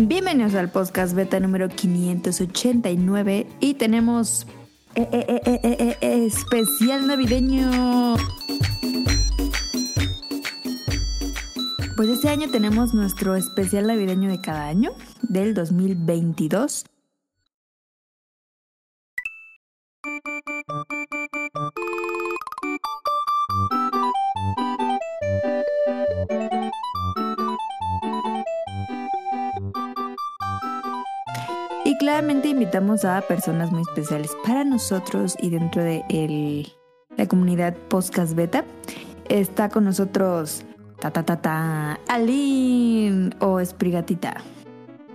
[0.00, 4.46] Bienvenidos al podcast beta número 589 y tenemos
[4.94, 8.14] eh, eh, eh, especial navideño.
[11.96, 14.92] Pues este año tenemos nuestro especial navideño de cada año
[15.22, 16.84] del 2022.
[32.08, 36.66] Claramente invitamos a personas muy especiales para nosotros y dentro de el-
[37.18, 38.64] la comunidad Podcast Beta.
[39.28, 40.64] Está con nosotros
[41.00, 44.38] ta ta ta ta Aline o Esprigatita.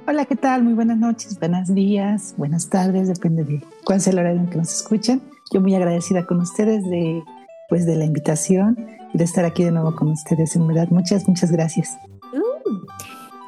[0.08, 0.62] Hola, ¿qué tal?
[0.62, 4.58] Muy buenas noches, buenos días, buenas tardes, depende de cuál sea el horario en que
[4.60, 5.20] nos escuchan.
[5.52, 7.24] Yo muy agradecida con ustedes de,
[7.70, 8.78] pues, de la invitación
[9.16, 10.56] y de estar aquí de nuevo con ustedes.
[10.56, 11.98] En verdad, muchas, muchas gracias.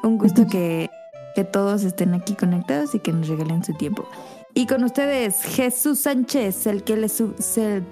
[0.02, 0.90] Un gusto que,
[1.36, 4.08] que todos estén aquí conectados y que nos regalen su tiempo.
[4.54, 7.82] Y con ustedes, Jesús Sánchez, el que le se-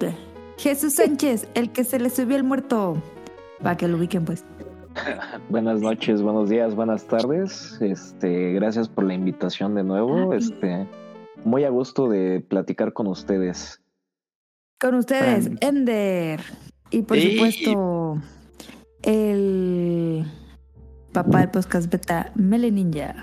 [0.57, 2.97] Jesús Sánchez, el que se le subió el muerto.
[3.61, 4.43] Para que lo ubiquen, pues.
[5.49, 7.77] Buenas noches, buenos días, buenas tardes.
[7.81, 10.31] Este, gracias por la invitación de nuevo.
[10.31, 10.87] Ah, Este,
[11.43, 13.79] muy a gusto de platicar con ustedes.
[14.79, 15.51] Con ustedes.
[15.61, 16.41] Ender.
[16.89, 18.17] Y por Y- supuesto,
[19.03, 20.25] el
[21.13, 23.15] papá del podcast beta, Mele Ninja.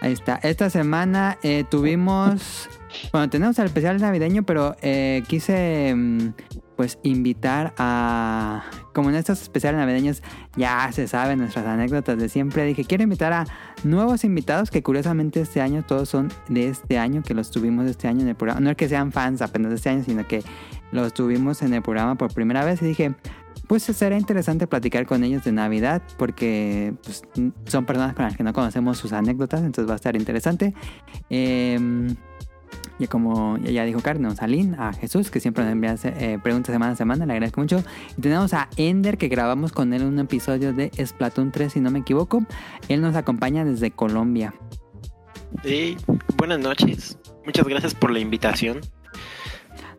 [0.00, 0.36] Ahí está.
[0.42, 2.68] Esta semana eh, tuvimos.
[3.12, 6.28] Bueno, tenemos el especial navideño, pero eh, quise mm,
[6.76, 8.64] pues invitar a.
[8.94, 10.22] Como en estos especiales navideños
[10.56, 13.46] ya se saben nuestras anécdotas de siempre, dije, quiero invitar a
[13.84, 18.08] nuevos invitados que curiosamente este año todos son de este año, que los tuvimos este
[18.08, 18.60] año en el programa.
[18.60, 20.42] No es que sean fans apenas de este año, sino que
[20.90, 23.14] los tuvimos en el programa por primera vez y dije,
[23.70, 27.22] pues será interesante platicar con ellos de Navidad porque pues,
[27.66, 30.74] son personas con las que no conocemos sus anécdotas, entonces va a estar interesante.
[31.30, 31.78] Eh,
[32.98, 34.46] y como ya dijo Carlos, a
[34.88, 37.84] a Jesús, que siempre nos envía eh, preguntas semana a semana, le agradezco mucho.
[38.18, 41.92] Y tenemos a Ender, que grabamos con él un episodio de Splatoon 3, si no
[41.92, 42.44] me equivoco.
[42.88, 44.52] Él nos acompaña desde Colombia.
[45.62, 45.96] Sí,
[46.36, 47.20] buenas noches.
[47.46, 48.80] Muchas gracias por la invitación.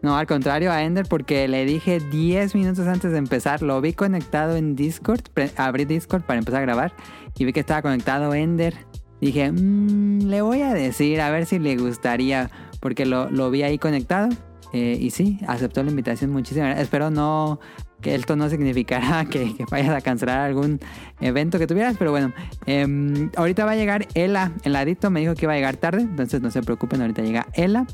[0.02, 3.94] No, al contrario a Ender porque le dije 10 minutos antes de empezar, lo vi
[3.94, 5.22] conectado en Discord,
[5.58, 6.94] abrí Discord para empezar a grabar
[7.38, 8.74] y vi que estaba conectado Ender.
[9.20, 13.62] Dije, "Mm, le voy a decir a ver si le gustaría porque lo, lo vi
[13.62, 14.30] ahí conectado
[14.74, 16.80] eh, y sí, aceptó la invitación muchísimas.
[16.80, 17.60] Espero no
[18.02, 20.80] que esto no significará que, que vayas a cancelar algún
[21.20, 22.34] evento que tuvieras, pero bueno,
[22.66, 26.02] em, ahorita va a llegar Ela, el ladito me dijo que iba a llegar tarde,
[26.02, 27.86] entonces no se preocupen, ahorita llega Ela.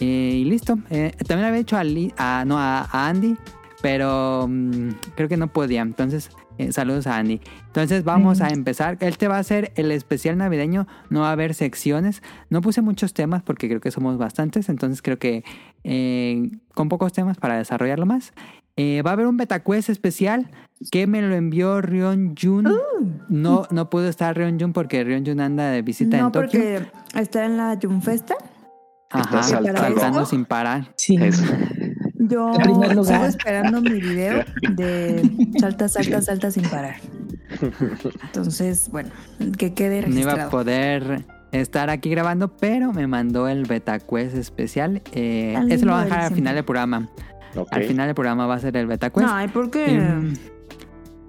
[0.00, 0.04] Eh,
[0.40, 0.78] y listo.
[0.90, 1.82] Eh, también había hecho a,
[2.18, 3.36] a- no, a, a Andy,
[3.82, 5.82] pero mm, creo que no podía.
[5.82, 7.40] Entonces, eh, saludos a Andy.
[7.66, 8.96] Entonces, vamos a empezar.
[9.00, 10.86] Este va a ser el especial navideño.
[11.10, 12.22] No va a haber secciones.
[12.50, 14.68] No puse muchos temas porque creo que somos bastantes.
[14.68, 15.44] Entonces, creo que
[15.84, 18.32] eh, con pocos temas para desarrollarlo más.
[18.76, 20.50] Eh, va a haber un betacuest especial
[20.92, 22.72] que me lo envió Rion Jun.
[23.28, 26.48] No, no pudo estar Rion Jun porque Rion Jun anda de visita No, en Tokio.
[26.50, 26.86] porque
[27.20, 28.36] está en la Jumfesta.
[29.10, 30.26] Ajá, saltando.
[30.26, 30.92] sin parar.
[30.96, 31.42] Sí, Es-
[32.14, 32.52] Yo
[33.04, 35.30] sigo esperando mi video de
[35.60, 36.96] salta, salta, salta sin parar.
[38.22, 39.10] Entonces, bueno,
[39.56, 40.50] que quede No iba a registrado.
[40.50, 45.00] poder estar aquí grabando, pero me mandó el betacuest especial.
[45.12, 47.08] Eh, ese lo va a dejar al final del programa.
[47.70, 49.28] Al final del programa va a ser el betacuest.
[49.28, 49.86] No, ¿y por qué?
[49.94, 50.34] Em,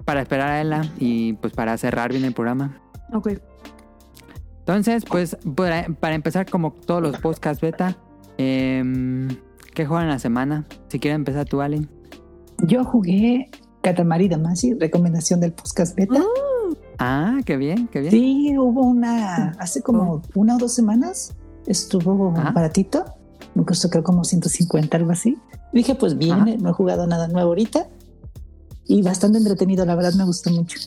[0.06, 2.78] para esperar a ella y pues para cerrar bien el programa.
[3.14, 3.30] ok.
[4.70, 7.98] Entonces, pues para, para empezar como todos los podcasts beta,
[8.38, 9.28] em,
[9.74, 10.68] ¿qué juegan la semana?
[10.90, 11.90] Si quieres empezar tú, Allen.
[12.60, 13.50] yo jugué
[13.82, 16.22] Katamari Damacy, recomendación del podcast beta.
[17.00, 18.12] Ah, qué bien, qué bien.
[18.12, 22.52] Sí, hubo una, hace como una o dos semanas, estuvo Ajá.
[22.52, 23.06] baratito,
[23.56, 25.36] me costó creo como 150, algo así.
[25.74, 26.46] Dije, pues bien, Ajá.
[26.62, 27.88] no he jugado nada nuevo ahorita
[28.86, 30.78] y bastante entretenido, la verdad me gustó mucho.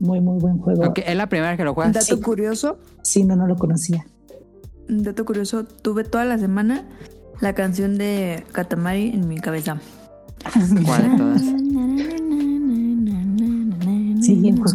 [0.00, 0.92] Muy, muy buen juego.
[0.96, 1.94] Es la primera vez que lo Un juegas.
[1.94, 2.22] dato Sí.
[2.22, 4.04] curioso, Sí, no, no lo conocía.
[4.88, 6.84] un dato curioso, tuve toda la semana
[7.40, 9.78] la canción de Katamari en mi cabeza.
[10.84, 11.42] ¿Cuál de todas?
[14.22, 14.74] Sí, bien, pues.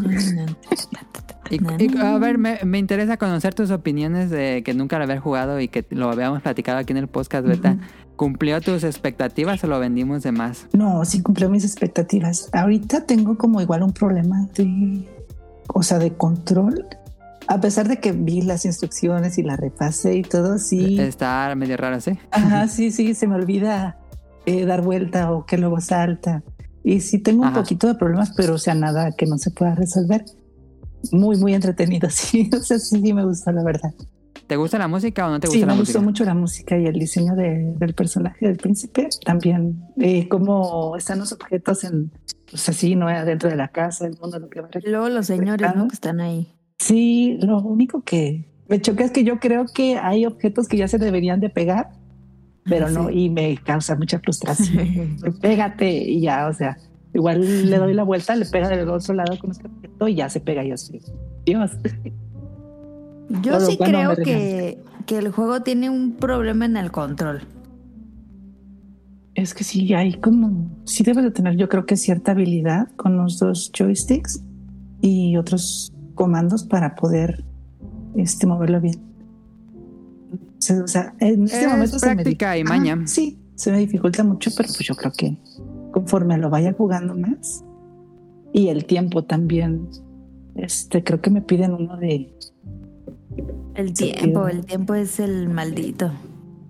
[1.51, 5.21] Y, y, a ver, me, me interesa conocer tus opiniones de que nunca lo habías
[5.21, 7.77] jugado y que lo habíamos platicado aquí en el podcast beta.
[8.15, 10.67] ¿Cumplió tus expectativas o lo vendimos de más?
[10.73, 12.49] No, sí cumplió mis expectativas.
[12.53, 15.07] Ahorita tengo como igual un problema de,
[15.73, 16.85] o sea, de control.
[17.47, 20.99] A pesar de que vi las instrucciones y la repasé y todo, sí.
[20.99, 22.17] Está medio raro, ¿sí?
[22.31, 23.97] Ajá, sí, sí, se me olvida
[24.47, 26.41] eh, dar vuelta o que luego salta.
[26.83, 27.61] Y sí tengo un Ajá.
[27.61, 30.25] poquito de problemas, pero o sea, nada que no se pueda resolver.
[31.11, 32.49] muy, muy entretenido, sí.
[32.53, 33.93] O sea, sí, sí me gustó, la verdad.
[34.47, 35.97] ¿Te gusta la música o no te gusta Sí, la me música?
[35.99, 39.07] gustó mucho la música y el diseño de- del personaje del príncipe.
[39.25, 42.11] También, eh, cómo están los objetos en,
[42.49, 43.07] pues así, ¿no?
[43.25, 45.87] Dentro de la casa, el mundo, lo que va Y luego los señores, ¿no?
[45.87, 46.53] Que están ahí.
[46.77, 50.87] Sí, lo único que me choca es que yo creo que hay objetos que ya
[50.87, 51.91] se deberían de pegar,
[52.63, 55.17] pero no, y me causa mucha frustración.
[55.41, 56.77] Pégate y ya, o sea,
[57.13, 60.29] igual le doy la vuelta, le pega del otro lado con este objeto y ya
[60.29, 60.63] se pega.
[60.63, 60.99] y Yo sí,
[61.45, 61.71] Dios.
[63.41, 67.41] Yo Todo sí bueno creo que, que el juego tiene un problema en el control.
[69.35, 73.17] Es que sí, hay como, sí debes de tener, yo creo que cierta habilidad con
[73.17, 74.41] los dos joysticks
[75.01, 77.43] y otros comandos para poder
[78.15, 79.01] este, moverlo bien.
[80.31, 83.07] O sea, o sea, en este Es momento se me práctica y Ajá, maña.
[83.07, 85.37] sí, se me dificulta mucho, pero pues yo creo que
[85.91, 87.63] conforme lo vaya jugando más
[88.53, 89.89] y el tiempo también,
[90.55, 92.33] este, creo que me piden uno de,
[93.73, 96.11] El tiempo, el tiempo es el maldito.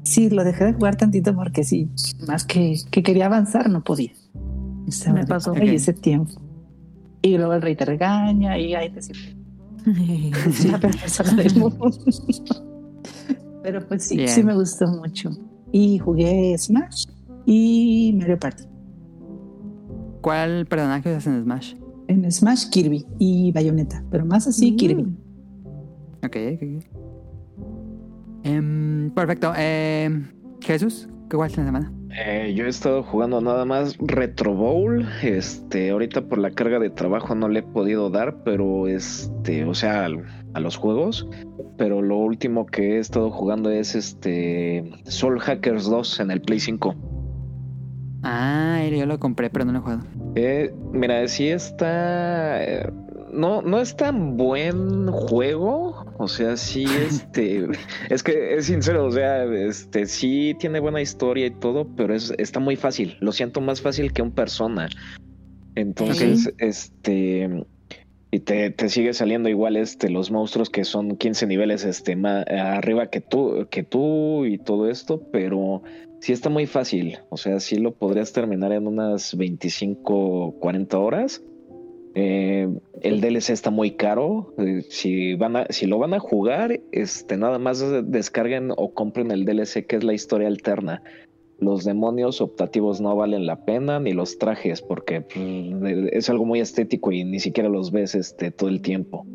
[0.06, 1.90] Sí, lo dejé de jugar tantito porque sí,
[2.28, 4.12] más que, que quería avanzar no podía.
[4.88, 5.52] Estaba Me pasó.
[5.56, 5.74] "Ay, Ok.
[5.76, 6.32] ese tiempo.
[7.22, 9.02] Y luego el rey te regaña y ahí te
[11.36, 11.92] del mundo.
[13.64, 14.30] Pero pues sí, Bien.
[14.30, 15.32] sí me gustó mucho.
[15.72, 17.06] Y jugué Smash
[17.46, 18.64] y Mario Party.
[20.22, 21.74] ¿Cuál personaje usas en Smash?
[22.08, 24.76] En Smash Kirby y Bayonetta, pero más así Mm.
[24.76, 25.04] Kirby.
[26.24, 26.95] Ok, ok.
[28.46, 29.54] Em, perfecto.
[29.58, 30.28] Em,
[30.62, 31.92] Jesús, ¿qué jugaste en la semana?
[32.18, 35.06] Eh, yo he estado jugando nada más Retro Bowl.
[35.24, 39.74] Este, ahorita por la carga de trabajo no le he podido dar, pero este, o
[39.74, 41.28] sea, a los juegos.
[41.78, 46.60] Pero lo último que he estado jugando es este Soul Hackers 2 en el Play
[46.60, 46.96] 5.
[48.22, 50.04] Ah, yo lo compré, pero no lo he jugado.
[50.36, 52.60] Eh, mira, sí está.
[53.36, 56.06] No, no es tan buen juego.
[56.18, 57.68] O sea, sí, este.
[58.10, 62.34] es que es sincero, o sea, este sí tiene buena historia y todo, pero es,
[62.38, 63.18] está muy fácil.
[63.20, 64.90] Lo siento más fácil que un persona.
[65.76, 67.66] Entonces, este.
[68.32, 72.46] Y te, te sigue saliendo igual este los monstruos que son 15 niveles este más
[72.48, 75.84] arriba que tú, que tú y todo esto, pero
[76.20, 77.20] sí está muy fácil.
[77.30, 81.42] O sea, sí lo podrías terminar en unas 25, 40 horas.
[82.16, 82.70] Eh,
[83.02, 84.54] el DLC está muy caro.
[84.58, 89.32] Eh, si van a, si lo van a jugar, este nada más descarguen o compren
[89.32, 91.04] el DLC que es la historia alterna.
[91.60, 96.62] Los demonios optativos no valen la pena ni los trajes porque pues, es algo muy
[96.62, 99.26] estético y ni siquiera los ves este todo el tiempo.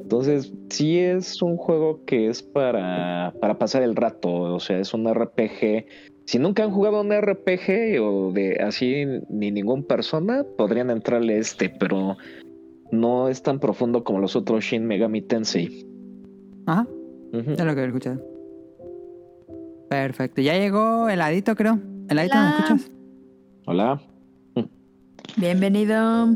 [0.00, 4.94] Entonces, sí es un juego que es para, para pasar el rato, o sea, es
[4.94, 5.84] un RPG.
[6.26, 11.70] Si nunca han jugado un RPG o de así ni ningún persona, podrían entrarle este,
[11.70, 12.16] pero
[12.90, 15.86] no es tan profundo como los otros Shin Megami Tensei.
[16.66, 16.86] Ajá,
[17.32, 17.52] Ujú.
[17.52, 18.20] es lo que he escuchado.
[19.88, 20.40] Perfecto.
[20.40, 21.78] Ya llegó heladito, creo.
[22.08, 22.90] Heladito, ¿me escuchas?
[23.66, 24.00] Hola.
[25.36, 26.34] Bienvenido.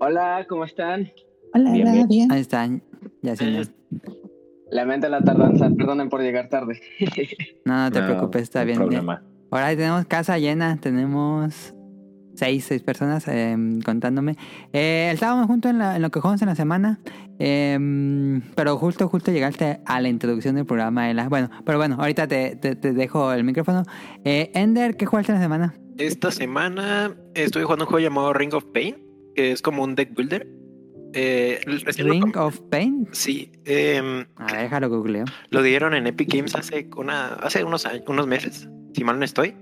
[0.00, 1.08] Hola, ¿cómo están?
[1.54, 2.08] Hola, Bien, hola, bien.
[2.08, 2.32] bien.
[2.32, 2.82] Ahí están.
[3.22, 3.66] Ya señor.
[4.70, 6.80] Lamento la tardanza, perdonen por llegar tarde.
[7.64, 8.78] No, no te No, preocupes, está no bien.
[8.78, 9.22] problema.
[9.50, 11.74] Ahora tenemos casa llena, tenemos
[12.34, 14.36] seis, seis personas eh, contándome.
[14.72, 17.00] Eh, estábamos juntos en, la- en lo que jugamos en la semana,
[17.38, 21.10] eh, pero justo, justo llegaste a la introducción del programa.
[21.28, 23.82] Bueno, pero bueno, ahorita te, te- te dejo el micrófono.
[24.24, 25.74] Eh, Ender, ¿qué jugaste en la semana?
[25.98, 28.96] Esta semana estuve jugando un juego llamado Ring of Pain,
[29.34, 30.46] que es como un deck builder.
[31.14, 33.08] Eh, lo Ring com- of Pain.
[33.12, 35.24] Sí, em, A ver, déjalo googleo.
[35.50, 39.24] lo dieron en Epic Games hace, una, hace unos, años, unos meses, si mal no
[39.24, 39.54] estoy.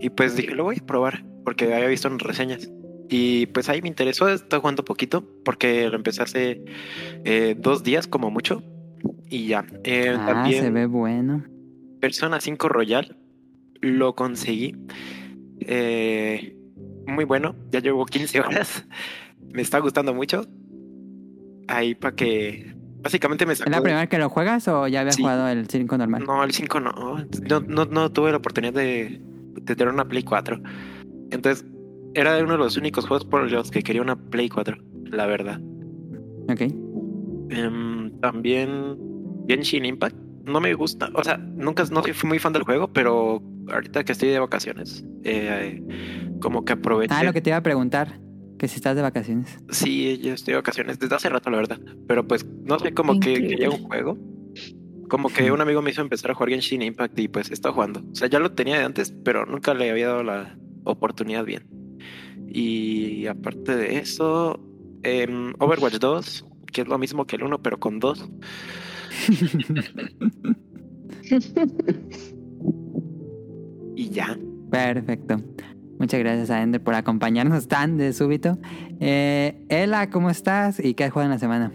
[0.00, 2.70] Y pues dije, lo voy a probar, porque había visto en reseñas.
[3.08, 6.64] Y pues ahí me interesó, estoy jugando poquito, porque lo empecé hace
[7.24, 8.62] eh, dos días como mucho.
[9.30, 9.64] Y ya.
[9.84, 11.44] Eh, Ah, también se ve bueno.
[12.00, 13.16] Persona 5 Royal
[13.80, 14.74] lo conseguí.
[15.60, 16.56] Eh,
[17.06, 18.86] muy bueno, ya llevo 15 horas.
[19.52, 20.46] Me está gustando mucho.
[21.68, 22.74] Ahí para que.
[23.02, 23.70] Básicamente me ¿Es sacó.
[23.70, 25.22] la primera vez que lo juegas o ya habías Sí.
[25.22, 26.24] jugado el 5 normal?
[26.26, 26.92] No, el 5 no.
[27.48, 27.84] No, no.
[27.84, 29.20] no tuve la oportunidad de,
[29.60, 30.60] de tener una Play 4.
[31.30, 31.64] Entonces,
[32.14, 34.76] era uno de los únicos juegos por los que quería una Play 4,
[35.10, 35.60] la verdad.
[36.50, 36.62] Ok.
[37.50, 38.96] Em, también
[39.48, 40.16] Genshin Impact.
[40.44, 43.42] No me gusta, o sea, nunca no fui muy fan del juego, pero
[43.72, 45.82] ahorita que estoy de vacaciones, eh,
[46.40, 47.12] como que aproveché.
[47.14, 48.20] Ah, lo que te iba a preguntar,
[48.58, 49.58] que si estás de vacaciones.
[49.70, 51.78] Sí, yo estoy de vacaciones desde hace rato, la verdad.
[52.06, 54.18] Pero pues, no sé, como que quería un juego.
[55.08, 58.00] Como que un amigo me hizo empezar a jugar Genshin Impact y pues estado jugando.
[58.00, 61.68] O sea, ya lo tenía de antes, pero nunca le había dado la oportunidad bien.
[62.48, 64.58] Y aparte de eso,
[65.02, 68.28] em, Overwatch 2, que es lo mismo que el 1, pero con dos.
[73.96, 74.38] y ya.
[74.70, 75.40] Perfecto.
[75.98, 78.58] Muchas gracias a Ender por acompañarnos tan de súbito.
[79.00, 80.78] Eh, Ela, ¿cómo estás?
[80.84, 81.72] ¿Y qué has jugado en la semana?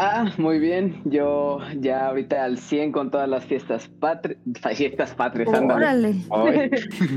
[0.00, 1.02] Ah, muy bien.
[1.06, 4.36] Yo ya ahorita al 100 con todas las fiestas patri
[4.74, 5.52] fiestas patrias.
[5.52, 6.14] ándale.
[6.28, 6.70] Órale.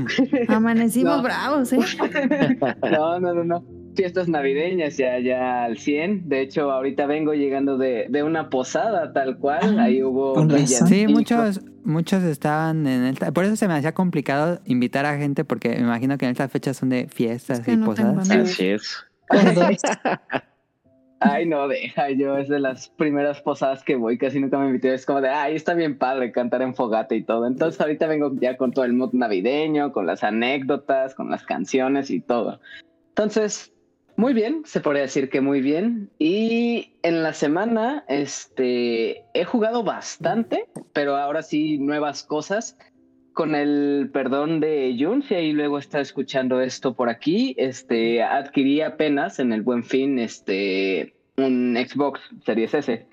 [0.48, 1.22] Amanecimos No.
[1.22, 1.78] bravos, ¿eh?
[2.90, 3.64] No, no, no, no.
[3.94, 6.28] Fiestas navideñas ya, ya al 100.
[6.28, 9.78] De hecho, ahorita vengo llegando de, de una posada tal cual.
[9.78, 10.34] Ahí hubo.
[10.66, 13.16] Sí, muchos, muchos estaban en el...
[13.32, 16.50] Por eso se me hacía complicado invitar a gente, porque me imagino que en estas
[16.50, 18.30] fechas son de fiestas Es que y no posadas.
[18.30, 19.04] Así es.
[21.24, 22.10] Ay, no, deja.
[22.10, 24.92] Yo es de las primeras posadas que voy, casi nunca me invité.
[24.92, 27.46] Es como de, ay, está bien padre cantar en fogata y todo.
[27.46, 32.10] Entonces, ahorita vengo ya con todo el mood navideño, con las anécdotas, con las canciones
[32.10, 32.60] y todo.
[33.10, 33.71] Entonces,
[34.22, 36.08] muy bien, se podría decir que muy bien.
[36.16, 42.78] Y en la semana, este, he jugado bastante, pero ahora sí nuevas cosas.
[43.32, 48.80] Con el perdón de Jun, si ahí luego está escuchando esto por aquí, este, adquirí
[48.82, 53.04] apenas en el Buen Fin, este, un Xbox Series S.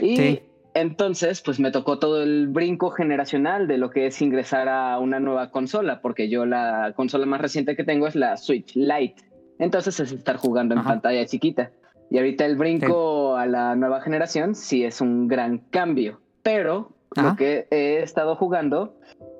[0.00, 0.40] Y Sí.
[0.74, 5.18] entonces, pues me tocó todo el brinco generacional de lo que es ingresar a una
[5.18, 9.33] nueva consola, porque yo la consola más reciente que tengo es la Switch Lite.
[9.58, 10.90] Entonces es estar jugando en Ajá.
[10.90, 11.70] pantalla chiquita.
[12.10, 16.20] Y ahorita el brinco a la nueva generación sí es un gran cambio.
[16.42, 17.30] Pero Ajá.
[17.30, 18.96] lo que he estado jugando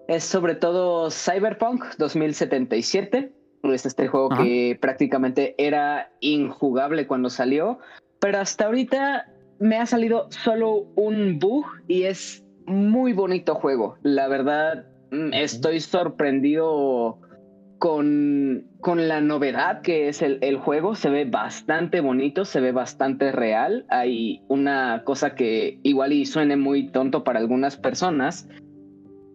[0.09, 3.33] es sobre todo Cyberpunk 2077.
[3.65, 4.43] Es este juego Ajá.
[4.43, 7.79] que prácticamente era injugable cuando salió.
[8.21, 9.27] Pero hasta ahorita
[9.59, 13.97] me ha salido solo un bug y es muy bonito juego.
[14.03, 17.19] La verdad, mm, estoy sorprendido
[17.85, 20.95] con, con la novedad que es el, el juego.
[20.95, 23.85] Se ve bastante bonito, se ve bastante real.
[23.91, 28.49] Hay una cosa que igual y suene muy tonto para algunas personas,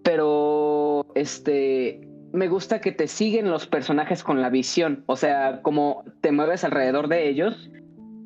[0.03, 2.01] pero este
[2.33, 6.63] me gusta que te siguen los personajes con la visión, o sea, como te mueves
[6.63, 7.69] alrededor de ellos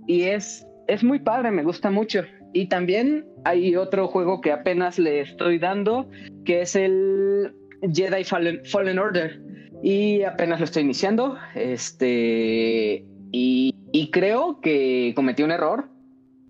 [0.07, 2.21] y es es muy padre, me gusta mucho.
[2.53, 6.09] Y también hay otro juego que apenas le estoy dando,
[6.45, 7.53] que es el
[7.93, 9.41] Jedi Fallen, Fallen Order.
[9.83, 11.35] Y apenas lo estoy iniciando.
[11.55, 13.05] Este.
[13.31, 15.89] Y, y creo que cometí un error.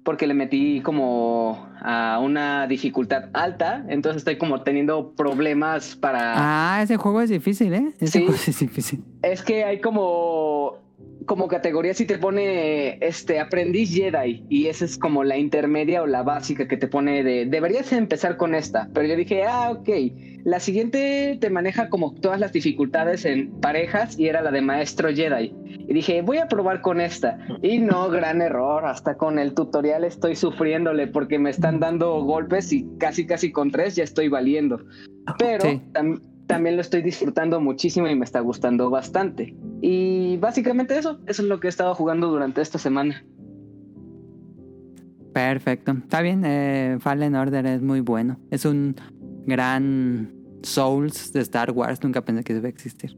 [0.04, 3.86] Porque le metí como a una dificultad alta.
[3.88, 6.34] Entonces estoy como teniendo problemas para.
[6.76, 7.94] Ah, ese juego es difícil, ¿eh?
[8.02, 8.26] Ese Sí.
[8.26, 9.04] juego es difícil.
[9.22, 10.53] Es que hay como
[11.34, 16.06] como categoría si te pone este aprendiz Jedi y esa es como la intermedia o
[16.06, 18.88] la básica que te pone de deberías empezar con esta.
[18.94, 19.90] Pero yo dije ah ok.
[20.44, 25.10] La siguiente te maneja como todas las dificultades en parejas y era la de maestro
[25.10, 25.52] Jedi.
[25.88, 27.40] Y dije voy a probar con esta.
[27.64, 32.72] Y no gran error hasta con el tutorial estoy sufriéndole porque me están dando golpes
[32.72, 34.80] y casi casi con tres ya estoy valiendo.
[35.40, 35.82] Pero Sí.
[35.94, 39.56] tam- también lo estoy disfrutando muchísimo y me está gustando bastante.
[39.82, 43.24] Y básicamente eso, eso es lo que he estado jugando durante esta semana.
[45.34, 45.92] Perfecto.
[45.92, 48.40] Está bien, eh, Fallen Order es muy bueno.
[48.52, 48.96] Es un
[49.46, 50.32] gran
[50.62, 52.04] Souls de Star Wars.
[52.04, 53.18] Nunca pensé que iba a existir.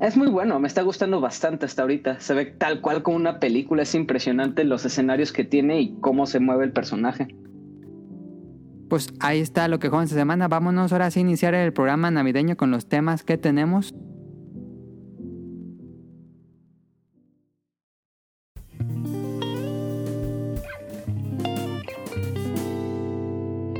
[0.00, 2.20] Es muy bueno, me está gustando bastante hasta ahorita.
[2.20, 6.26] Se ve tal cual como una película, es impresionante los escenarios que tiene y cómo
[6.26, 7.34] se mueve el personaje.
[8.88, 10.48] Pues ahí está lo que jugamos esta semana.
[10.48, 13.94] Vámonos ahora sí a iniciar el programa navideño con los temas que tenemos.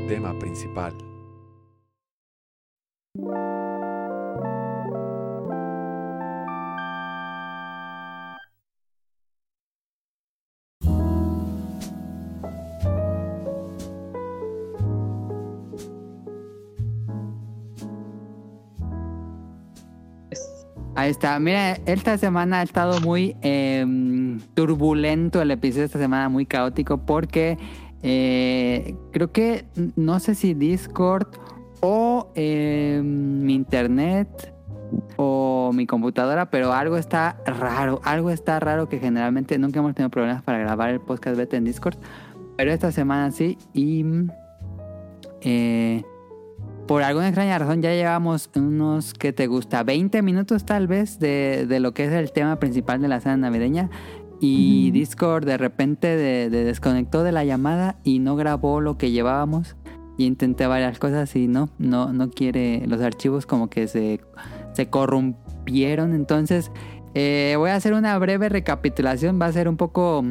[0.07, 1.08] Tema principal.
[20.99, 21.39] Ahí está.
[21.39, 23.85] Mira, esta semana ha estado muy eh,
[24.53, 27.57] turbulento el episodio esta semana, muy caótico, porque
[28.03, 29.63] eh, creo que
[29.95, 31.27] no sé si Discord
[31.79, 34.53] o eh, mi internet
[35.15, 40.09] o mi computadora, pero algo está raro, algo está raro que generalmente nunca hemos tenido
[40.09, 41.95] problemas para grabar el podcast beta en Discord,
[42.57, 44.03] pero esta semana sí y
[45.43, 46.03] eh,
[46.89, 51.67] por alguna extraña razón ya llevamos unos que te gusta 20 minutos tal vez de,
[51.69, 53.91] de lo que es el tema principal de la cena navideña.
[54.41, 54.89] Y.
[54.89, 59.75] Discord de repente de, de desconectó de la llamada y no grabó lo que llevábamos.
[60.17, 64.21] Y intenté varias cosas y no, no, no quiere, los archivos como que se,
[64.73, 66.15] se corrompieron.
[66.15, 66.71] Entonces
[67.13, 70.23] eh, voy a hacer una breve recapitulación, va a ser un poco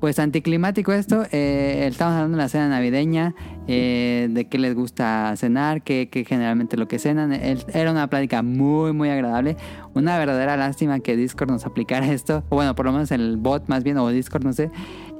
[0.00, 1.24] pues anticlimático esto.
[1.32, 3.34] Eh, estamos hablando de la cena navideña,
[3.66, 7.32] eh, de qué les gusta cenar, qué, generalmente lo que cenan.
[7.32, 9.56] Era una plática muy, muy agradable.
[9.94, 12.44] Una verdadera lástima que Discord nos aplicara esto.
[12.48, 14.70] O bueno, por lo menos el bot más bien, o Discord, no sé.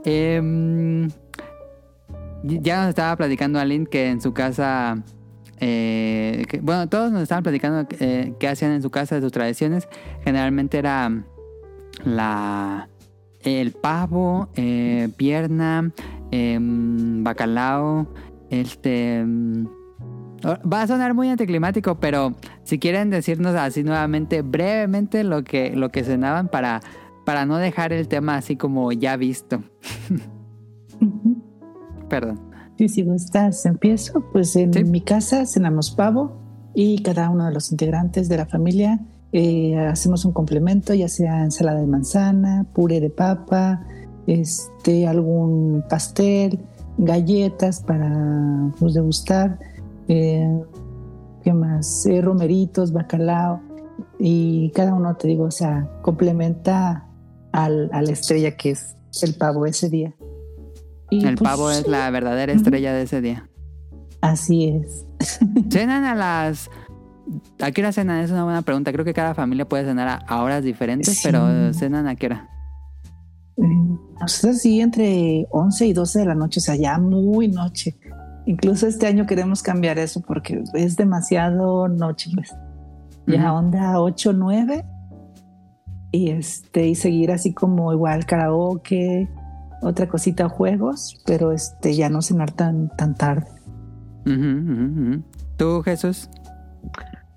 [0.05, 1.09] Em,
[2.43, 5.03] ya nos estaba platicando Aline que en su casa...
[5.59, 9.89] eh, bueno, todos nos estaban platicando eh, qué hacían en su casa, de sus tradiciones.
[10.25, 11.25] Generalmente era
[12.05, 12.89] la
[13.55, 15.93] el pavo, eh, pierna,
[16.31, 18.07] em, bacalao,
[18.51, 19.25] este...
[19.25, 19.67] mm,
[20.73, 25.89] Va a sonar muy anticlimático, pero si quieren decirnos así nuevamente, brevemente lo que, lo
[25.91, 26.81] que cenaban para,
[27.27, 29.65] para no dejar el tema así como ya visto.
[32.09, 32.41] Perdón.
[32.79, 34.25] Sí, si gustas, empiezo.
[34.33, 34.85] Pues en Sí.
[34.85, 36.39] mi casa cenamos pavo
[36.75, 39.01] y cada uno de los integrantes de la familia
[39.33, 43.85] eh, hacemos un complemento, ya sea ensalada de manzana, puré de papa,
[44.27, 46.59] este, algún pastel,
[46.97, 49.59] galletas para pues, degustar,
[50.09, 50.61] eh,
[51.43, 52.07] ¿qué más?
[52.07, 53.61] Eh, romeritos, bacalao
[54.19, 57.07] y cada uno, te digo, o sea, complementa
[57.53, 60.15] al, a la estrella que es el pavo ese día.
[61.11, 63.49] Y, El pues, pavo es sí, la verdadera estrella de ese día.
[64.21, 65.07] Así es.
[65.71, 66.71] ¿Cenan a las...
[67.61, 68.21] ¿A qué hora cenan?
[68.21, 68.93] Es una buena pregunta.
[68.93, 71.21] Creo que cada familia puede cenar a, horas diferentes, Sí.
[71.25, 72.49] pero ¿cenan a qué hora?
[73.57, 73.63] Eh,
[74.21, 77.97] Nosotros sí, entre 11 y 12 de la noche, o sea, ya muy noche.
[78.47, 82.55] Incluso este año queremos cambiar eso porque es demasiado noche, pues.
[83.27, 83.59] Ya Ujú.
[83.59, 84.85] onda 8, 9.
[86.13, 89.29] Y este, y seguir así como igual karaoke,
[89.83, 93.47] otra cosita, juegos, pero este, ya no cenar tan, tan tarde.
[95.57, 96.31] ¿Tú, Jesús?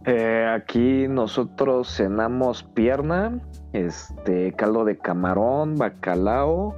[0.05, 3.39] Eh, aquí nosotros cenamos pierna,
[3.72, 6.75] este caldo de camarón, bacalao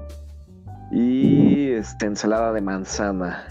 [0.92, 3.48] y este ensalada de manzana.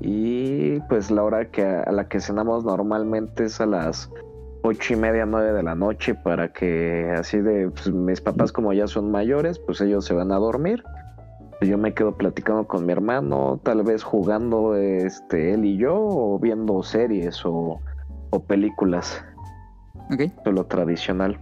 [0.00, 4.10] Y pues la hora que a la que cenamos normalmente es a las
[4.62, 8.72] ocho y media, nueve de la noche para que así de pues, mis papás como
[8.72, 10.84] ya son mayores, pues ellos se van a dormir.
[11.58, 15.94] Pues yo me quedo platicando con mi hermano, tal vez jugando este él y yo
[15.94, 17.80] o viendo series o
[18.30, 19.22] o películas,
[20.12, 20.18] ¿Ok?
[20.44, 21.40] de lo tradicional.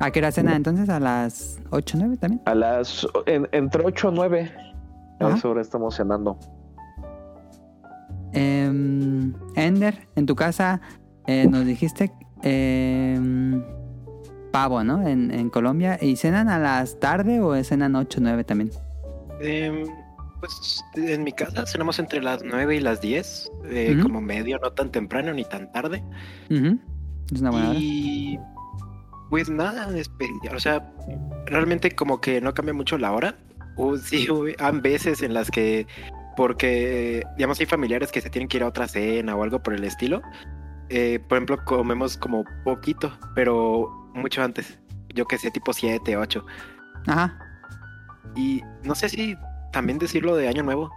[0.00, 0.88] ¿A qué hora cenan entonces?
[0.88, 2.42] ¿A las 8 9 también?
[2.46, 4.50] A las en- entre 8 o 9,
[5.20, 6.36] a esa hora estamos cenando.
[8.32, 10.80] Em, Ender, en tu casa
[11.26, 13.62] eh, nos dijiste em,
[14.52, 15.06] pavo, ¿no?
[15.06, 15.98] En, en Colombia.
[16.00, 18.70] ¿Y cenan a las tarde o cenan 8 9 también?
[20.40, 24.72] Pues en mi casa cenamos entre las 9 y las 10, eh, como medio, no
[24.72, 26.02] tan temprano ni tan tarde.
[27.32, 27.78] Es una buena hora.
[27.78, 28.38] Y
[29.28, 30.92] pues nada especial, o sea,
[31.46, 33.36] realmente como que no cambia mucho la hora.
[33.76, 34.26] O sí,
[34.58, 35.86] han veces en las que,
[36.36, 39.74] porque digamos hay familiares que se tienen que ir a otra cena o algo por
[39.74, 40.22] el estilo.
[40.88, 44.78] eh, por ejemplo, comemos como poquito, pero mucho antes.
[45.14, 46.44] Yo que sé, tipo 7, 8.
[47.06, 47.38] Ajá.
[48.36, 49.36] Y no sé si
[49.72, 50.90] también decirlo de Año Nuevo.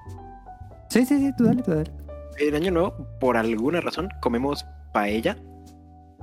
[0.89, 1.91] Sí, sí, sí, tú dale, tú dale.
[2.39, 5.37] En Año Nuevo, por alguna razón, comemos paella.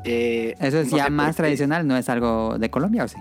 [0.04, 3.18] Eh, Eso es no ya más tradicional, ¿no es algo de Colombia o sí?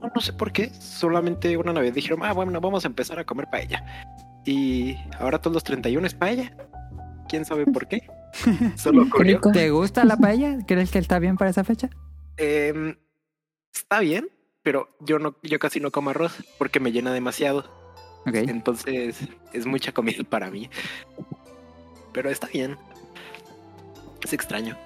[0.00, 0.70] No, no sé por qué.
[0.70, 3.84] Solamente una Navidad dijeron, ah, bueno, vamos a empezar a comer paella.
[4.44, 6.52] Y ahora todos los 31 es paella.
[7.28, 8.08] ¿Quién sabe por qué?
[8.76, 9.40] Solo ocurrió.
[9.40, 10.58] ¿Te gusta la paella?
[10.66, 11.88] ¿Crees que está bien para esa fecha?
[12.36, 12.96] Em,
[13.72, 14.28] está bien,
[14.62, 17.89] pero yo no, yo casi no como arroz porque me llena demasiado.
[18.26, 18.34] Ok.
[18.34, 19.20] Entonces
[19.52, 20.68] es mucha comida para mí.
[22.12, 22.76] Pero está bien.
[24.22, 24.76] Es extraño.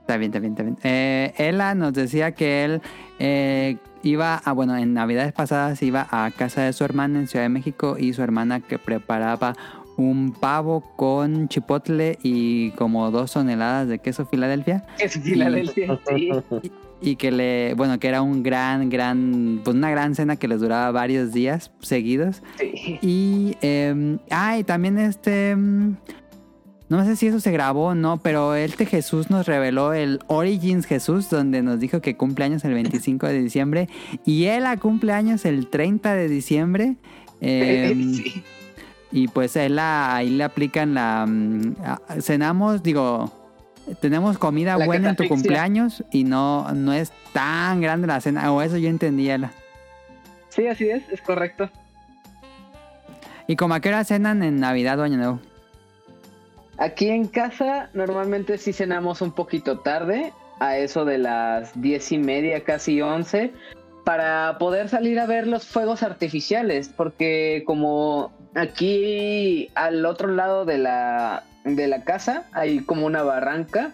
[0.00, 0.78] Está bien, está bien, está bien.
[0.82, 2.82] Eh, Ella nos decía que él
[3.18, 7.44] eh, iba a, bueno, en navidades pasadas iba a casa de su hermana en Ciudad
[7.44, 9.56] de México y su hermana que preparaba
[9.96, 16.30] un pavo con chipotle y como dos toneladas de queso Filadelfia Es Filadelfia, sí.
[17.00, 20.60] y que le, bueno, que era un gran, gran, pues una gran cena que les
[20.60, 22.98] duraba varios días seguidos sí.
[23.02, 25.96] y, eh, ah, y también este, mm,
[26.88, 30.86] no sé si eso se grabó o no, pero este Jesús nos reveló el Origins
[30.86, 33.88] Jesús, donde nos dijo que cumple años el 25 de diciembre
[34.24, 36.96] y él a cumpleaños el 30 de diciembre.
[37.40, 38.42] eh, Sí.
[39.16, 41.24] Y pues él la- ahí le aplican la...
[41.28, 41.74] mm,
[42.20, 43.30] cenamos, digo,
[44.00, 48.52] tenemos comida La buena en tu cumpleaños y no, no es tan grande la cena,
[48.52, 49.38] o eso yo entendía.
[49.38, 49.52] la-
[50.48, 51.68] Sí, así es, es correcto.
[53.46, 55.40] ¿Y como a qué hora cenan en Navidad o Año Nuevo?
[56.78, 62.18] Aquí en casa normalmente sí cenamos un poquito tarde, a eso de las diez y
[62.18, 63.52] media, casi once,
[64.04, 70.78] para poder salir a ver los fuegos artificiales, porque como aquí al otro lado de
[70.78, 73.92] la, de la casa hay como una barranca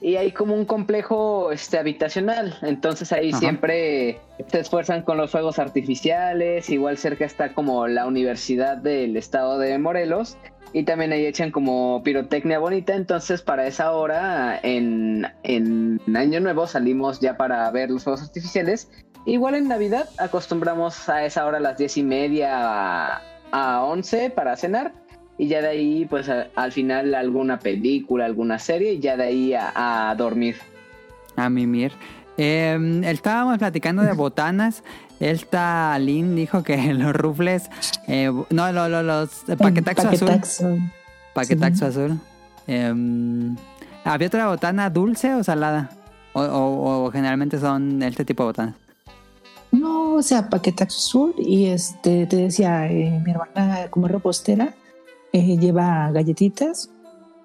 [0.00, 3.38] y hay como un complejo este, habitacional, entonces ahí Ajá.
[3.38, 9.58] siempre se esfuerzan con los fuegos artificiales, igual cerca está como la Universidad del Estado
[9.58, 10.36] de Morelos
[10.74, 16.66] y también ahí echan como pirotecnia bonita, entonces para esa hora en, en Año Nuevo
[16.66, 18.90] salimos ya para ver los fuegos artificiales.
[19.24, 23.22] Igual en Navidad acostumbramos a esa hora a las diez y media a,
[23.52, 24.92] a 11 para cenar
[25.38, 29.24] y ya de ahí pues a- al final alguna película, alguna serie y ya de
[29.24, 30.56] ahí a, a dormir.
[31.36, 31.92] A mimir.
[32.36, 34.82] Eh, estábamos platicando de botanas.
[35.20, 37.70] Esta Lynn dijo que los rufles.
[38.08, 40.80] eh, no, lo- lo- los eh, paquetaxo azul.
[41.34, 41.86] Paquetaxo.
[41.86, 42.18] Azul.
[42.66, 42.92] Eh,
[44.04, 45.90] ¿Había otra botana dulce o salada?
[46.32, 48.74] O, o- o generalmente son este tipo de botanas.
[49.72, 54.74] No, o sea, paquetaxo azul y este, te decía, eh, mi hermana como repostera
[55.34, 56.90] eh, lleva galletitas,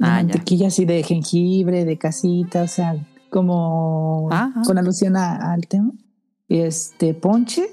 [0.01, 0.27] Ah, ya.
[0.27, 2.95] mantequilla así de jengibre, de casita, o sea,
[3.29, 4.29] como
[4.65, 5.91] con alusión a- al tema.
[6.47, 7.63] Y este, ponche.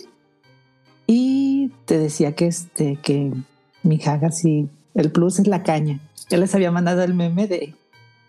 [1.06, 3.32] Y te decía que este, que
[3.82, 6.00] mi jaga sí, el plus es la caña.
[6.28, 7.74] Yo les había mandado el meme de,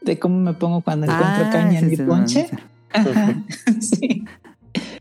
[0.02, 2.47] de cómo me pongo cuando encuentro Ah, caña en mi ponche.
[2.93, 3.43] Ajá,
[3.82, 4.23] sí.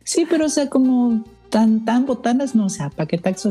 [0.05, 3.51] Sí, pero o sea, como tan, tan botanas, no, o sea, paquetaxo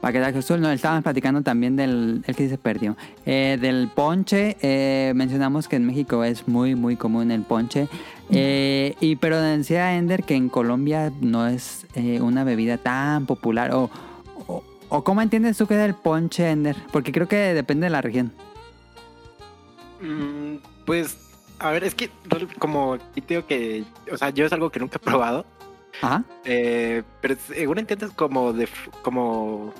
[0.00, 0.10] azul.
[0.10, 5.12] Paquetaxo azul, no, estábamos platicando también del, el que se perdió, Eh, del ponche, eh,
[5.14, 7.88] mencionamos que en México es muy, muy común el ponche,
[8.32, 13.72] Eh, y pero decía Ender que en Colombia no es eh, una bebida tan popular,
[13.72, 13.90] o,
[14.46, 16.76] o, o ¿cómo entiendes tú que es el ponche, Ender?
[16.92, 18.32] Porque creo que depende de la región.
[20.00, 21.18] Mm, pues,
[21.58, 22.10] a ver, es que
[22.58, 25.44] como digo que, o sea, yo es algo que nunca he probado,
[26.00, 28.68] Ajá, eh, pero según entiendes como de,
[29.02, 29.74] como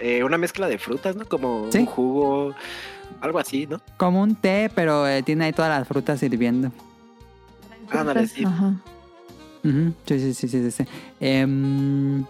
[0.00, 1.24] eh, una mezcla de frutas, ¿no?
[1.26, 1.78] Como Sí.
[1.78, 2.54] un jugo,
[3.20, 3.80] algo así, ¿no?
[3.96, 6.70] como un té, pero eh, tiene ahí todas las frutas sirviendo.
[7.90, 8.44] Ándale, sí.
[8.44, 8.74] Ajá.
[9.64, 10.84] Ujú, Sí, sí, sí, sí, sí, sí.
[11.20, 12.24] Em,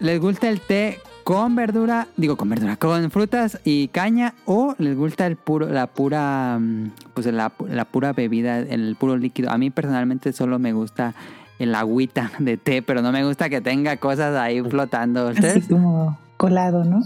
[0.00, 2.06] ¿Les gusta el té con verdura?
[2.16, 6.90] Digo, con verdura, con frutas y caña o les gusta el puro, la pura, mm,
[7.14, 9.50] pues la, la pura bebida, el puro líquido?
[9.50, 11.14] A mí personalmente solo me gusta
[11.58, 15.28] el agüita de té, pero no me gusta que tenga cosas ahí flotando.
[15.28, 15.68] Así ¿Ustedes?
[15.68, 17.02] como colado, ¿no?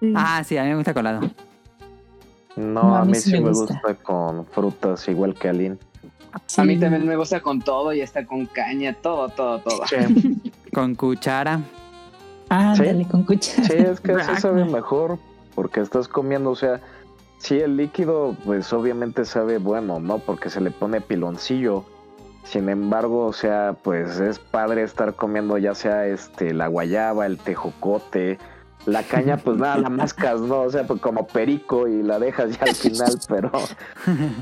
[0.00, 0.12] Sí.
[0.14, 1.20] Ah, sí, a mí me gusta colado.
[2.56, 3.74] No, No, a mí sí me gusta.
[3.82, 3.94] gusta.
[4.02, 5.78] con frutas, igual que Aline.
[6.56, 9.80] A mí también me gusta con todo y está con caña, todo, todo, todo.
[10.74, 11.60] Con cuchara.
[12.48, 13.64] Ándale, con cuchara.
[13.68, 14.40] Sí, es que así Ragnar.
[14.40, 15.18] sabe mejor,
[15.54, 16.80] porque estás comiendo, o sea,
[17.38, 20.18] sí, el líquido, pues obviamente sabe bueno, ¿no?
[20.18, 21.84] Porque se le pone piloncillo.
[22.44, 27.38] Sin embargo, o sea, pues es padre estar comiendo ya sea este la guayaba, el
[27.38, 28.38] tejocote,
[28.86, 30.60] la caña, pues nada, la mascas, ¿no?
[30.60, 33.50] O sea, pues como perico y la dejas ya al final, pero,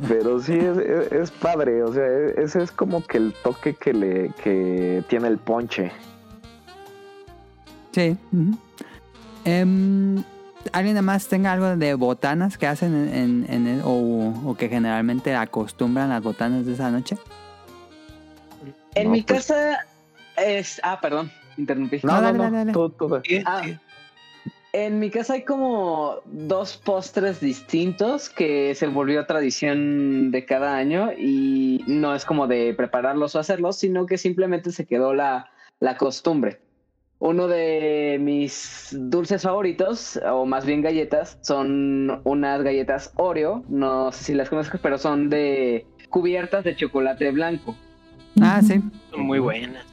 [0.09, 3.75] pero sí es, es- es padre, o sea, e- ese es como que el toque
[3.75, 5.93] que le que tiene el ponche.
[7.93, 8.17] Sí.
[9.45, 10.23] Em,
[10.73, 14.69] ¿Alguien además tenga algo de botanas que hacen en, en- en el- o, o que
[14.69, 17.17] generalmente acostumbran las botanas de esa noche?
[18.95, 19.87] En No, mi pues- casa
[20.37, 20.81] es...
[20.83, 22.01] Ah, perdón, interrumpí.
[22.03, 22.73] No, No, no, dale, no, dale, dale.
[22.73, 23.63] tú- tú- Sí, Ah,
[24.75, 31.11] en mi casa hay como dos postres distintos que se volvió tradición de cada año
[31.13, 35.51] y no es como de prepararlos o hacerlos, sino que simplemente se quedó la,
[35.81, 36.61] la costumbre.
[37.19, 44.25] Uno de mis dulces favoritos, o más bien galletas, son unas galletas Oreo, no sé
[44.25, 47.77] si las conozcas, pero son de cubiertas de chocolate blanco.
[48.41, 48.81] Ah, sí.
[49.11, 49.85] Son muy buenas.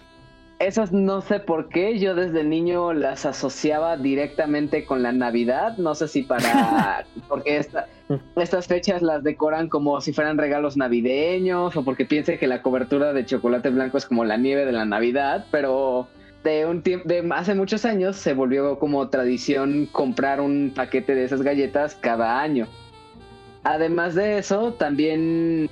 [0.60, 5.96] Esas no sé por qué, yo desde niño las asociaba directamente con la Navidad, no
[5.96, 7.88] sé si para, porque esta-
[8.36, 13.14] estas fechas las decoran como si fueran regalos navideños o porque piense que la cobertura
[13.14, 16.10] de chocolate blanco es como la nieve de la Navidad, pero
[16.44, 21.24] de un tiempo, de hace muchos años se volvió como tradición comprar un paquete de
[21.24, 22.68] esas galletas cada año.
[23.64, 25.70] Además de eso, también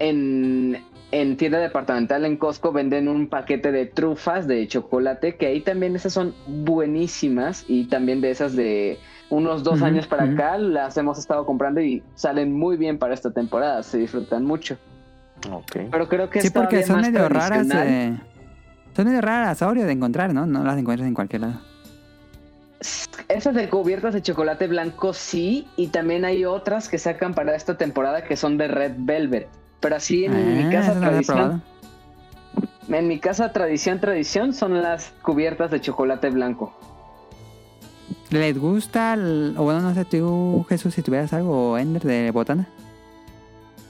[0.00, 5.60] en, en tienda departamental en Costco venden un paquete de trufas de chocolate, que ahí
[5.60, 8.98] también esas son buenísimas y también de esas de
[9.30, 13.30] unos dos años para acá las hemos estado comprando y salen muy bien para esta
[13.30, 14.76] temporada, se disfrutan mucho.
[15.50, 15.76] Ok.
[15.90, 17.66] Pero creo que Sí, es porque son más medio raras.
[17.74, 18.18] eh,
[18.94, 20.46] son medio raras, Oreo, de encontrar, ¿no?
[20.46, 21.60] No las encuentras en cualquier lado.
[23.28, 27.76] Esas de cubiertas de chocolate blanco sí, y también hay otras que sacan para esta
[27.76, 29.48] temporada que son de Red Velvet.
[29.80, 31.60] Pero así en Ah, mi casa he tradicional, probado.
[32.88, 36.72] En mi casa, tradición, tradición, son las cubiertas de chocolate blanco.
[38.30, 39.14] ¿Les gusta?
[39.14, 42.66] el- o bueno, no sé, tú, Jesús, si tuvieras algo, Ender, de botana.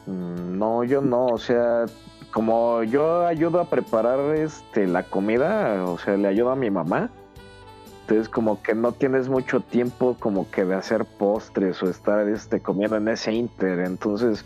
[0.06, 1.86] Mm, No, yo no, o sea,
[2.32, 7.10] como yo ayudo a preparar este la comida, o sea, le ayudo a mi mamá.
[8.02, 12.60] Entonces como que no tienes mucho tiempo como que de hacer postres o estar este
[12.60, 14.44] comiendo en ese inter, entonces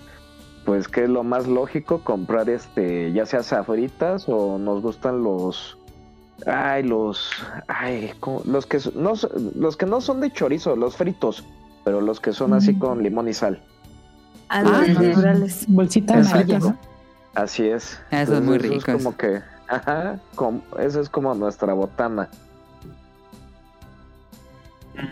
[0.64, 5.76] pues que es lo más lógico comprar este ya sea safritas o nos gustan los
[6.46, 7.30] ay los
[7.68, 8.12] ay
[8.44, 9.12] los que no
[9.56, 11.44] los que no son de chorizo, los fritos,
[11.84, 13.60] pero los que son así con limón y sal.
[14.48, 15.64] A los Ah, naturales.
[15.68, 16.38] Bolsita Exacto.
[16.56, 16.78] amarilla, ¿no?
[17.34, 17.98] Así es.
[18.10, 22.28] Eso es muy Entonces, rico, Es como que, ajá, com- eso es como nuestra botana.
[24.94, 25.06] ¿Los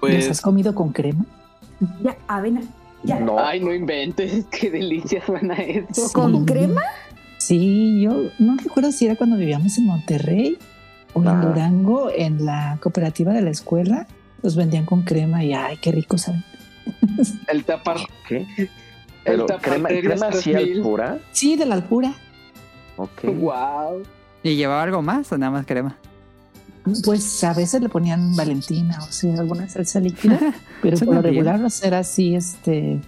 [0.00, 1.24] Pues has comido con crema?
[2.02, 2.60] Ya, avena.
[3.04, 3.18] Ya.
[3.20, 6.12] No, Ay, no inventes, qué delicia suena eso.
[6.12, 6.82] ¿Con crema?
[7.38, 10.58] Sí, yo no recuerdo si era cuando vivíamos en Monterrey
[11.12, 11.40] o en Ajá.
[11.46, 14.06] Durango, en la cooperativa de la escuela,
[14.42, 16.44] los vendían con crema y ay, qué rico saben.
[17.48, 17.96] El tapar.
[18.28, 18.46] ¿qué?
[18.56, 18.68] El
[19.24, 21.18] Pero tapar crema, crema así al pura.
[21.32, 22.14] Sí, de la alpura.
[22.96, 23.24] Ok.
[23.24, 24.02] Wow.
[24.42, 25.96] ¿Y llevaba algo más o nada más crema?
[27.04, 30.38] Pues a veces le ponían Valentina, o sea, alguna salsa líquida,
[30.82, 33.00] pero por lo regular era así, este,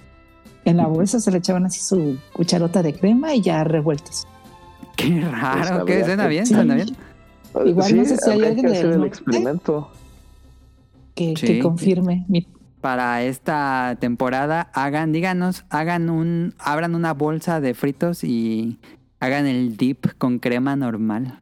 [0.64, 4.26] en la bolsa se le echaban así su cucharota de crema y ya revueltos.
[4.96, 6.04] Qué Pues raro, habría ¿qué?
[6.04, 6.46] ¿Suena que- bien?
[6.46, 6.54] Sí.
[6.54, 6.96] ¿Suena bien?
[7.66, 9.90] Igual no sé si hay alguien que hacer el experimento.
[11.14, 11.46] Que, Sí.
[11.46, 12.24] que confirme.
[12.28, 12.46] Mi-
[12.80, 18.78] Para esta temporada, hagan, díganos, hagan un, abran una bolsa de fritos y
[19.20, 21.40] hagan el dip con crema normal.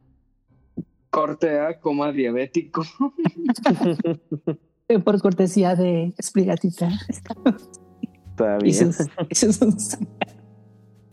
[1.13, 2.83] Corte A, coma diabético.
[5.05, 6.89] por cortesía de Espligatita.
[7.07, 8.91] Está bien.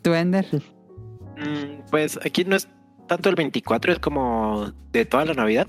[0.01, 0.47] ¿Tú, Ender?
[1.37, 2.67] mm, pues aquí no es
[3.09, 5.69] tanto el 24, es como de toda la Navidad.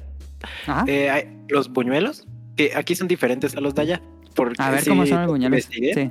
[0.65, 0.85] Ajá.
[0.87, 4.01] Eh, hay los buñuelos, que aquí son diferentes a los de allá.
[4.33, 5.65] Porque A ver sí, cómo son los buñuelos.
[5.65, 5.89] Sí.
[5.89, 6.09] Eh,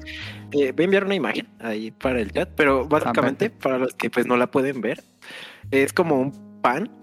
[0.50, 4.26] voy a enviar una imagen ahí para el chat, pero básicamente, para los que pues
[4.26, 5.02] no la pueden ver,
[5.70, 6.99] es como un pan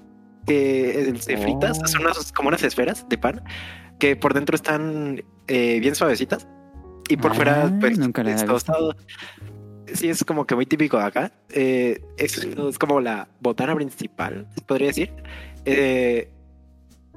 [0.48, 1.88] que fritas, Oh.
[1.88, 3.44] son unas, como unas esferas de pan
[4.00, 6.48] que por dentro están eh, bien suavecitas
[7.10, 8.96] y por Ah, fuera pues nunca es tostado.
[9.94, 11.32] Sí, es como que muy típico de acá.
[11.50, 15.14] Eh, es, es como la botana principal, podría decir.
[15.66, 16.30] Eh,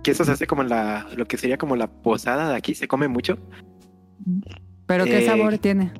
[0.03, 2.75] que eso se hace como en la, lo que sería como la posada de aquí,
[2.75, 3.39] se come mucho.
[4.87, 5.93] ¿Pero qué sabor tiene?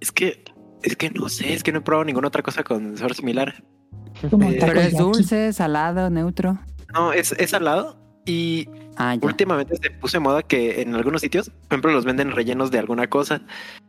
[0.00, 0.44] Es que,
[0.82, 3.64] es que no sé, es que no he probado ninguna otra cosa con sabor similar.
[4.30, 6.58] Como eh, ¿Pero es dulce, salado, neutro?
[6.92, 11.50] No, es, es salado y Ah, últimamente se puso de moda que en algunos sitios,
[11.50, 13.42] por ejemplo, los venden rellenos de alguna cosa.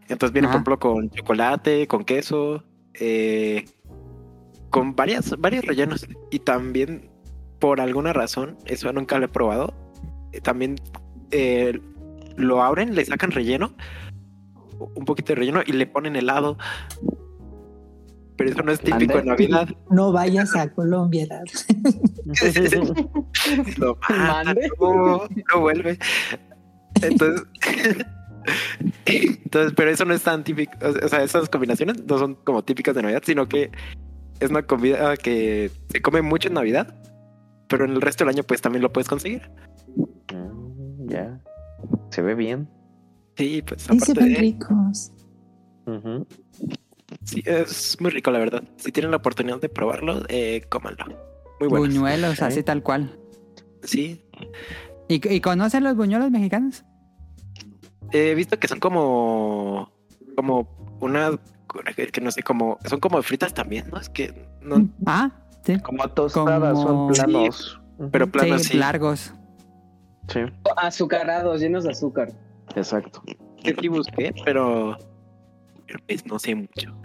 [0.08, 2.64] Entonces vienen, por ejemplo, con chocolate, con queso,
[2.96, 3.66] eh,
[4.70, 6.08] con varias, varios rellenos.
[6.32, 7.10] Y también,
[7.60, 9.74] por alguna razón, eso nunca lo he probado,
[10.32, 10.76] eh, también
[11.32, 11.80] eh,
[12.36, 13.76] lo abren, le sacan relleno,
[14.80, 16.58] un poquito de relleno y le ponen helado.
[18.38, 19.70] Pero eso no es típico en Navidad.
[19.90, 21.26] No vayas a Colombia.
[21.28, 21.44] Dad.
[23.78, 24.70] Lo matan, Mande.
[24.80, 25.98] no, no vuelve.
[27.02, 27.48] Entonces,
[29.06, 30.74] entonces, pero eso no es tan típico.
[30.82, 33.72] O sea, esas combinaciones no son como típicas de Navidad, sino que
[34.40, 36.94] es una comida que se come mucho en Navidad,
[37.68, 39.50] pero en el resto del año, pues también lo puedes conseguir.
[40.34, 41.40] Mm, ya.
[42.10, 42.70] Se ve bien.
[43.38, 45.12] Sí, pues Y se ven de, ricos.
[45.86, 46.26] Ujú.
[47.24, 48.64] Sí, es muy rico, la verdad.
[48.78, 51.06] Si tienen la oportunidad de probarlo, eh, cómanlo.
[51.60, 51.86] Muy bueno.
[51.86, 52.44] Buñuelos, Sí.
[52.44, 53.18] así tal cual.
[53.84, 54.26] Sí,
[55.08, 56.84] ¿Y, y conocen los buñuelos mexicanos?
[58.12, 59.92] he visto que son como,
[60.36, 60.68] como
[61.02, 61.32] una,
[61.96, 64.00] que no sé, como, son como fritas también, ¿no?
[64.00, 65.32] Es que no, Ah,
[65.64, 65.80] sí.
[65.80, 67.82] Como tostadas, Como- son planos.
[68.12, 68.78] Pero planos sí, sí.
[68.78, 69.34] largos.
[70.28, 70.40] Sí,
[70.78, 72.32] Azucarados, llenos de azúcar.
[72.76, 73.22] exacto.
[73.64, 74.98] que sí busqué, pero,
[75.88, 76.96] pero pues no sé mucho.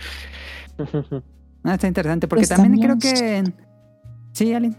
[1.63, 3.37] Ah, está interesante porque Pues también creo que...
[3.37, 3.55] en-
[4.33, 4.75] Sí, Alin.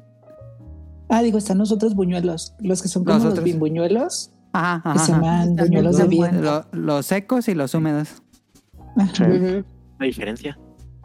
[1.09, 3.45] Ah, digo, están los otros buñuelos, los que son como Los los, otros.
[3.45, 5.05] bimbuñuelos, Ajá, que ajá.
[5.05, 6.31] se llaman buñuelos de.
[6.41, 8.23] Lo- los secos y los húmedos.
[8.95, 10.57] La diferencia,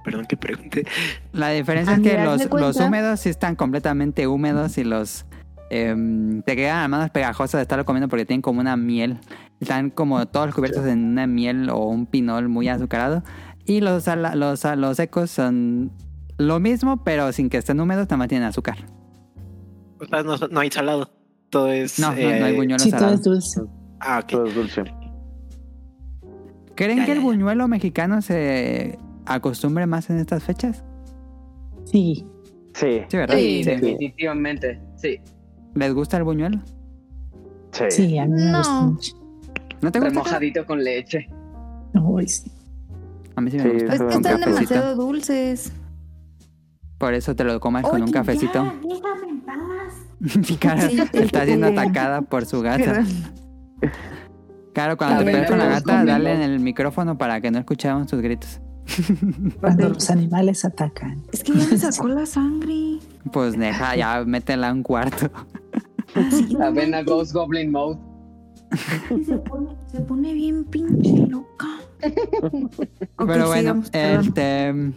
[0.02, 0.86] perdón que pregunte.
[1.32, 5.26] La diferencia Ah, es que los, los húmedos sí están completamente húmedos y los
[5.70, 9.18] em, te quedan las manos pegajosas de estarlo comiendo porque tienen como una miel.
[9.60, 13.22] Están como todos cubiertos en una miel o un pinol muy azucarado.
[13.64, 15.90] Y los, los, los secos son
[16.38, 18.76] lo mismo, pero sin que estén húmedos, también tienen azúcar.
[20.00, 21.10] O sea, no, no hay salado,
[21.50, 21.98] todo es...
[21.98, 23.20] No, no, no hay eh, buñuelos Sí, todo salados.
[23.20, 23.60] es dulce.
[24.00, 24.28] Ah, ok.
[24.30, 24.84] Todo es dulce.
[26.74, 27.24] ¿Creen Ya, que el ya.
[27.24, 30.84] buñuelo mexicano se acostumbre más en estas fechas?
[31.84, 32.26] Sí,
[32.74, 33.36] Sí, Sí, ¿verdad?
[33.36, 33.70] Sí, Sí.
[33.70, 34.82] definitivamente.
[34.96, 35.18] Sí.
[35.74, 36.60] ¿Les gusta el buñuelo?
[37.72, 37.84] sí.
[37.90, 39.12] Sí, a mí me gusta mucho.
[39.86, 40.10] ¿No te gusta?
[40.10, 41.28] Remojadito con leche.
[42.26, 42.50] Sí.
[43.36, 43.92] A mí sí me Sí, gusta.
[43.94, 44.50] Es Con que están cafecito.
[44.50, 45.72] demasiado dulces.
[46.98, 48.64] Por eso te lo comes con un cafecito.
[48.64, 49.94] ya, déjame en paz.
[50.50, 53.04] Mi cara Sí, está siendo atacada por su gata.
[54.72, 58.06] Claro, cuando te peleas con la gata, dale en el micrófono para que no escuchemos
[58.08, 58.60] tus gritos.
[59.60, 61.22] Cuando los animales atacan.
[61.32, 62.98] Es que ya me sacó la sangre.
[63.32, 65.30] Pues deja, ya métela a un cuarto.
[66.50, 67.02] La vena.
[67.02, 67.98] Ghost Goblin Mode.
[69.24, 71.66] Se pone, se pone bien pinche loca.
[72.00, 74.92] Pero bueno, sigamos, este.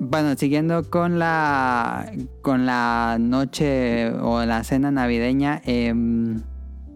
[0.00, 2.10] Bueno, siguiendo con la
[2.42, 6.42] con la noche o la cena navideña, em,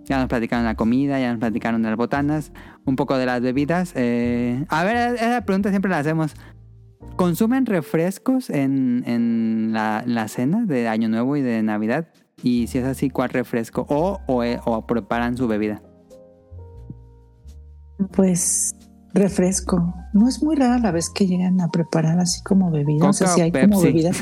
[0.04, 2.52] ya nos platicaron la comida, ya nos platicaron de las botanas,
[2.84, 3.92] un poco de las bebidas.
[3.94, 6.34] eh, a ver, esa pregunta siempre la hacemos.
[7.16, 12.08] ¿Consumen refrescos en, en la, la cena de Año Nuevo y de Navidad?
[12.42, 13.86] Y si es así, ¿cuál refresco?
[13.88, 15.82] O, o, eh, o preparan su bebida.
[18.12, 18.74] Pues
[19.12, 19.94] refresco.
[20.12, 23.08] No es muy rara la vez que llegan a preparar así como bebidas.
[23.08, 23.84] O sea, si hay como Pepsi.
[23.84, 24.16] bebidas.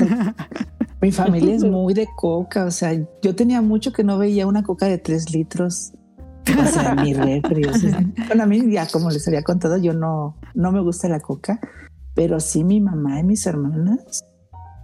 [1.01, 2.65] Mi familia es muy de coca.
[2.65, 5.93] O sea, yo tenía mucho que no veía una coca de tres litros.
[6.59, 7.65] O sea, mi refri.
[7.65, 11.09] o sea, bueno, a mí ya como les había contado, yo no, no me gusta
[11.09, 11.59] la coca,
[12.15, 14.25] pero sí mi mamá y mis hermanas.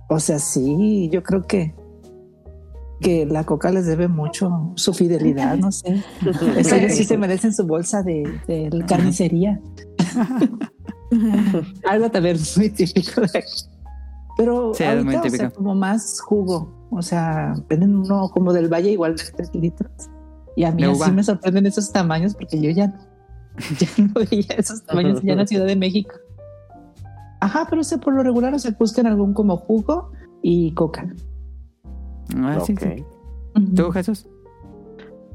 [0.10, 1.74] O sea, sí, yo creo que
[3.03, 6.03] que la coca les debe mucho su fidelidad, no sé.
[6.57, 9.61] Eso sí se merecen su bolsa de, de carnicería.
[11.87, 13.63] Algo también muy típico de aquí.
[14.37, 15.51] Pero Sí, ahorita, muy o sea, típico.
[15.53, 16.87] como más jugo.
[16.89, 19.91] O sea, venden uno como del Valle igual de 3 litros.
[20.55, 22.93] Y a mí así me sorprenden esos tamaños porque yo ya,
[23.79, 26.15] ya no veía esos tamaños ya en la Ciudad de México.
[27.41, 30.11] Ajá, pero o sea, por lo regular, o sea, buscan algún como jugo
[30.41, 31.13] y coca.
[32.38, 32.79] Ah, sí, Ok.
[32.79, 33.05] sí.
[33.75, 34.27] ¿Tú, Jesús?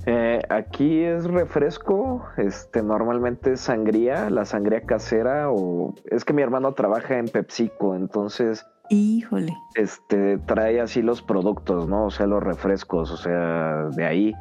[0.06, 6.40] Eh, aquí es refresco, este, normalmente es sangría, la sangría casera o es que mi
[6.40, 9.52] hermano trabaja en PepsiCo, entonces Híjole.
[9.74, 12.06] este trae así los productos, ¿no?
[12.06, 14.34] O sea, los refrescos, o sea, de ahí.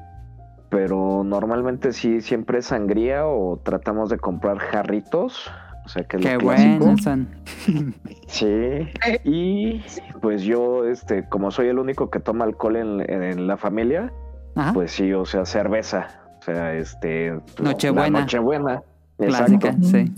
[0.69, 5.51] Pero normalmente sí, siempre es sangría o tratamos de comprar jarritos,
[5.88, 6.78] o sea, que es Qué lo clásico.
[6.86, 7.28] buenos son.
[8.28, 8.89] Sí,
[9.23, 9.82] y
[10.21, 14.12] pues yo, este, como soy el único que toma alcohol en, en la familia,
[14.56, 14.73] Ajá.
[14.73, 18.10] pues sí, o sea, cerveza, o sea, este, Nochebuena.
[18.10, 18.84] la Nochebuena,
[19.17, 19.88] Clásica, exacto.
[19.88, 20.13] sí.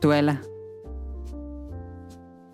[0.00, 0.40] Tuela.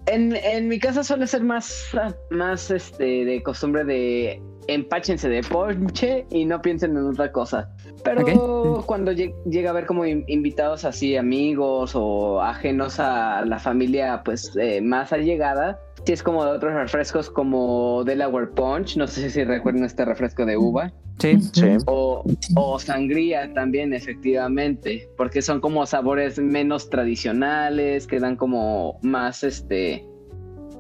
[0.07, 1.91] En, en mi casa suele ser más,
[2.31, 7.74] más este, de costumbre de empáchense de ponche y no piensen en otra cosa.
[8.05, 13.59] Pero cuando lleg- llega a haber como in- invitados así, amigos o ajenos a la
[13.59, 19.07] familia, pues eh, más allegada, sí es como de otros refrescos como Delaware Punch, no
[19.07, 20.93] sé si recuerdan este refresco de uva.
[21.19, 21.39] Sí.
[21.53, 21.77] Sí.
[21.87, 22.25] O,
[22.57, 30.05] o sangría también, efectivamente, porque son como sabores menos tradicionales, que dan como más, este,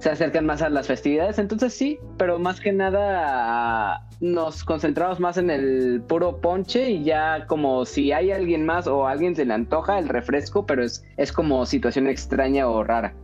[0.04, 5.38] se acercan más a las festividades, entonces sí, pero más que nada nos concentramos más
[5.38, 9.46] en el puro ponche y ya como si hay alguien más o a alguien se
[9.46, 13.14] le antoja el refresco, pero es, es como situación extraña o rara.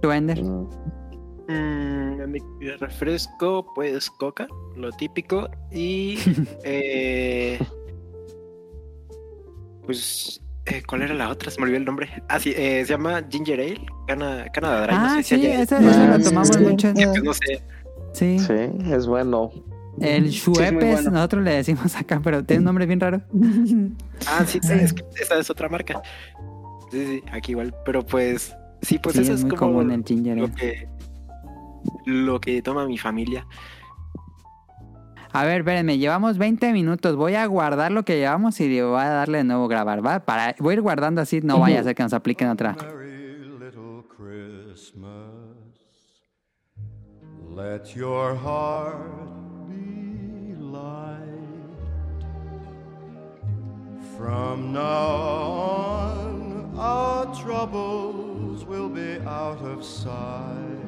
[0.00, 0.42] ¿Tú, Ender?
[0.42, 0.70] Mm.
[1.48, 2.40] Mm, mi
[2.80, 5.50] refresco, pues coca, lo típico.
[5.70, 6.16] Y
[6.64, 7.58] eh,
[9.84, 11.50] pues, eh, ¿cuál era la otra?
[11.50, 12.08] Se me olvidó el nombre.
[12.28, 14.94] Ah, sí, eh, se llama Ginger Ale, cana, cana de Dry.
[14.94, 16.58] Ah, no sé si sí, haya- eso, Ah, lo sí, tomamos sí.
[16.60, 16.88] mucho.
[16.88, 17.62] en- Pues no sé.
[18.12, 18.38] Sí.
[18.38, 18.52] Sí,
[18.92, 19.50] es bueno.
[20.00, 20.30] El
[20.74, 21.10] bueno.
[21.10, 23.20] nosotros le decimos acá, pero tiene un nombre bien raro.
[24.26, 26.00] Ah, sí, es que esa es otra marca.
[26.90, 27.74] Sí, sí, aquí igual.
[27.84, 30.54] Pero pues, sí, pues sí, eso es es, muy como común el ginger lo ale.
[30.54, 30.88] que,
[32.06, 33.46] lo que toma mi familia.
[35.32, 37.14] A ver, espérenme, llevamos 20 minutos.
[37.16, 40.20] Voy a guardar lo que llevamos y voy a darle de nuevo grabar, ¿va?
[40.20, 42.74] Para, voy a ir guardando así, no vaya a ser que nos apliquen otra.
[42.74, 45.08] Merry little Christmas.
[47.54, 51.24] Let your heart be light.
[54.16, 60.87] From now on, our troubles will be out of sight.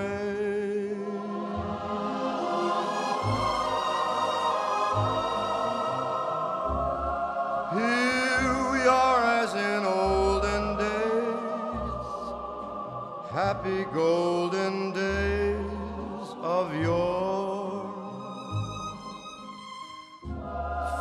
[13.51, 17.83] Happy golden days of yore.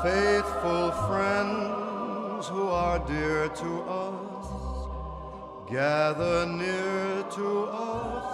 [0.03, 4.47] Faithful friends who are dear to us,
[5.71, 8.27] gather near to us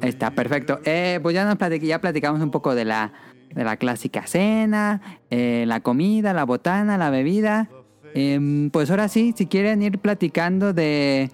[0.00, 0.80] Está perfecto.
[0.84, 3.12] Eh, pues ya, nos platic- ya platicamos un poco de la,
[3.54, 7.68] de la clásica cena, eh, la comida, la botana, la bebida.
[8.14, 11.30] Em, pues ahora sí, si quieren ir platicando de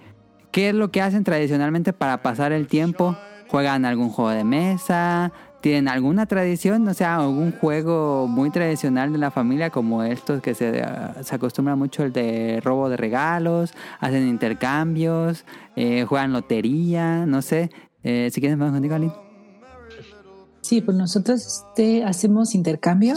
[0.51, 3.15] qué es lo que hacen tradicionalmente para pasar el tiempo,
[3.47, 9.17] juegan algún juego de mesa, tienen alguna tradición, o sea, algún juego muy tradicional de
[9.17, 13.73] la familia como estos que se, ah, se acostumbra mucho el de robo de regalos,
[13.99, 15.43] hacen intercambios,
[15.75, 17.71] eh, juegan lotería, no sé.
[18.03, 19.13] Eh, si quieres, vamos contigo, Aline.
[20.61, 23.15] Sí, pues nosotros este, hacemos intercambio,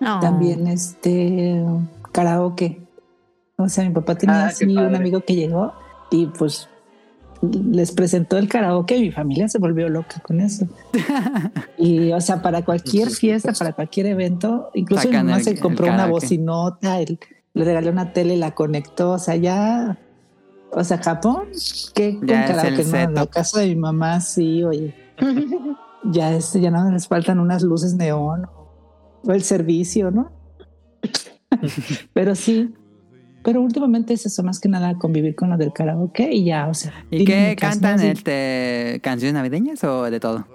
[0.00, 0.20] No.
[0.20, 1.64] también este
[2.24, 2.82] karaoke.
[3.56, 5.72] O sea, mi papá tenía Ah, así un amigo que llegó
[6.10, 6.68] y pues
[7.42, 10.66] les presentó el karaoke y mi familia se volvió loca con eso.
[11.78, 15.86] y o sea, para cualquier fiesta, para cualquier evento, incluso mi mamá el- se compró
[15.86, 17.18] una bocinota, el-
[17.54, 19.98] le regaló una tele, la conectó, o sea, ya,
[20.72, 21.44] o sea, Japón,
[21.94, 22.84] ¿qué con Ya es karaoke?
[22.84, 24.94] No, en el caso de mi mamá, sí, oye,
[26.04, 28.46] ya este, ya no les faltan unas luces neón
[29.24, 30.30] o el servicio, ¿no?
[32.12, 32.74] pero sí,
[33.42, 36.74] pero últimamente es eso, más que nada convivir con lo del karaoke y ya, o
[36.74, 36.92] sea.
[37.10, 38.00] ¿Y qué cantan?
[38.00, 40.46] Este, ¿Canciones navideñas o de todo?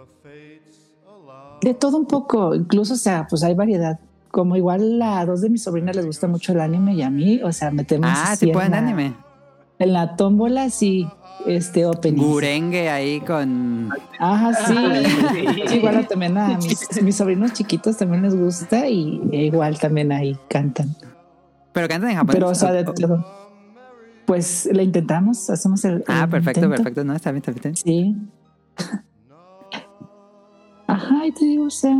[1.61, 3.99] De todo un poco, incluso, o sea, pues hay variedad.
[4.29, 7.41] Como igual a dos de mis sobrinas les gusta mucho el anime y a mí,
[7.41, 8.09] o sea, metemos.
[8.13, 9.24] Ah, sí en pueden anime.
[9.77, 11.07] En la tómbola, sí,
[11.45, 12.21] este opening.
[12.21, 13.89] Gurengue ahí con...
[14.19, 14.75] Ajá, sí.
[15.67, 20.37] Sí, igual también a mis, mis sobrinos chiquitos también les gusta y igual también ahí
[20.49, 20.95] cantan.
[21.73, 22.35] Pero cantan en japonés.
[22.35, 23.25] Pero, o sea, de todo.
[24.25, 26.03] Pues le intentamos, hacemos el.
[26.07, 26.77] Ah, el perfecto, intento.
[26.77, 27.03] perfecto.
[27.03, 27.75] No, está bien, está bien.
[27.75, 28.15] Sí.
[30.87, 31.95] Ajá, y te digo, o sea,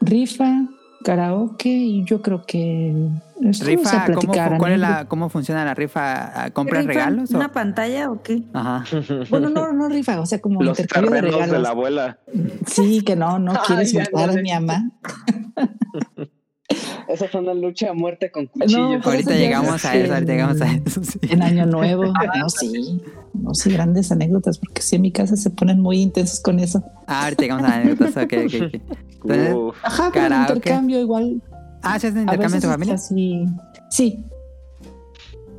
[0.00, 0.66] rifa,
[1.02, 3.08] karaoke y yo creo que
[3.40, 5.06] Rifa, ¿cómo, platicar, cuál es la.
[5.06, 6.50] ¿cómo funciona la rifa?
[6.52, 7.34] ¿Compras ¿Rifan regalos?
[7.34, 8.42] o- ¿Una pantalla o qué?
[8.52, 8.84] Ajá.
[9.30, 11.50] Bueno, no, no rifa, o sea, como Los intercambio de regalos.
[11.50, 12.18] de la abuela.
[12.66, 14.90] Sí, que no, no quieres soltar a mi mamá.
[17.08, 19.02] Esa fue una lucha a muerte con cuchillos.
[19.02, 21.04] Por Ahorita llegamos a es eso, ahorita en- llegamos a eso.
[21.04, 21.18] sí.
[21.28, 22.04] En Año Nuevo.
[22.38, 23.00] No, sí.
[23.34, 26.82] No, sí, grandes anécdotas, porque sí, en mi casa se ponen muy intensos con eso.
[27.06, 28.16] Ah, ahorita llegamos a anécdotas.
[28.24, 28.82] ok, ok.
[29.24, 29.56] Entonces.
[29.82, 31.42] Ajá, pero el intercambio igual.
[31.82, 32.94] ah, ¿se hacen A intercambio en tu es familia?
[32.94, 33.44] así.
[33.90, 34.24] Sí.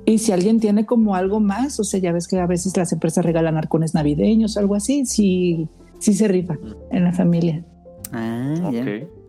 [0.05, 2.91] Y si alguien tiene como algo más, o sea, ya ves que a veces las
[2.91, 5.68] empresas regalan arcones navideños o algo así, sí,
[5.99, 6.55] sí se rifa
[6.91, 7.64] en la familia.
[8.11, 8.74] Ah, Ok.
[8.74, 8.82] ya.
[8.82, 9.23] Ujú.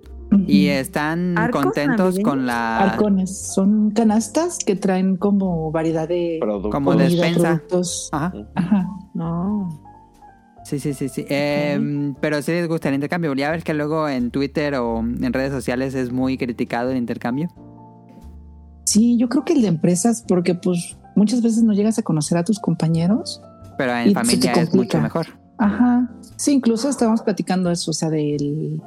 [0.47, 2.29] Y están ¿Arcos contentos navideños?
[2.29, 2.79] con la...
[2.79, 6.71] Arcones son canastas que traen como variedad de Producto.
[6.71, 7.41] Como comida, despensa.
[7.69, 8.09] productos.
[8.13, 8.33] Ajá.
[8.55, 8.89] Ajá.
[9.15, 9.81] No.
[10.65, 11.27] Sí, sí, sí, sí.
[11.29, 13.35] Eh, pero sí les gusta el intercambio.
[13.35, 17.49] Ya ves que luego en Twitter o en redes sociales es muy criticado el intercambio.
[18.85, 22.39] Sí, yo creo que el de empresas, porque pues muchas veces no llegas a conocer
[22.39, 23.41] a tus compañeros.
[23.77, 25.27] Pero en familia es mucho mejor.
[25.59, 26.11] Ajá.
[26.37, 28.81] Sí, incluso estábamos platicando eso, o sea, del,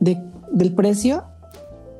[0.00, 0.20] de-
[0.52, 1.24] del precio.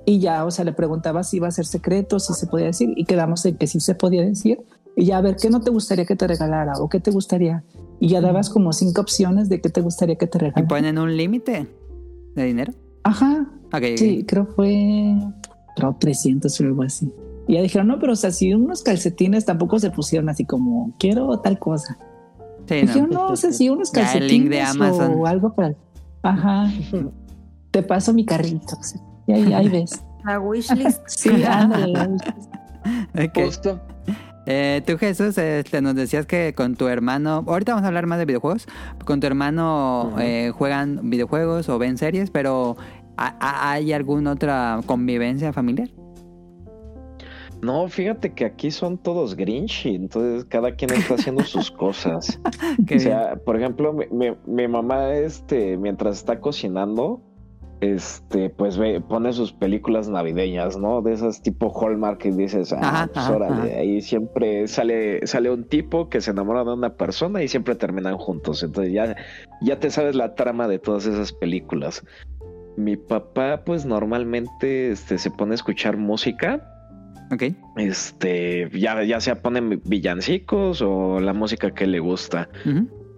[0.06, 2.92] Y ya, o sea, le preguntaba si iba a ser secreto, si se podía decir,
[2.96, 4.60] y quedamos en que sí se podía decir.
[4.96, 6.72] Y ya a ver, ¿qué no te gustaría que te regalara?
[6.78, 7.62] ¿O qué te gustaría?
[8.00, 10.68] Y ya dabas como cinco opciones de qué te gustaría que te ¿Y regalara.
[10.68, 11.68] ponen un límite
[12.34, 12.72] de dinero?
[13.04, 13.46] Ajá.
[13.66, 13.96] Ok, ok.
[13.96, 15.14] Sí, creo fue
[15.76, 17.12] creo 300 o algo así.
[17.46, 20.92] Y ya dijeron, no, pero o sea, si unos calcetines tampoco se pusieron así como,
[20.98, 21.98] quiero tal cosa.
[22.66, 23.26] Sí, Dijeron, no.
[23.26, 25.14] no, o sea, si unos Ya el link de calcetines Amazon.
[25.18, 25.74] o algo para...
[26.22, 26.70] Ajá.
[27.70, 28.76] Te paso mi carrito.
[29.26, 30.02] y ahí, ahí ves.
[30.24, 31.02] La wishlist.
[31.06, 31.94] Sí, ándale.
[33.34, 33.80] Justo.
[34.46, 38.18] Eh, tú, Jesús, este, nos decías que con tu hermano, ahorita vamos a hablar más
[38.18, 38.66] de videojuegos,
[39.04, 42.76] con tu hermano eh, juegan videojuegos o ven series, pero
[43.16, 45.88] ¿ha- ha- ¿hay alguna otra convivencia familiar?
[47.62, 52.40] No, fíjate que aquí son todos Grinch y entonces cada quien está haciendo sus cosas.
[52.94, 57.20] O sea, por ejemplo, mi, mi- mi mamá, este, mientras está cocinando,
[57.80, 61.00] este, pues ve, pone sus películas navideñas, ¿no?
[61.02, 63.80] De esas tipo Hallmark y dices, ah, Ajá, pues órale, ajá.
[63.80, 68.16] ahí siempre sale, sale un tipo que se enamora de una persona y siempre terminan
[68.18, 68.62] juntos.
[68.62, 69.16] Entonces ya,
[69.62, 72.04] ya te sabes la trama de todas esas películas.
[72.76, 76.62] Mi papá, pues normalmente, este, se pone a escuchar música
[77.32, 77.44] Ok.
[77.76, 82.48] este, ya, ya sea ponen villancicos o la música que le gusta.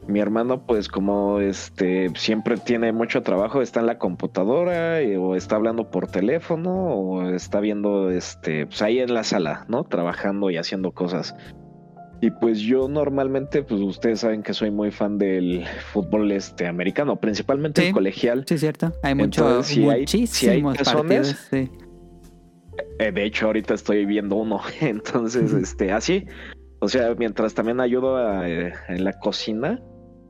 [0.09, 5.37] Mi hermano, pues como este siempre tiene mucho trabajo, está en la computadora eh, o
[5.37, 9.85] está hablando por teléfono o está viendo este pues ahí en la sala, ¿no?
[9.85, 11.37] Trabajando y haciendo cosas.
[12.21, 17.17] Y pues yo normalmente, pues ustedes saben que soy muy fan del fútbol este americano,
[17.21, 17.89] principalmente Sí.
[17.89, 18.45] el colegial.
[18.47, 18.93] Sí, cierto.
[19.03, 21.37] Hay mucho, Entonces, si hay- si hay partidos.
[21.51, 21.69] Sí.
[22.99, 24.61] Eh, de hecho, ahorita estoy viendo uno.
[24.81, 26.27] Entonces, este, así.
[26.81, 29.81] O sea, mientras también ayudo a, eh, en la cocina,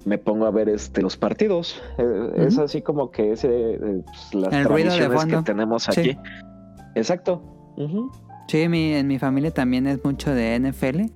[0.07, 1.80] me pongo a ver este los partidos.
[1.98, 5.82] Eh, Es así como que ese, eh, pues, las El ruido de tradiciones que tenemos
[5.84, 6.00] Sí.
[6.00, 6.18] aquí.
[6.94, 7.42] Exacto.
[8.48, 11.11] Sí, mi, en mi familia también es mucho de NFL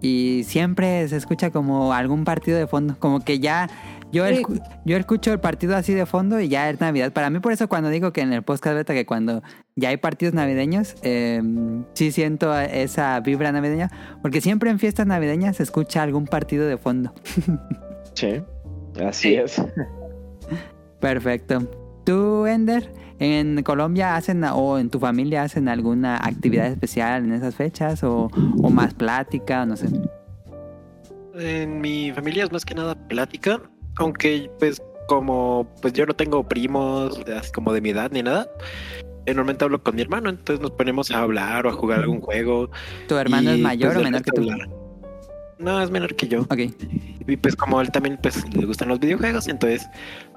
[0.00, 3.70] y siempre se escucha como algún partido de fondo, como que ya
[4.12, 4.34] yo, Sí.
[4.42, 7.12] escu- yo escucho el partido así de fondo y ya es Navidad.
[7.12, 9.42] Para mí por eso cuando digo que en el podcast beta que cuando
[9.76, 11.42] ya hay partidos navideños, eh,
[11.94, 16.76] sí siento esa vibra navideña, porque siempre en fiestas navideñas se escucha algún partido de
[16.76, 17.12] fondo.
[18.14, 18.42] Sí,
[19.04, 19.34] así Sí.
[19.36, 19.62] es.
[21.00, 21.68] Perfecto.
[22.04, 27.54] ¿Tú, Ender, en Colombia hacen o en tu familia hacen alguna actividad especial en esas
[27.54, 28.30] fechas o,
[28.62, 29.88] o más plática, no sé?
[31.34, 33.60] En mi familia es más que nada plática,
[33.96, 37.20] aunque pues como pues yo no tengo primos
[37.54, 38.48] como de mi edad ni nada.
[39.26, 42.68] Normalmente hablo con mi hermano, entonces nos ponemos a hablar o a jugar algún juego.
[43.08, 44.42] ¿Tu hermano y, es mayor pues, o menor que tú?
[44.42, 44.68] hablar.
[45.64, 46.42] No, es menor que yo.
[46.42, 46.58] Ok.
[47.26, 49.88] Y pues como él también pues le gustan los videojuegos, entonces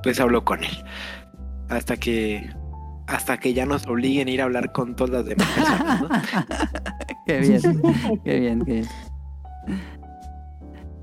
[0.02, 0.84] pues hablo con él.
[1.70, 2.50] Hasta que
[3.08, 6.10] hasta que ya nos obliguen a ir a hablar con todas las demás personas, ¿no?
[7.26, 7.62] qué bien,
[8.24, 8.88] qué bien, qué bien.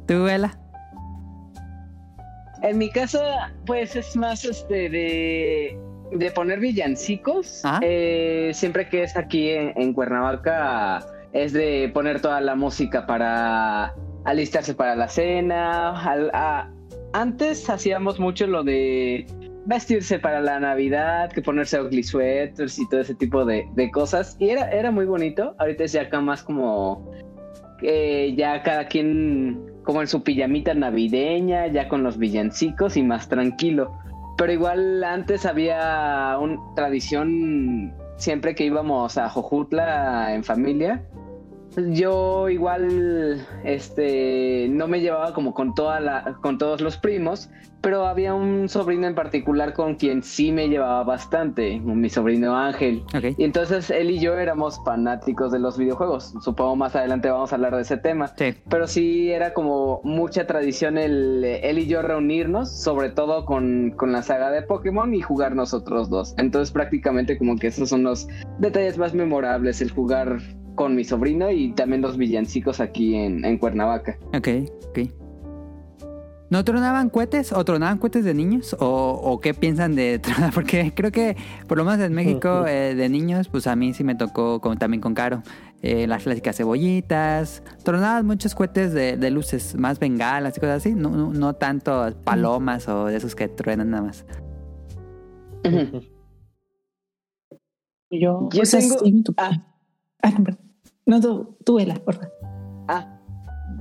[0.07, 0.59] ¿Tú, Ela?
[2.62, 5.79] En mi casa, pues es más este de,
[6.12, 7.62] de poner villancicos.
[7.64, 7.81] Ah.
[7.83, 13.95] Eh, siempre que es aquí en, en Cuernavaca, es de poner toda la música para
[14.25, 15.95] alistarse para la cena.
[17.12, 19.27] Antes hacíamos mucho lo de
[19.66, 24.37] vestirse para la Navidad, que ponerse ugly sweaters y todo ese tipo de, de cosas.
[24.39, 25.55] Y era, era muy bonito.
[25.59, 27.11] Ahorita es ya acá más como
[27.83, 33.29] eh, ya cada quien como en su pijamita navideña, ya con los villancicos y más
[33.29, 33.93] tranquilo.
[34.39, 41.05] Pero igual antes había una tradición siempre que íbamos a Jojutla en familia.
[41.77, 47.51] Yo igual este no me llevaba como con toda la con todos los primos,
[47.85, 53.03] pero había un sobrino en particular con quien sí me llevaba bastante, mi sobrino Ángel.
[53.37, 56.33] Y entonces él y yo éramos fanáticos de los videojuegos.
[56.41, 58.29] Supongo más adelante vamos a hablar de ese tema.
[58.39, 58.55] Sí.
[58.70, 64.12] Pero sí era como mucha tradición el, él y yo reunirnos, sobre todo con, con
[64.12, 66.35] la saga de Pokémon y jugar nosotros dos.
[66.39, 68.29] Entonces prácticamente como que esos son los
[68.61, 70.39] detalles más memorables, el jugar
[70.75, 74.18] con mi sobrino y también los villancicos aquí en, en Cuernavaca.
[74.37, 74.49] Ok,
[74.89, 74.99] ok.
[76.51, 78.77] ¿No tronaban cohetes o tronaban cohetes de niños?
[78.79, 78.87] ¿O,
[79.22, 80.53] o qué piensan de tronar?
[80.53, 84.05] Porque creo que, por lo menos en México, eh, de niños, pues a mí sí
[84.05, 85.43] me tocó con- también con Caro.
[85.83, 87.62] eh, las clásicas cebollitas.
[87.83, 90.95] Tronaban muchos cohetes de, de luces, más bengalas y cosas así.
[90.95, 94.25] No, no, no tanto palomas o de esos que truenan nada más.
[98.11, 99.51] Yo, Yo pues, tengo- así, tu- ah.
[100.22, 100.64] Ah, no, perdón.
[101.07, 102.33] No, tú, tú, Ela, por favor.
[102.89, 103.19] Ah,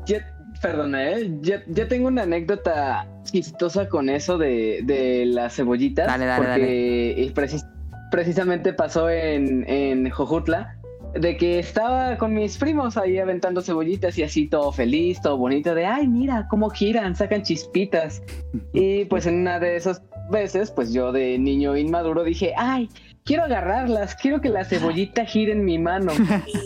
[0.06, 0.18] yo,
[0.62, 1.32] perdona, ¿eh?
[1.42, 6.08] yo, yo tengo una anécdota chistosa con eso de, de las cebollitas.
[6.08, 7.66] Dale, dale, porque y precis-
[8.12, 10.78] precisamente pasó en, en Jojutla.
[11.14, 15.76] De que estaba con mis primos ahí aventando cebollitas y así todo feliz, todo bonito,
[15.76, 18.22] de ay, mira cómo giran, sacan chispitas.
[18.74, 20.02] Y pues en una de esas
[20.32, 22.90] veces, pues yo de niño inmaduro dije, ay,
[23.26, 26.12] quiero agarrarlas, quiero que la cebollita gire en mi mano.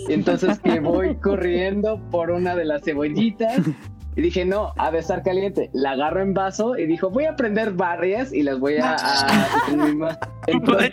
[0.10, 3.60] Entonces que voy corriendo por una de las cebollitas
[4.16, 5.70] y dije, no, ha de estar caliente.
[5.74, 8.95] La agarro en vaso y dijo, voy a prender varias y las voy a...
[8.95, 10.91] a- entonces,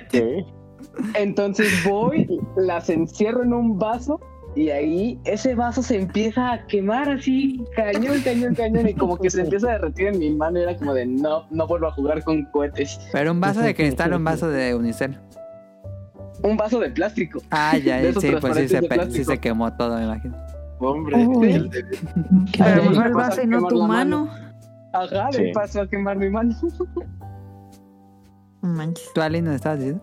[1.14, 4.20] entonces voy, las encierro en un vaso
[4.56, 9.28] y ahí ese vaso se empieza a quemar así, cañón, cañón, cañón, y como que
[9.28, 10.60] se empieza a derretir en mi mano.
[10.60, 13.00] Y era como de, no, no vuelvo a jugar con cohetes.
[13.12, 15.18] Pero un vaso de cristal o un vaso de unicel.
[16.44, 17.40] Un vaso de plástico.
[17.50, 20.36] Ah, ya, esos sí, pues sí se, sí quemó todo, me imagino.
[20.78, 21.52] Hombre, Uy.
[21.52, 21.84] el de-
[22.52, 24.28] Qué A lo mejor el vas y no tu la mano.
[24.92, 25.42] Ajá, Sí.
[25.42, 26.54] le pasó a quemar mi mano.
[28.62, 29.10] No manches.
[29.14, 30.02] ¿Tú, Ali, nos estabas diciendo?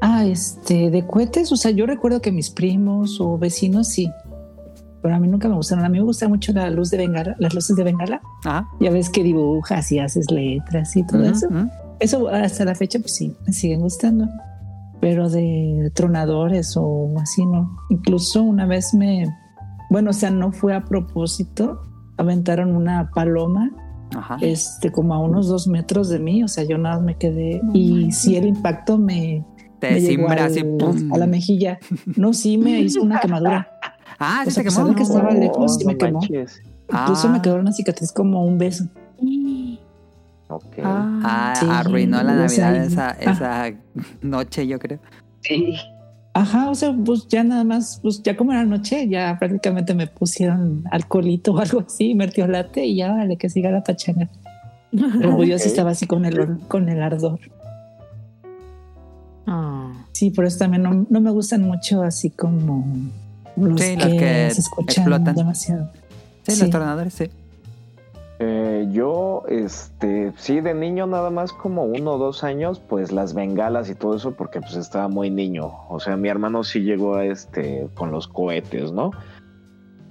[0.00, 4.10] Ah, este, de cohetes, o sea, yo recuerdo que mis primos o vecinos sí,
[5.02, 5.84] pero a mí nunca me gustaron.
[5.84, 8.20] A mí me gusta mucho la luz de bengala, las luces de bengala.
[8.44, 8.66] Ajá.
[8.80, 11.48] Ya ves que dibujas y haces letras y todo eso.
[11.98, 14.26] Eso hasta la fecha, pues sí, me siguen gustando.
[15.00, 17.76] Pero de tronadores o así, no.
[17.88, 19.24] Incluso una vez me,
[19.90, 21.80] bueno, o sea, no fue a propósito,
[22.18, 23.70] aventaron una paloma
[24.14, 24.36] Ajá.
[24.42, 27.62] este, como a unos dos metros de mí, o sea, yo nada más me quedé
[27.72, 29.44] y sí el impacto me,
[29.78, 30.62] Te me llegó simbra al- así.
[30.64, 31.12] ¡pum!
[31.14, 31.78] a la mejilla.
[32.16, 33.68] No, sí me hizo una quemadura.
[34.22, 34.88] Ah, o sí sea, se a pesar quemó.
[34.90, 36.18] de que estaba lejos, sí me quemó.
[36.20, 36.60] manches.
[36.92, 37.32] Incluso Ah.
[37.32, 38.84] me quedó una cicatriz como un beso.
[40.50, 40.78] Ok.
[40.82, 43.16] Ah, Sí, arruinó la o sea, Navidad esa, ah.
[43.68, 43.76] esa
[44.22, 44.98] noche, yo creo.
[45.42, 45.76] Sí.
[46.32, 50.06] Ajá, o sea, pues ya nada más, pues ya como era noche, ya prácticamente me
[50.06, 54.28] pusieron alcoholito o algo así, mertiolate y ya vale que siga la pachanga.
[54.92, 55.70] Pero pues yo sí Ok.
[55.70, 57.38] estaba así con el, con el ardor.
[59.46, 59.92] Ah.
[60.12, 62.84] Sí, por eso también no, no me gustan mucho así como
[63.56, 65.34] los, Sí, que, los que se escuchan explotan.
[65.34, 65.90] demasiado.
[66.46, 66.60] Sí, Sí.
[66.62, 67.30] los tornadores, sí.
[68.42, 73.34] Eh, yo, este, sí, de niño nada más como uno o dos años, pues las
[73.34, 75.72] bengalas y todo eso, porque pues estaba muy niño.
[75.90, 79.10] O sea, mi hermano sí llegó a este con los cohetes, ¿no?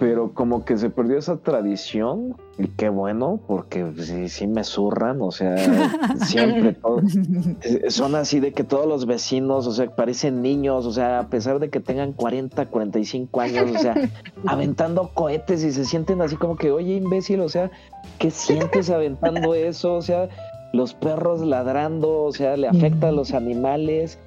[0.00, 5.20] Pero como que se perdió esa tradición, y qué bueno, porque sí, sí me zurran,
[5.20, 5.56] o sea,
[6.24, 7.02] siempre todo,
[7.88, 11.58] son así de que todos los vecinos, o sea, parecen niños, o sea, a pesar
[11.60, 13.94] de que tengan 40, 45 años, o sea,
[14.46, 17.70] aventando cohetes y se sienten así como que, oye, imbécil, o sea,
[18.18, 19.96] ¿qué sientes aventando eso?
[19.96, 20.30] O sea,
[20.72, 24.18] los perros ladrando, o sea, le afecta a los animales.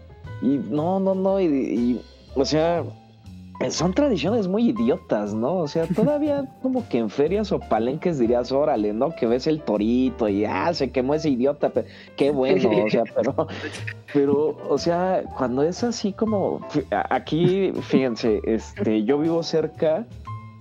[0.44, 2.02] Y no, no, no, y, y,
[2.36, 2.84] o sea,
[3.70, 5.56] son tradiciones muy idiotas, ¿no?
[5.56, 9.12] O sea, todavía como que en ferias o palenques dirías, órale, ¿no?
[9.16, 11.88] Que ves el torito y, ah, se quemó ese idiota, pero
[12.18, 13.48] qué bueno, o sea, pero,
[14.14, 16.60] pero, o sea, cuando es así como,
[17.10, 20.06] aquí, fíjense, este, yo vivo cerca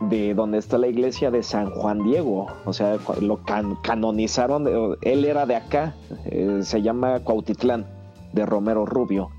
[0.08, 4.96] de donde está la iglesia de San Juan Diego, o sea, lo can- canonizaron, de-
[5.02, 5.94] él era de acá,
[6.26, 7.86] eh, se llama Cuautitlán,
[8.32, 9.30] de Romero Rubio.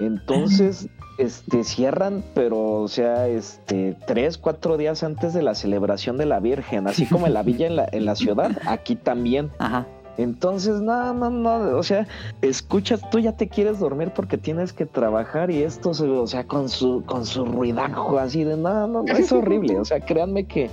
[0.00, 0.88] Entonces,
[1.18, 6.40] este, cierran, pero, o sea, este, tres, cuatro días antes de la celebración de la
[6.40, 9.50] Virgen, así como en la villa en la, en la ciudad, aquí también.
[9.58, 9.86] Ajá.
[10.16, 12.06] Entonces, no, no, no, o sea,
[12.40, 16.44] escuchas, tú ya te quieres dormir porque tienes que trabajar y esto, se- o sea,
[16.44, 20.44] con su, con su ruidajo así de, no, no, no, es horrible, o sea, créanme
[20.46, 20.70] que,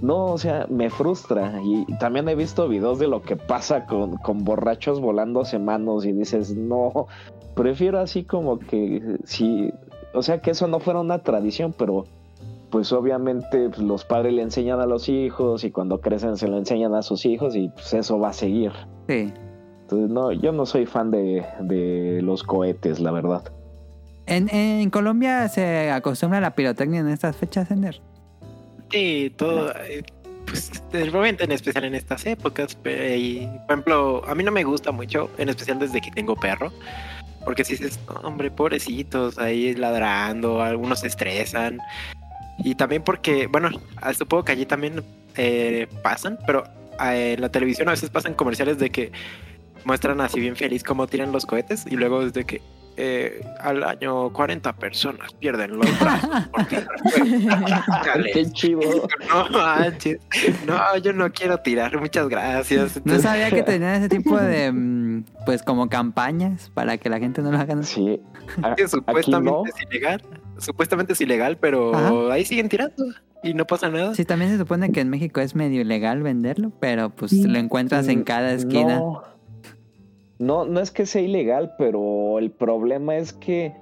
[0.00, 4.16] no, o sea, me frustra y también he visto videos de lo que pasa con,
[4.16, 7.08] con borrachos volándose manos y dices, no,
[7.62, 9.72] prefiero así como que, sí,
[10.14, 12.06] o sea, que eso no fuera una tradición, pero
[12.70, 16.56] pues obviamente pues, los padres le enseñan a los hijos y cuando crecen se lo
[16.56, 18.72] enseñan a sus hijos y pues eso va a seguir.
[19.08, 19.32] Sí.
[19.82, 23.42] Entonces, no, yo no soy fan de, de los cohetes, la verdad.
[24.26, 28.00] En, en Colombia se acostumbra a la pirotecnia en estas fechas, Ender.
[28.90, 29.70] Sí, todo.
[29.88, 30.02] eh,
[30.46, 32.76] Pues obviamente en especial en estas épocas.
[32.82, 36.36] pero, y, por ejemplo, a mí no me gusta mucho, en especial desde que tengo
[36.36, 36.70] perro.
[37.48, 41.78] Porque si dices, "No, hombre, pobrecitos, ahí ladrando, algunos se estresan.
[42.58, 43.70] Y también porque, bueno,
[44.02, 45.02] ah, supongo que allí también
[45.34, 46.64] eh, pasan, pero
[47.02, 49.12] eh, en la televisión a veces pasan comerciales de que
[49.86, 52.60] muestran así bien feliz cómo tiran los cohetes y luego desde que
[53.00, 56.66] eh, al año 40 personas pierden los brazos por.
[56.68, 56.84] Qué.
[59.28, 60.18] No manches.
[60.66, 61.98] No, yo no quiero tirar.
[62.00, 63.00] Muchas gracias.
[63.04, 67.42] No sabía que tenían ese tipo de, mm, pues como campañas para que la gente
[67.42, 67.80] no lo haga.
[67.82, 68.20] Sí.
[68.62, 69.62] A- que aquí supuestamente no.
[69.66, 70.22] es ilegal.
[70.58, 72.32] Supuestamente es ilegal, pero Ajá.
[72.32, 73.04] ahí siguen tirando
[73.44, 74.14] y no pasa nada.
[74.14, 77.44] Sí, también se supone que en México es medio ilegal venderlo, pero pues Sí.
[77.46, 78.96] lo encuentras en cada esquina.
[78.96, 79.22] No,
[80.38, 83.72] no, no es que sea ilegal, pero el problema es que,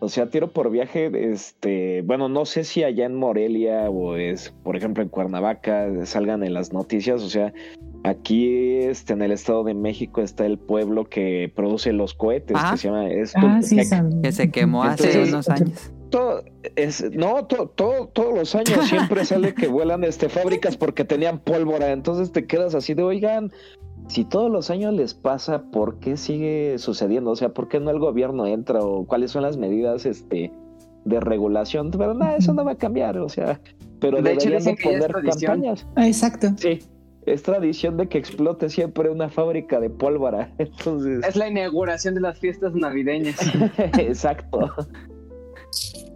[0.00, 4.50] o sea, tiro por viaje, este, bueno, no sé si allá en Morelia o es,
[4.62, 7.52] por ejemplo, en Cuernavaca salgan en las noticias, o sea,
[8.04, 12.76] aquí, este, en el Estado de México está el pueblo que produce los cohetes, que
[12.76, 13.76] se llama, es Ah, sí,
[14.22, 15.92] Que se quemó hace Entonces- unos años.
[16.10, 16.42] Todo-
[16.76, 21.38] es, no, to- todo- todos los años siempre sale que vuelan este, fábricas porque tenían
[21.38, 21.92] pólvora.
[21.92, 23.50] Entonces te quedas así de, oigan,
[24.08, 27.30] si todos los años les pasa, ¿por qué sigue sucediendo?
[27.30, 30.52] O sea, ¿por qué no el gobierno entra o cuáles son las medidas este,
[31.04, 31.90] de regulación?
[31.90, 33.60] Pero nada, eso no va a cambiar, o sea,
[34.00, 35.52] pero De hecho, dicen que poner tradición.
[35.52, 35.86] campañas.
[35.96, 36.48] Ah, exacto.
[36.56, 36.78] Sí,
[37.24, 40.52] es tradición de que explote siempre una fábrica de pólvora.
[40.58, 43.36] Entonces, Es la inauguración de las fiestas navideñas.
[43.98, 44.70] exacto.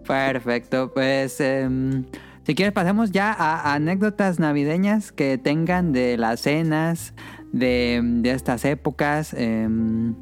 [0.06, 2.04] Perfecto, pues em,
[2.44, 7.14] si quieres pasemos ya a anécdotas navideñas que tengan de las cenas,
[7.52, 9.34] de, de estas épocas.
[9.34, 10.14] em.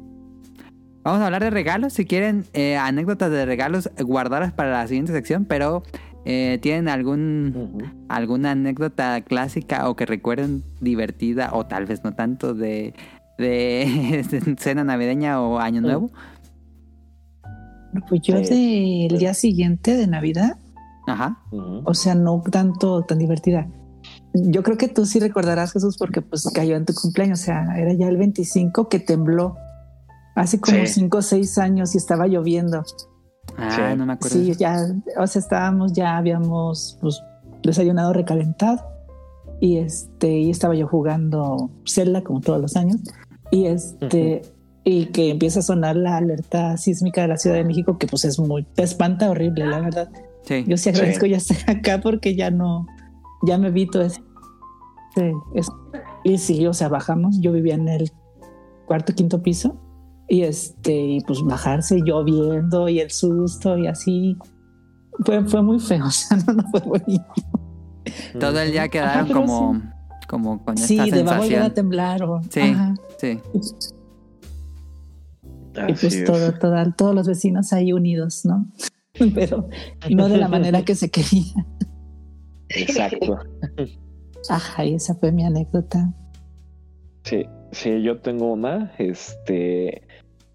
[1.03, 5.11] vamos a hablar de regalos, si quieren eh, anécdotas de regalos, guardarlas para la siguiente
[5.11, 5.83] sección, pero
[6.25, 12.53] eh, ¿tienen algún, alguna anécdota clásica o que recuerden divertida o tal vez no tanto
[12.53, 12.93] de,
[13.37, 16.11] de cena navideña o año nuevo?
[18.07, 19.07] Pues yo Sí.
[19.09, 20.57] del día siguiente de Navidad,
[21.07, 21.39] Ajá.
[21.51, 21.81] Ujú.
[21.85, 23.67] o sea, no tanto tan divertida.
[24.33, 27.77] yo creo que tú sí recordarás, Jesús, porque pues cayó en tu cumpleaños, o sea,
[27.77, 29.55] era ya el 25 que tembló.
[30.35, 30.87] Hace como Sí.
[30.87, 32.83] 5 o 6 años y estaba lloviendo.
[33.57, 33.97] Ah, Sí.
[33.97, 34.37] no me acuerdo.
[34.37, 34.77] Sí, ya,
[35.17, 37.19] o sea, estábamos, ya habíamos pues,
[37.63, 38.79] desayunado recalentado
[39.59, 42.97] y este, y estaba yo jugando Zelda como todos los años
[43.51, 44.43] y este,
[44.83, 48.25] y que empieza a sonar la alerta sísmica de la Ciudad de México, que pues
[48.25, 50.09] es muy, te espanta horrible, la verdad.
[50.43, 50.63] Sí.
[50.67, 52.87] Yo sí agradezco ya estar acá porque ya no,
[53.45, 54.21] ya me evito ese,
[55.15, 55.71] ese- ese-
[56.23, 58.11] y sí, o sea, bajamos, yo vivía en el
[58.87, 59.75] cuarto, quinto piso
[60.27, 64.37] y este, y pues bajarse lloviendo y el susto y así,
[65.25, 67.25] fue, fue muy feo, o sea, no, no fue bonito.
[68.39, 69.81] Todo el día quedaron pero como,
[70.27, 71.73] como con Sí, esta de va a volver a sensación.
[71.73, 72.59] temblar o, Sí.
[72.61, 72.93] ajá.
[73.19, 73.39] Sí.
[75.75, 76.23] Y pues es.
[76.25, 78.67] todo, todo- todos los vecinos ahí unidos, ¿no?
[79.35, 79.69] Pero
[80.09, 81.65] no de la manera que se quería.
[82.69, 83.37] Exacto.
[84.49, 86.13] Ajá, y esa fue mi anécdota.
[87.23, 88.93] Sí, sí, yo tengo una.
[88.97, 90.03] Este.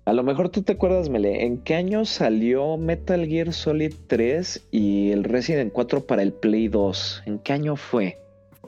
[0.07, 4.69] A lo mejor tú te acuerdas, Mele, ¿en qué año salió Metal Gear Solid 3
[4.71, 7.23] y el Resident 4 para el Play 2?
[7.25, 8.19] ¿En qué año fue?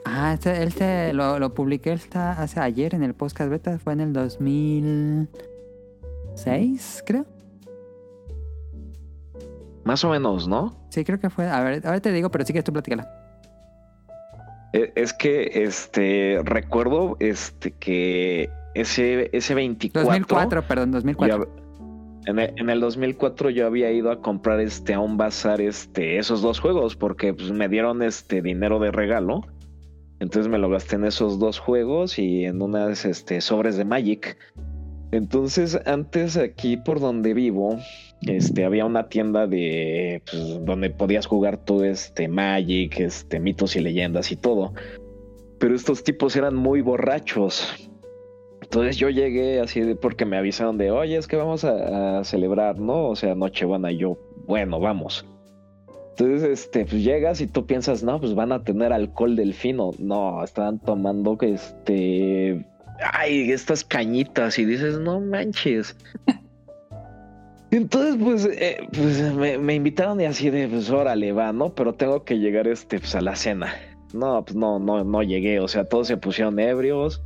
[0.05, 3.77] Ah, este, este lo, lo publiqué esta, hace ayer en el podcast beta.
[3.77, 4.13] Fue en el
[6.37, 7.25] 2006, creo.
[9.83, 10.75] Más o menos, ¿no?
[10.89, 11.47] Sí, creo que fue.
[11.47, 13.07] A ver, ahora te digo, pero sí que tú platícala.
[14.73, 21.37] E- Es que este recuerdo este que ese ese 24 2004, perdón, 2004.
[21.45, 21.63] yo-
[22.25, 26.17] en, el, en el 2004 yo había ido a comprar este a un bazar este
[26.17, 29.41] esos dos juegos porque pues, me dieron este dinero de regalo.
[30.19, 34.37] Entonces me lo gasté en esos dos juegos y en unas este sobres de Magic.
[35.11, 37.77] Entonces, antes aquí por donde vivo,
[38.25, 43.79] este había una tienda de pues, donde podías jugar todo este Magic, este mitos y
[43.79, 44.73] leyendas y todo.
[45.59, 47.89] Pero estos tipos eran muy borrachos.
[48.61, 52.79] Entonces yo llegué así de- porque me avisaron de, oye, es que vamos a, celebrar,
[52.79, 53.07] ¿no?
[53.07, 53.91] O sea, Nochebuena.
[53.91, 55.25] Y yo, bueno, vamos.
[56.17, 59.91] Entonces, este, pues llegas y tú piensas, no, pues van a tener alcohol del fino.
[59.99, 62.65] No, estaban tomando, este,
[63.13, 65.95] ay, estas cañitas y dices, no manches.
[67.71, 71.73] Entonces, pues, eh, pues me, invitaron y así de, pues, órale, va, ¿no?
[71.73, 73.73] Pero tengo que llegar, este, pues, a la cena.
[74.13, 75.59] No, pues no, no, no llegué.
[75.59, 77.21] O sea, todos se pusieron ebrios.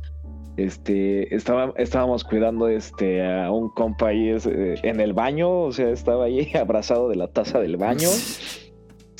[0.56, 5.60] Este, estaba, estábamos cuidando, este, a un compa ahí eh, en el baño.
[5.60, 8.08] O sea, estaba ahí abrazado de la taza del baño.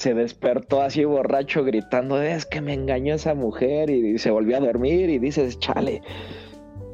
[0.03, 4.61] Se despertó así borracho gritando, es que me engañó esa mujer y, se volvió a
[4.61, 6.03] dormir y dices, chale,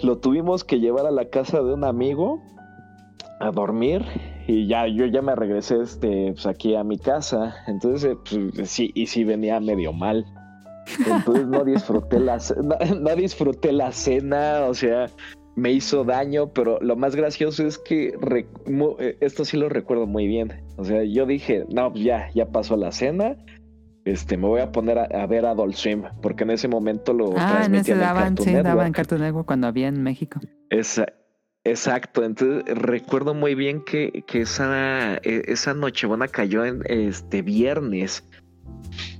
[0.03, 2.43] lo tuvimos que llevar a la casa de un amigo
[3.41, 4.05] a dormir
[4.47, 7.57] y ya yo ya me regresé este pues aquí a mi casa.
[7.67, 10.27] Entonces eh, pues, sí y sí venía medio mal.
[11.07, 12.37] Entonces no disfruté la
[13.01, 15.07] no disfruté la cena o sea
[15.59, 18.15] me hizo daño pero lo más gracioso es que
[18.99, 22.47] eh, esto sí lo recuerdo muy bien o sea yo dije no pues ya ya
[22.47, 23.37] pasó la cena
[24.05, 27.33] este me voy a poner a, a ver Adult Swim porque en ese momento lo
[27.37, 28.97] Ah, en ese transmitían daban, Cartoon sí, daban en Network.
[28.97, 30.41] Cartoon Network cuando había en México.
[30.71, 31.13] Esa-
[31.65, 38.28] exacto, entonces recuerdo muy bien que, que esa, e- esa Nochebuena cayó en este viernes.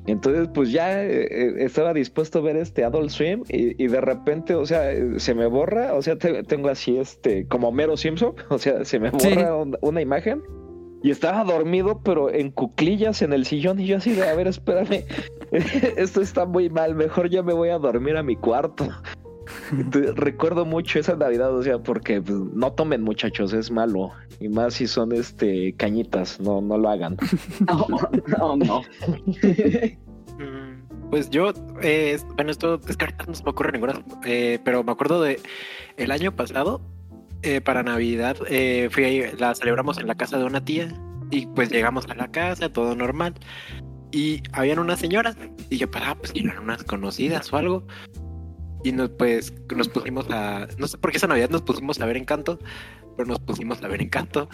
[0.07, 4.01] Entonces, pues ya eh, eh, estaba dispuesto a ver este Adult Swim y, y de
[4.01, 8.34] repente, o sea, se me borra, o sea, te- tengo así este, como Mero Simpson,
[8.49, 9.34] o sea, se me Sí.
[9.34, 10.42] borra un- una imagen
[11.03, 14.46] y estaba dormido, pero en cuclillas en el sillón y yo así de, a ver,
[14.49, 15.05] espérame,
[15.96, 18.88] esto está muy mal, mejor ya me voy a dormir a mi cuarto.
[20.14, 24.11] Recuerdo mucho esa Navidad, o sea, porque pues, no tomen muchachos, es malo.
[24.40, 27.16] Y más si son este cañitas, no, no lo hagan.
[27.66, 28.82] No, no, no.
[30.38, 34.92] Mm, Pues yo, eh, bueno, esto descartar no se me ocurre ninguna, eh, pero me
[34.92, 35.40] acuerdo de
[35.96, 36.80] el año pasado,
[37.42, 40.92] eh, para Navidad, eh, fui ahí, la celebramos en la casa de una tía
[41.30, 43.34] y pues llegamos a la casa, todo normal.
[44.11, 45.36] Y habían unas señoras
[45.70, 47.86] y yo, pues, ah, pues eran unas conocidas o algo.
[48.85, 52.07] Y nos, pues, nos pusimos a, no sé por qué esa Navidad nos pusimos a
[52.07, 52.59] ver Encanto,
[53.16, 54.49] pero nos pusimos a ver Encanto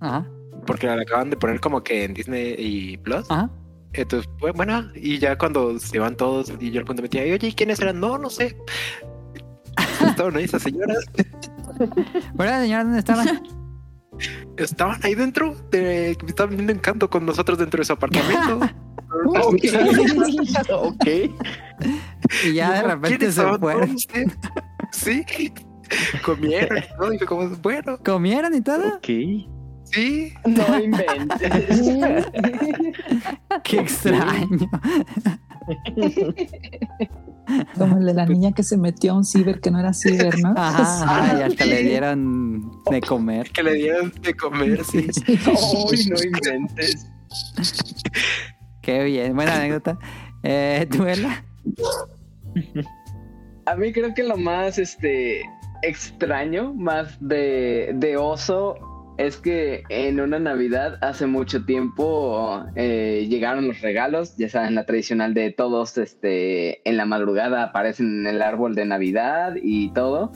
[0.00, 0.26] Ajá,
[0.66, 3.30] porque la acaban de poner como que en Disney y Plus.
[3.30, 3.50] ajá.
[3.92, 7.08] Entonces, pues, bueno, y ya cuando se van todos, y yo le pregunté a mi
[7.08, 7.98] tía, oye, ¿y quiénes eran?
[7.98, 8.56] No, no sé.
[10.06, 11.04] Estaban ahí esas señoras,
[12.34, 13.42] Bueno, señora, ¿dónde estaban?
[14.56, 18.60] estaban ahí dentro, de, estaban viendo encanto con nosotros dentro de su apartamento.
[19.26, 19.64] ok.
[20.70, 21.06] ok.
[22.44, 23.96] Y ya de repente ¿quiénes se fueron.
[24.92, 25.24] Sí,
[26.24, 27.12] comieron, ¿no?
[27.12, 28.96] Y fue como, bueno, ¿Comieron y todo?
[28.96, 29.08] Ok.
[29.84, 30.32] sí.
[30.44, 31.52] No inventes.
[33.64, 34.70] Qué extraño.
[37.76, 40.38] Como el de la niña que se metió a un ciber que no era ciber,
[40.40, 40.54] ¿no?
[40.56, 43.50] Ajá, ajá, y hasta le dieron de comer.
[43.50, 45.08] Que le dieron de comer, sí.
[45.26, 47.06] Uy, no inventes.
[48.82, 49.98] Qué bien, buena anécdota.
[50.42, 51.44] Eh, ¿Duela?
[53.66, 55.42] A mí creo que lo más este
[55.82, 58.76] extraño, más de, de oso,
[59.18, 64.86] es que en una Navidad hace mucho tiempo eh, llegaron los regalos, ya saben, la
[64.86, 70.32] tradicional de todos este, en la madrugada aparecen en el árbol de Navidad y todo.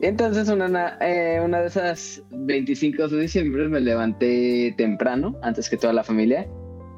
[0.00, 5.76] Entonces una, na- eh, una de esas 25 de diciembre me levanté temprano, antes que
[5.76, 6.46] toda la familia.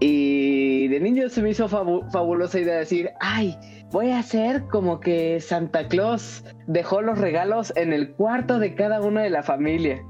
[0.00, 0.57] Y
[0.88, 3.56] de niño se me hizo fabu- fabulosa idea decir, ay,
[3.90, 9.00] voy a hacer como que Santa Claus dejó los regalos en el cuarto de cada
[9.00, 10.02] uno de la familia.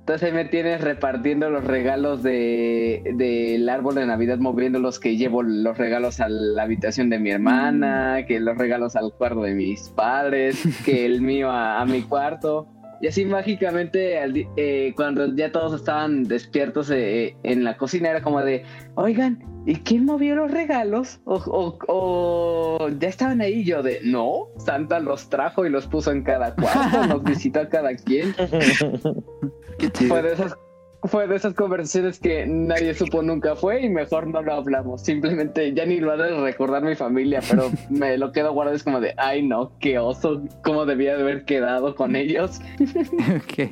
[0.00, 5.42] Entonces ahí me tienes repartiendo los regalos de del árbol de Navidad, moviéndolos, que llevo
[5.42, 9.88] los regalos a la habitación de mi hermana, que los regalos al cuarto de mis
[9.90, 12.68] padres, que el mío a, a mi cuarto.
[13.00, 14.18] Y así mágicamente,
[14.56, 18.62] eh, cuando ya todos estaban despiertos eh, en la cocina, era como de,
[18.96, 21.20] oigan, ¿y quién movió los regalos?
[21.24, 26.10] O, o- o ya estaban ahí yo de, no, Santa los trajo y los puso
[26.12, 28.34] en cada cuarto, nos visitó a cada quien.
[30.08, 30.54] Fue de esas,
[31.02, 35.02] fue de esas conversaciones que nadie supo nunca fue y mejor no lo hablamos.
[35.02, 38.76] Simplemente ya ni lo ha de recordar mi familia, pero me lo quedo guardado.
[38.76, 42.60] Es como de, ay no, qué oso, cómo debía de haber quedado con ellos.
[42.80, 43.70] Ok.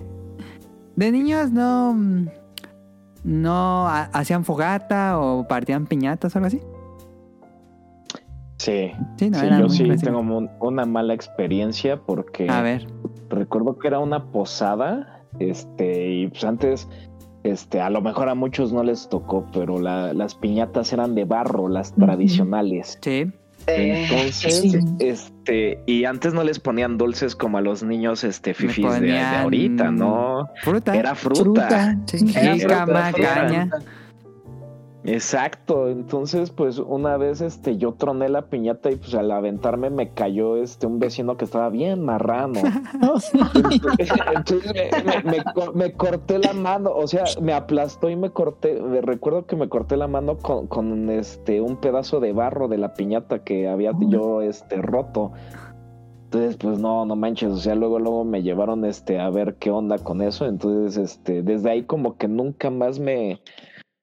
[0.96, 1.96] De niños no.
[3.24, 6.60] No ha- hacían fogata o partían piñatas o algo así.
[8.58, 10.20] Sí, Sí, no, sí, yo sí tengo
[10.60, 12.86] una mala experiencia porque A ver.
[13.28, 16.88] recuerdo que era una posada, este, y pues antes,
[17.42, 21.24] este, a lo mejor a muchos no les tocó, pero la- las piñatas eran de
[21.24, 22.98] barro, las tradicionales.
[23.02, 23.32] Sí.
[23.66, 24.78] Eh, Entonces, sí.
[24.98, 29.90] este, y antes no les ponían dulces como a los niños, este, fifis de, ahorita,
[29.90, 30.48] ¿no?
[30.62, 30.96] Fruta.
[30.96, 31.96] Era fruta.
[32.06, 32.40] Fruta.
[32.40, 33.34] Era fruta, fruta.
[33.34, 33.70] caña.
[35.04, 40.10] Exacto, entonces pues una vez este yo troné la piñata y pues al aventarme me
[40.10, 42.60] cayó este un vecino que estaba bien marrano.
[44.34, 48.30] Entonces me, me- me co- me corté la mano, o sea, me aplastó y me
[48.30, 48.80] corté.
[48.80, 52.78] me- Recuerdo que me corté la mano con, con, este un pedazo de barro de
[52.78, 55.32] la piñata que había yo este roto.
[56.24, 59.70] Entonces, pues no, no manches, o sea, luego, luego me llevaron este a ver qué
[59.70, 60.46] onda con eso.
[60.46, 63.42] Entonces, este, desde ahí como que nunca más me,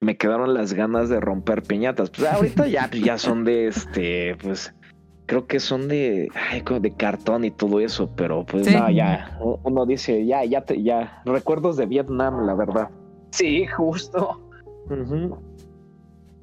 [0.01, 2.09] me quedaron las ganas de romper piñatas.
[2.09, 4.73] Pues ahorita ya, pues, ya son de este, pues
[5.25, 8.75] creo que son de, ay, como de cartón y todo eso, pero pues Sí.
[8.75, 12.89] no, ya, uno dice, ya, ya, te, ya, recuerdos de Vietnam, la verdad.
[13.31, 14.41] sí, justo.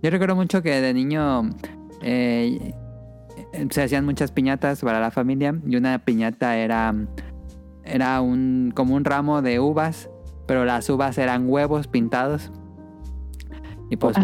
[0.02, 1.50] Yo recuerdo mucho que de niño
[2.02, 2.72] eh,
[3.70, 6.94] se hacían muchas piñatas para la familia y una piñata era
[7.82, 10.08] era un como un ramo de uvas,
[10.46, 12.52] pero las uvas eran huevos pintados.
[13.90, 14.16] Y pues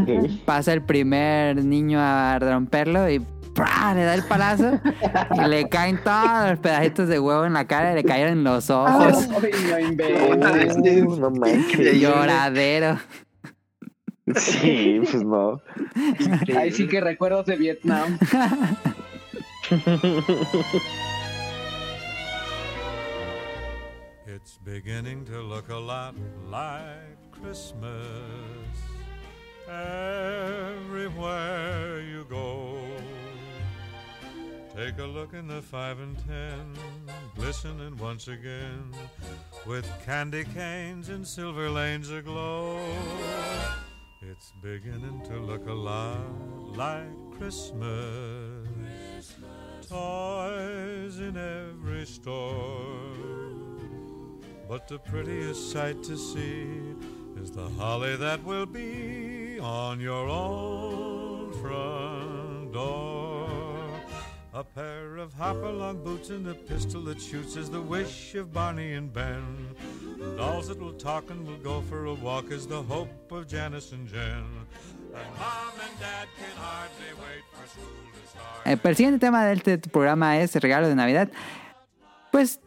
[0.44, 3.20] pasa el primer niño a romperlo y
[3.54, 3.94] ¡pra!
[3.94, 4.80] le da el palazo
[5.34, 8.44] y le caen todos los pedacitos de huevo en la cara y le cayeron en
[8.44, 9.28] los ojos.
[9.74, 12.00] Ay, no no manches.
[12.00, 12.98] Lloradero.
[14.36, 15.60] Sí, pues no.
[16.56, 18.18] Ahí sí que recuerdos de Vietnam.
[24.26, 26.14] It's beginning to look a lot
[26.50, 28.61] like Christmas
[30.92, 32.78] everywhere you go.
[34.76, 36.74] Take a look in the five and ten,
[37.36, 38.92] glistening once again
[39.66, 42.78] with candy canes and silver lanes aglow.
[44.22, 48.68] It's beginning to look a lot like Christmas.
[49.88, 53.12] Toys in every store.
[54.68, 56.66] But the prettiest sight to see
[57.42, 63.48] is the holly that will be on your own front door.
[64.54, 68.92] A pair of hopalong boots and a pistol that shoots is the wish of Barney
[68.94, 69.74] and Ben.
[70.36, 73.92] Dolls that will talk and will go for a walk is the hope of Janice
[73.92, 74.44] and Jen.
[75.14, 78.66] And mom and dad can hardly wait for school to start.
[78.66, 81.30] Eh, el siguiente tema de este programa es regalo de Navidad.
[82.30, 82.60] Pues,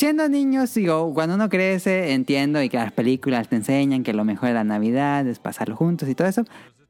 [0.00, 4.24] siendo niños, digo, cuando uno crece, entiendo y que las películas te enseñan que lo
[4.24, 6.44] mejor de la Navidad es pasarlo juntos y todo eso.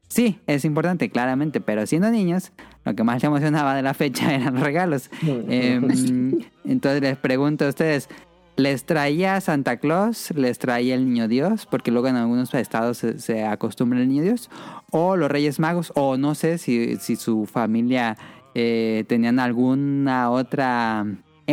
[0.07, 2.53] Sí, es importante, claramente, pero siendo niños,
[2.85, 5.11] lo que más te emocionaba de la fecha eran los regalos.
[5.27, 8.09] Em, entonces les pregunto a ustedes,
[8.55, 10.31] ¿les traía Santa Claus?
[10.37, 11.67] ¿Les traía el Niño Dios?
[11.67, 14.51] Porque luego en algunos estados se, se acostumbra el Niño Dios.
[14.93, 15.93] ¿O los Reyes Magos?
[15.97, 18.17] O no sé si, si su familia
[18.55, 21.07] eh, tenían alguna otra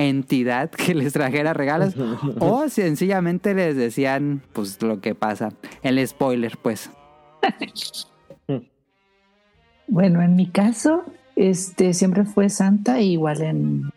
[0.06, 1.96] entidad que les trajera regalos
[2.40, 5.54] o sencillamente les decían pues lo que pasa.
[5.82, 6.90] El spoiler, pues.
[9.88, 11.04] Bueno, en mi caso,
[11.36, 13.92] este siempre fue Santa, igual en,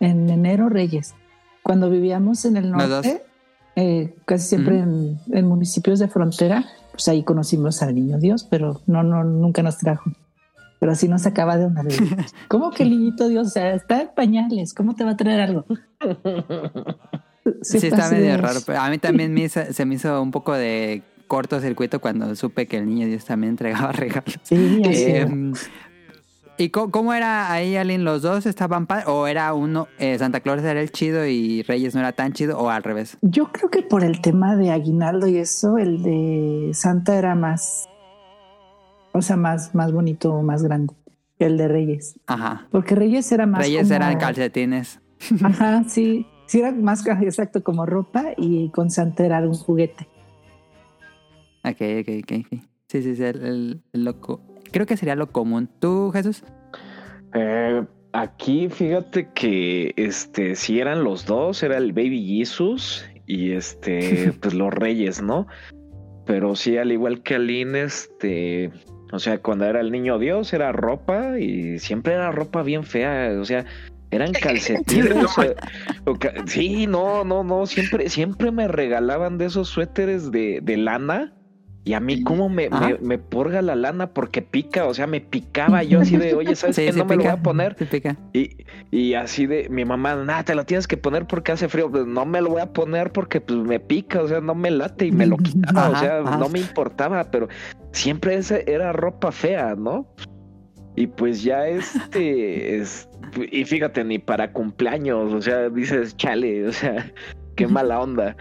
[0.00, 1.14] en enero Reyes.
[1.62, 3.22] Cuando vivíamos en el norte,
[3.76, 8.80] eh, casi siempre en, en municipios de frontera, pues ahí conocimos al niño Dios, pero
[8.86, 10.10] no, no, nunca nos trajo.
[10.84, 11.96] Pero así nos acaba de una vez.
[12.48, 13.46] ¿Cómo que el niñito Dios?
[13.46, 15.64] O sea, está en pañales, ¿cómo te va a traer algo?
[17.62, 18.60] Sí, está así medio raro.
[18.66, 22.66] Pero a mí también me hizo- se me hizo un poco de cortocircuito cuando supe
[22.66, 24.38] que el niño Dios también entregaba regalos.
[24.42, 25.70] Sí, así Eh, es.
[26.58, 28.04] ¿Y cómo, era ahí, Aline?
[28.04, 29.06] ¿Los dos estaban padres?
[29.08, 32.58] ¿O era uno, eh, Santa Claus era el chido y Reyes no era tan chido?
[32.58, 33.16] ¿O al revés?
[33.22, 37.88] Yo creo que por el tema de aguinaldo y eso, el de Santa era más,
[39.14, 40.92] o sea, más, más bonito, más grande
[41.38, 42.20] que el de Reyes.
[42.26, 42.66] Ajá.
[42.70, 43.60] Porque Reyes era más.
[43.62, 45.00] Reyes como- eran calcetines.
[45.42, 46.26] Ajá, sí.
[46.46, 50.06] Sí, era más exacto como ropa y con Santa era un juguete.
[51.64, 52.32] Ok, ok, ok.
[52.52, 52.60] ok.
[52.88, 53.22] Sí, sí, sí.
[53.24, 54.42] El, el- el loco.
[54.70, 55.68] Creo que sería lo común.
[55.78, 56.42] ¿Tú, Jesús?
[57.32, 64.32] Eh, aquí fíjate que este si eran los dos, era el Baby Jesus y este
[64.42, 65.46] pues los Reyes, ¿no?
[66.26, 68.70] Pero sí, al igual que Aline, este,
[69.14, 73.30] o sea, cuando era el niño Dios era ropa y siempre era ropa bien fea,
[73.40, 73.64] o sea,
[74.10, 75.38] eran calcetines.
[75.38, 80.60] o- o ca- sí, no, no, no, siempre, siempre me regalaban de esos suéteres de,
[80.62, 81.32] de lana.
[81.86, 84.06] Y a mí, ¿cómo me, me, me porga la lana?
[84.06, 86.92] Porque pica, o sea, me picaba yo así de, oye, ¿sabes qué?
[86.92, 87.76] No me lo voy a poner.
[87.76, 88.16] Pica.
[88.32, 91.90] Y, y así de mi mamá, nada, te lo tienes que poner porque hace frío.
[91.90, 94.70] Pues no me lo voy a poner porque pues me pica, o sea, no me
[94.70, 96.38] late y me lo quitaba, o sea, ajá.
[96.38, 97.48] no me importaba, pero
[97.92, 100.06] siempre ese era ropa fea, ¿no?
[100.96, 103.08] Y pues ya este, es,
[103.52, 107.12] y fíjate, ni para cumpleaños, o sea, dices, chale, o sea,
[107.56, 108.36] qué mala onda.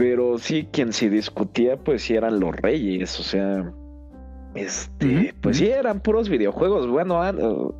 [0.00, 3.70] Pero sí, quien se discutía, pues sí eran los reyes, o sea,
[4.54, 6.88] este, pues sí eran puros videojuegos.
[6.88, 7.34] Bueno, ah,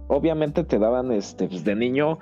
[0.09, 2.19] obviamente te daban, este, pues de niño,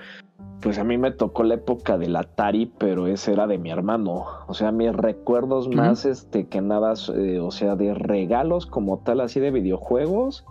[0.60, 4.24] pues a mí me tocó la época del Atari, pero ese era de mi hermano.
[4.46, 9.20] O sea, mis recuerdos más, este, que nada, eh, o sea, de regalos como tal,
[9.20, 10.46] así de videojuegos,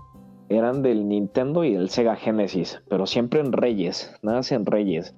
[0.49, 5.15] eran del Nintendo y del Sega Genesis, pero siempre en Reyes, nada más en Reyes.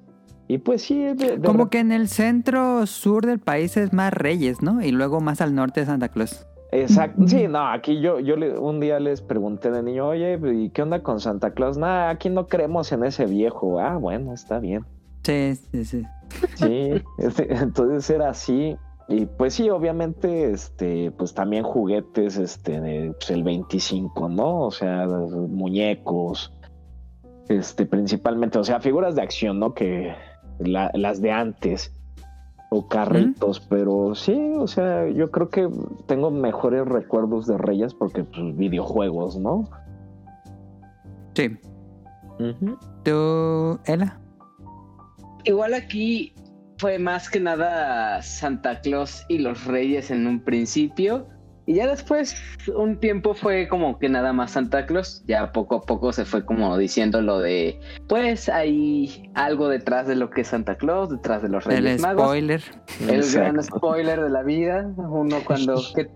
[0.52, 4.12] Y pues sí, de, de Como que en el centro sur del país es más
[4.12, 4.82] Reyes, ¿no?
[4.82, 6.45] Y luego más al norte Santa Claus.
[6.72, 7.28] Exacto.
[7.28, 10.82] Sí, no, aquí yo, yo le- un día les pregunté de niño, oye, ¿y qué
[10.82, 11.78] onda con Santa Claus?
[11.78, 13.80] Nada, aquí no creemos en ese viejo.
[13.80, 14.86] Ah, bueno, está bien.
[15.24, 16.04] Sí, sí, sí.
[16.56, 16.89] Sí,
[17.20, 18.76] este, entonces era así.
[19.08, 24.62] Y pues sí, obviamente, este, pues también juguetes, este, de, pues, el 25, ¿no?
[24.62, 26.54] O sea, muñecos,
[27.50, 29.74] este, principalmente, o sea, figuras de acción, ¿no?
[29.74, 30.14] Que
[30.60, 31.93] la- las de antes,
[32.72, 35.68] o carritos, pero sí, o sea, yo creo que
[36.05, 39.68] tengo mejores recuerdos de Reyes porque, pues, videojuegos, ¿no?
[41.34, 41.57] Sí.
[43.03, 44.20] ¿Tú, Ela?
[45.45, 46.34] Igual aquí
[46.78, 51.28] fue más que nada Santa Claus y los Reyes en un principio.
[51.70, 52.36] Y ya después,
[52.76, 55.24] un tiempo fue como que nada más Santa Claus.
[55.28, 60.15] Ya poco a poco se fue como diciendo lo de, pues hay algo detrás de
[60.15, 62.24] lo que es Santa Claus, detrás de los Reyes El Magos.
[62.26, 62.63] spoiler.
[63.07, 64.91] El gran spoiler de la vida.
[64.97, 66.09] Uno cuando, que-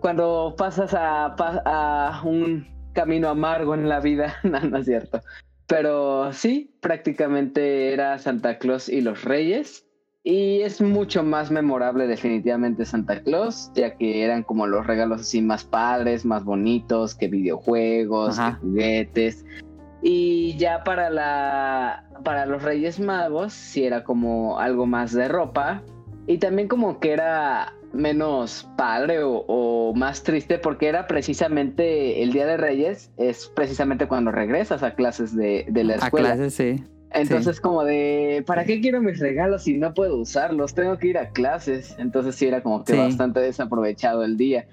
[0.00, 1.34] cuando pasas a,
[1.64, 4.36] a un camino amargo en la vida.
[4.44, 5.20] No, no es cierto.
[5.66, 9.88] Pero sí, prácticamente era Santa Claus y los Reyes.
[10.26, 15.42] Y es mucho más memorable definitivamente Santa Claus, ya que eran como los regalos así
[15.42, 18.58] más padres, más bonitos, que videojuegos, Ajá.
[18.58, 19.44] que juguetes.
[20.00, 25.82] Y ya para la para los Reyes Magos sí era como algo más de ropa
[26.26, 32.32] y también como que era menos padre o, o más triste porque era precisamente el
[32.32, 36.34] Día de Reyes es precisamente cuando regresas a clases de, de la A escuela.
[36.34, 36.82] clases, sí.
[37.14, 40.74] Entonces como de ¿para qué quiero mis regalos si no puedo usarlos?
[40.74, 41.94] Tengo que ir a clases.
[41.98, 42.98] Entonces sí era como que Sí.
[42.98, 44.66] bastante desaprovechado el día.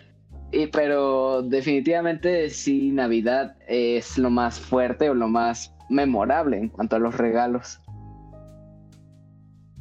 [0.51, 6.95] Y, pero definitivamente sí, Navidad es lo más fuerte o lo más memorable en cuanto
[6.97, 7.79] a los regalos.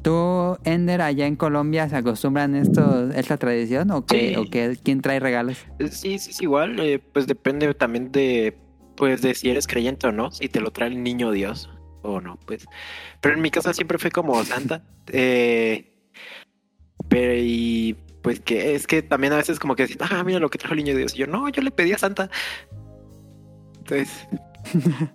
[0.01, 3.91] ¿Tú, Ender, allá en Colombia se acostumbran esto, esta tradición?
[3.91, 4.29] ¿O qué?
[4.29, 4.35] Sí.
[4.35, 4.77] ¿O qué?
[4.81, 5.65] ¿Quién trae regalos?
[5.89, 6.79] Sí, sí, es igual.
[6.79, 8.55] eh, pues depende también de,
[8.97, 11.69] pues, de si eres creyente o no, si te lo trae el niño Dios
[12.01, 12.65] o no, pues.
[13.21, 14.83] Pero en mi casa siempre fue como Santa.
[15.07, 15.87] eh,
[17.09, 20.49] pero y pues que es que también a veces como que decís, ah, mira lo
[20.49, 21.15] que trajo el niño Dios.
[21.15, 22.29] Y yo, no, yo le pedí a Santa.
[23.79, 24.27] Entonces,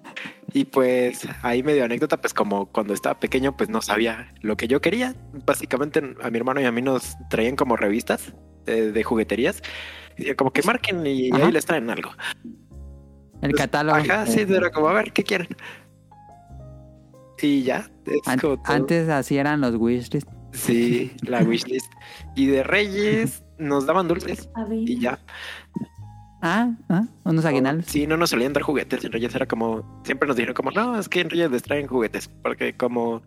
[0.53, 4.68] Y pues ahí medio anécdota, pues como cuando estaba pequeño, pues no sabía lo que
[4.68, 5.14] yo quería.
[5.45, 8.32] Básicamente a mi hermano y a mí nos traían como revistas
[8.64, 9.62] de, de jugueterías.
[10.37, 11.47] Como que marquen y Ajá.
[11.47, 12.11] ahí les traen algo.
[13.43, 13.99] El catálogo.
[13.99, 15.49] Ajá, sí, era como, a ver, ¿qué quieren?
[17.43, 17.91] Y ya,
[18.24, 18.61] An- todo.
[18.64, 20.28] antes así eran los wishlist.
[20.53, 21.93] Sí, la wishlist.
[22.34, 24.78] Y de Reyes nos daban dulces A ver.
[24.78, 25.18] y ya.
[26.43, 27.87] Ah, ah, unos aguinaldos.
[27.87, 29.05] Sí, no nos solían dar juguetes.
[29.05, 31.87] En Reyes era como, siempre nos dijeron como, no, es que en Reyes les traen
[31.89, 32.28] juguetes.
[32.43, 33.22] Porque como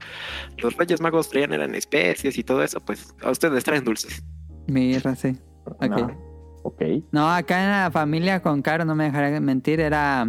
[0.57, 4.23] los Reyes Magos traían eran especies y todo eso, pues a ustedes les traen dulces.
[4.67, 5.37] Mirra, sí.
[5.65, 5.85] Ok.
[5.87, 6.29] No.
[6.63, 6.81] Ok.
[7.11, 10.27] No, acá en la familia con Caro, no me dejaré mentir, era.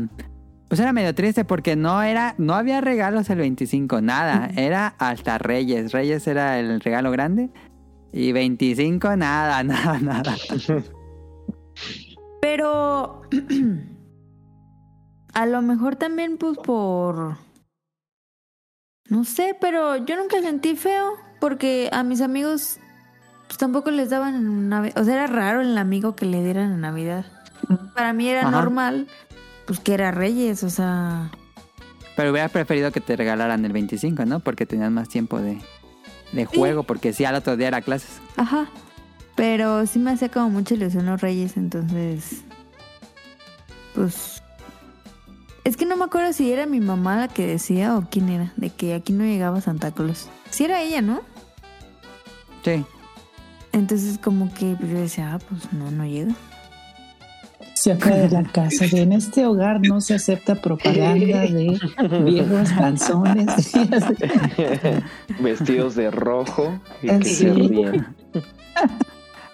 [0.70, 4.50] Pues era medio triste porque no era, no había regalos el 25, nada.
[4.54, 5.90] Era hasta Reyes.
[5.90, 7.50] Reyes era el regalo grande.
[8.12, 10.36] Y 25, nada, nada, nada.
[12.40, 13.22] Pero
[15.34, 17.36] a lo mejor también pues por...
[19.08, 22.78] No sé, pero yo nunca sentí feo porque a mis amigos
[23.48, 24.98] pues tampoco les daban en Navidad.
[24.98, 27.26] O sea, era raro el amigo que le dieran en Navidad.
[27.96, 28.52] Para mí era Ajá.
[28.52, 29.08] normal,
[29.70, 31.30] pues que era Reyes, o sea...
[32.16, 34.40] Pero hubieras preferido que te regalaran el 25, ¿no?
[34.40, 35.60] Porque tenías más tiempo de,
[36.32, 38.20] de juego, porque sí, al otro día era clases.
[38.36, 38.68] Ajá.
[39.36, 42.42] Pero sí me hacía como mucha ilusión los Reyes, entonces...
[43.94, 44.42] Pues...
[45.62, 48.52] Es que no me acuerdo si era mi mamá la que decía o quién era,
[48.56, 50.28] de que aquí no llegaba Santa Claus.
[50.50, 51.20] Sí era ella, ¿no?
[52.64, 52.84] Sí.
[53.70, 56.34] Entonces como que yo decía, ah, pues no, no llega.
[57.80, 58.84] Se fue de la casa.
[58.86, 61.78] De en este hogar no se acepta propaganda de
[62.24, 63.72] viejos panzones.
[65.40, 67.34] Vestidos de rojo y que Sí.
[67.36, 68.06] se ríen.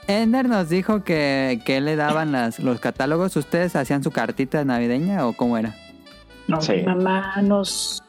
[0.08, 3.36] Ender nos dijo que, que le daban las, los catálogos.
[3.36, 5.76] ¿Ustedes hacían su cartita navideña o cómo era?
[6.48, 6.72] No, Sí.
[6.78, 8.02] mi mamá nos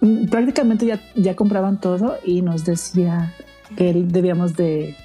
[0.00, 3.32] mm, prácticamente ya, ya compraban todo y nos decía
[3.76, 4.96] que debíamos de,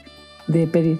[0.45, 0.99] de pedir.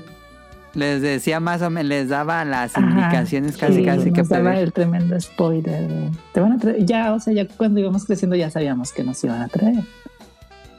[0.76, 4.52] Les decía más o menos, les daba las Ajá, indicaciones casi sí, casi que daba
[4.52, 4.64] pedir.
[4.66, 5.88] el tremendo spoiler.
[5.88, 9.04] de, te van a traer, ya, o sea, ya cuando íbamos creciendo ya sabíamos que
[9.04, 9.84] nos iban a traer.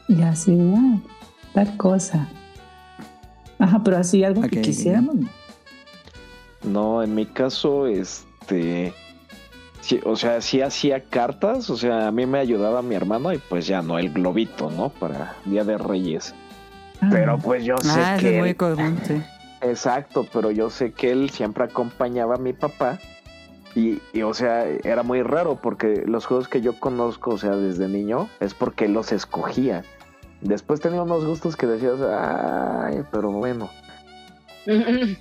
[0.09, 1.01] Y así, ya,
[1.55, 2.28] tal cosa.
[3.59, 5.16] Ajá, pero así algo que quisiéramos.
[6.62, 7.03] no.
[7.03, 8.92] En mi caso, este.
[9.80, 13.38] sí, o sea, sí hacía cartas, o sea, a mí me ayudaba mi hermano y
[13.38, 14.90] pues ya no, el globito, ¿no?
[14.90, 16.34] Para Día de Reyes.
[17.01, 18.34] Ah, Pero pues yo sé Ah, que.
[18.36, 19.22] es muy común, sí.
[19.62, 22.98] Exacto, pero yo sé que él siempre acompañaba a mi papá.
[23.74, 27.50] Y, y, o sea, era muy raro porque los juegos que yo conozco, o sea,
[27.57, 29.84] desde niño, es porque él los escogía.
[30.40, 33.68] Después tenía unos gustos que decías, ay, pero bueno.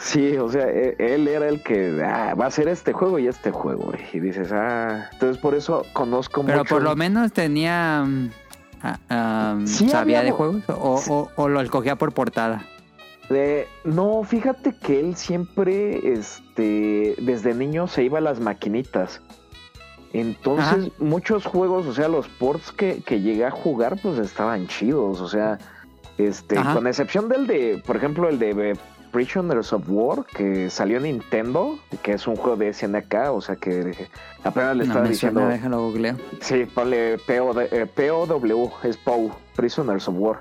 [0.00, 3.28] Sí, o sea, e- él era el que ah, va a ser este juego y
[3.28, 3.92] este juego.
[4.12, 6.74] Y dices, ah, entonces por eso conozco Pero mucho.
[6.74, 8.04] por lo menos tenía...
[8.04, 10.62] mm, Sí, ¿Sabía de juegos?
[10.68, 12.64] O, o- o lo escogía por portada?
[13.30, 19.20] Eh, no, fíjate que él siempre, este, desde niño se iba a las maquinitas.
[20.12, 25.20] Entonces, muchos juegos, o sea, los ports que, que llegué a jugar, pues estaban chidos.
[25.20, 25.58] O sea,
[26.16, 26.74] este, Ajá.
[26.74, 28.74] con excepción del de, por ejemplo, el de eh,
[29.12, 33.56] Prisoners of War, que salió en Nintendo, que es un juego de SNK, o sea,
[33.56, 34.08] que
[34.44, 35.40] apenas le No estaba diciendo.
[35.40, 35.92] suena, déjalo.
[36.40, 40.40] Sí, ponle PO, eh, POW, es POW, Prisoners of War.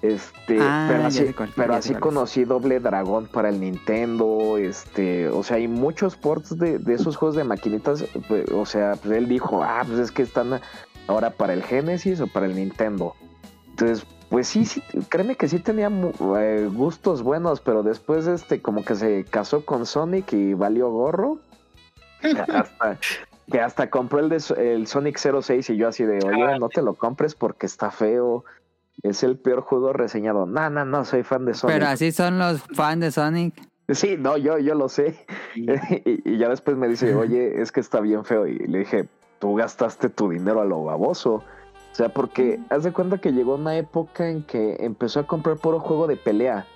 [0.00, 5.56] Este, Ah, pero así, cuál, pero conocí Doble Dragón para el Nintendo, este, o sea,
[5.56, 9.62] hay muchos ports de, de esos juegos de maquinitas, pues, o sea, pues él dijo,
[9.64, 10.60] ah, pues es que están
[11.08, 13.16] ahora para el Genesis o para el Nintendo.
[13.70, 18.84] Entonces, pues sí, sí, créeme que sí tenía eh, gustos buenos, pero después, este, como
[18.84, 21.38] que se casó con Sonic y valió gorro.
[22.22, 22.98] hasta,
[23.50, 26.82] que hasta compró el, de, el Sonic 06 y yo así de, oye, no te
[26.82, 28.44] lo compres porque está feo.
[29.02, 30.46] Es el peor juego reseñado.
[30.46, 31.76] No, no, no, soy fan de Sonic.
[31.76, 33.54] Pero así son los fans de Sonic.
[33.90, 35.24] Sí, no, yo, yo lo sé.
[35.54, 38.46] y, y ya después me dice, oye, es que está bien feo.
[38.46, 39.08] Y le dije,
[39.38, 41.34] tú gastaste tu dinero a lo baboso.
[41.34, 45.56] O sea, porque haz de cuenta que llegó una época en que empezó a comprar
[45.56, 46.66] puro juego de pelea.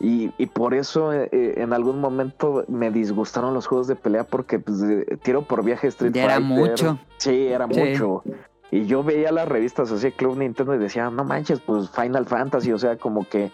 [0.00, 4.22] Y, y por eso eh, eh, en algún momento me disgustaron los juegos de pelea
[4.22, 6.48] porque pues, eh, tiro por viaje Street Ya era Fighter.
[6.56, 6.98] mucho.
[7.16, 7.80] Sí, era Sí.
[7.80, 8.22] mucho.
[8.70, 12.70] Y yo veía las revistas así, Club Nintendo, y decía, no manches, pues Final Fantasy,
[12.72, 13.50] o sea, como que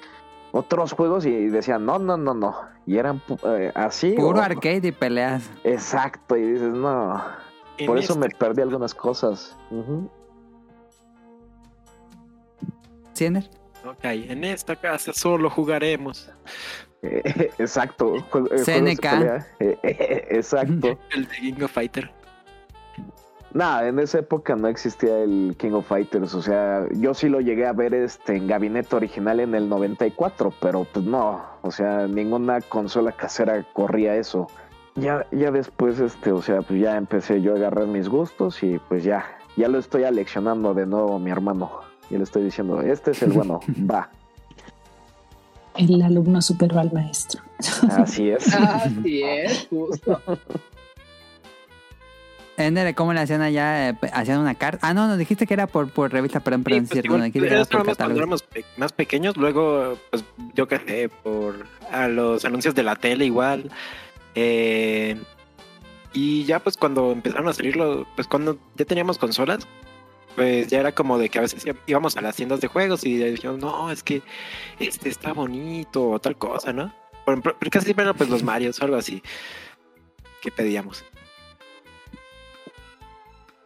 [0.51, 2.57] otros juegos, y decía, no, no, no, no.
[2.86, 4.12] Y eran eh, así.
[4.12, 5.49] Puro o- arcade y peleas.
[5.62, 7.23] Exacto, y dices, no.
[7.86, 9.57] Por eso esta- me perdí algunas cosas.
[13.12, 13.49] ¿Sí, Ender?
[13.86, 16.31] Ok, en esta casa solo jugaremos
[17.03, 18.15] Eh, exacto.
[18.31, 19.47] jue- eh, CNK.
[20.31, 20.99] exacto.
[21.12, 22.11] el de King of Fighter.
[23.55, 27.40] Nada, en esa época no existía el King of Fighters, o sea, yo sí lo
[27.40, 32.09] llegué a ver este en gabinete original en el 94, pero pues no, o sea,
[32.09, 34.48] ninguna consola casera corría eso.
[34.97, 38.81] Ya, ya después, este, o sea, pues ya empecé yo a agarrar mis gustos y
[38.89, 39.24] pues ya,
[39.56, 41.70] ya lo estoy aleccionando de nuevo a mi hermano.
[42.10, 44.10] Y le estoy diciendo, este es el bueno, va.
[45.76, 47.40] El alumno superó al maestro.
[47.90, 48.52] Así es.
[48.52, 50.20] Así es, justo.
[52.56, 53.89] Ender, ¿cómo le hacían allá?
[53.90, 54.86] Eh, ¿Hacían una carta?
[54.89, 57.09] Ah, no, nos dijiste que era por, por revista, perdón, Sí, perdón, pues, cierto,
[57.85, 60.24] por cuando éramos pe- más pequeños, luego, pues
[60.55, 63.70] yo que sé, por a los anuncios de la tele igual.
[64.36, 65.16] Eh,
[66.12, 69.66] y ya pues cuando empezaron a salir los, pues cuando ya teníamos consolas,
[70.36, 73.16] pues ya era como de que a veces íbamos a las tiendas de juegos y
[73.16, 74.22] decíamos, no, es que
[74.78, 76.93] este está bonito o tal cosa, ¿no?
[77.24, 79.22] Por ejemplo, pero casi siempre eran pues los Marios o algo así
[80.40, 81.05] que pedíamos.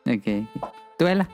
[0.09, 0.70] Ok.
[0.97, 1.28] ¿Tuela?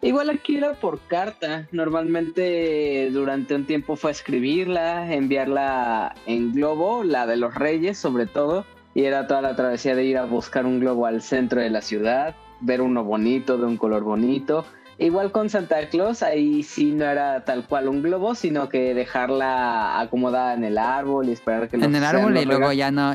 [0.00, 1.68] Igual aquí era por carta.
[1.70, 8.64] Normalmente durante un tiempo fue escribirla, enviarla en globo, la de los reyes sobre todo.
[8.94, 11.80] Y era toda la travesía de ir a buscar un globo al centro de la
[11.80, 14.66] ciudad, ver uno bonito, de un color bonito.
[14.98, 20.00] Igual con Santa Claus, ahí sí no era tal cual un globo, sino que dejarla
[20.00, 23.14] acomodada en el árbol y esperar que En el árbol y luego ya no...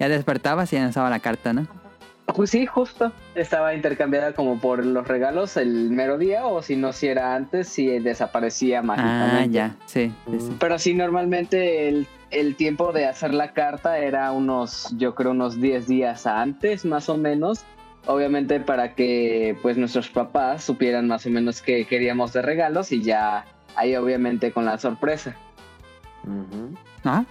[0.00, 1.66] Ya despertabas y ya no estaba la carta, ¿no?
[2.34, 3.12] Pues sí, justo.
[3.34, 7.68] Estaba intercambiada como por los regalos el mero día, o si no, si era antes,
[7.68, 9.58] si desaparecía mágicamente.
[9.60, 10.56] Ah, ya, sí, sí, sí.
[10.60, 15.60] Pero sí, normalmente el, el tiempo de hacer la carta era unos, yo creo, unos
[15.60, 17.64] 10 días antes, más o menos.
[18.06, 23.02] Obviamente para que pues nuestros papás supieran más o menos qué queríamos de regalos y
[23.02, 23.44] ya
[23.74, 25.36] ahí obviamente con la sorpresa.
[27.04, 27.26] Ajá.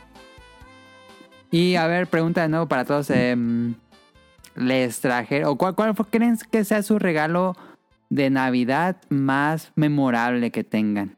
[1.49, 3.10] Y a ver, pregunta de nuevo para todos.
[3.10, 3.74] em,
[4.58, 7.56] ¿Les trajeron, o cuál, cuál creen que sea su regalo
[8.10, 11.16] de Navidad más memorable que tengan?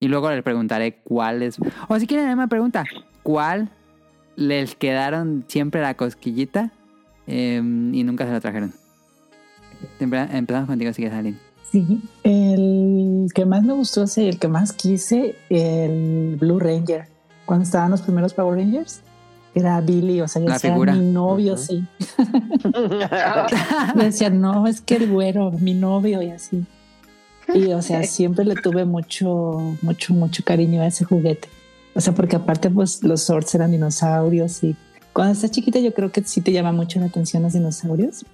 [0.00, 1.56] Y luego les preguntaré cuál es.
[1.88, 2.84] O si quieren, la misma pregunta.
[3.24, 3.68] ¿Cuál
[4.36, 6.70] les quedaron siempre la cosquillita
[7.26, 8.72] em, y nunca se lo trajeron?
[9.98, 11.38] Empezamos contigo, si quieres, Aline.
[11.70, 17.08] Sí, el que más me gustó es el que más quise, el Blue Ranger.
[17.44, 19.02] Cuando estaban los primeros Power Rangers,
[19.58, 20.94] era Billy, o sea, yo decía, figura.
[20.94, 21.84] mi novio, sí.
[23.94, 26.64] Yo decía, no, es que el güero, mi novio y así.
[27.54, 31.48] Y, o sea, siempre le tuve mucho, mucho, mucho cariño a ese juguete.
[31.94, 34.76] O sea, porque aparte, pues, los Swords eran dinosaurios y
[35.12, 38.24] cuando estás chiquita yo creo que sí te llama mucho la atención los dinosaurios.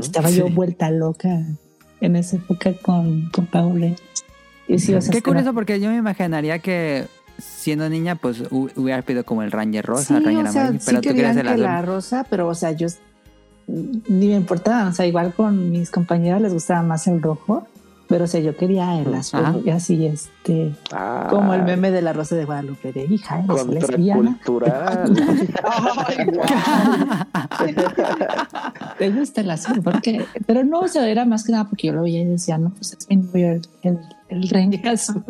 [0.00, 1.42] Estaba yo vuelta loca
[2.00, 4.00] en esa época con, con Rangers.
[4.68, 7.06] Y sí, o sea, Qué curioso, porque yo me imaginaría que
[7.38, 10.60] siendo niña, pues hu- hubieras pedido como el Ranger rosa, Sí, el Ranger o sea,
[10.62, 11.62] amarillo, sí pero tú querías el que azul.
[11.62, 12.88] la rosa, pero o sea, yo
[13.66, 17.66] ni me importaba, o sea, igual con mis compañeras les gustaba más el rojo,
[18.08, 19.56] pero o sea, yo quería el azul Ajá.
[19.62, 23.66] y así, este, Ah, como el meme de la rosa de Guadalupe, de hija, eres
[23.66, 24.38] lesbiana.
[26.06, 27.88] Ay, guau.
[28.98, 31.92] te gusta el azul, porque, pero no, o sea, era más que nada porque yo
[31.92, 33.98] lo veía y decía, no, pues es mi novio el, el,
[34.30, 35.24] el Ranger azul.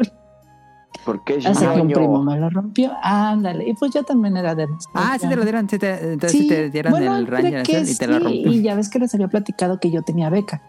[1.04, 2.92] Porque es Hasta que un primo me lo rompió.
[3.02, 3.68] Ándale.
[3.68, 6.32] Y pues yo también era de los- ah, sí te lo dieron, sí te, entonces
[6.40, 8.52] sí te dieron bueno, el Ranger y te lo sí, rompió.
[8.52, 10.62] Y ya ves que les había platicado que yo tenía beca.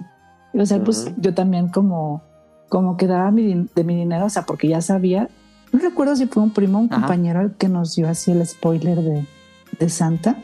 [0.54, 2.24] O sea, pues yo también como,
[2.70, 5.30] como que daba mi din- de mi dinero, o sea, porque ya sabía.
[5.72, 7.02] No recuerdo si fue un primo o un Ajá.
[7.02, 9.26] compañero el que nos dio así el spoiler de,
[9.80, 10.38] de Santa.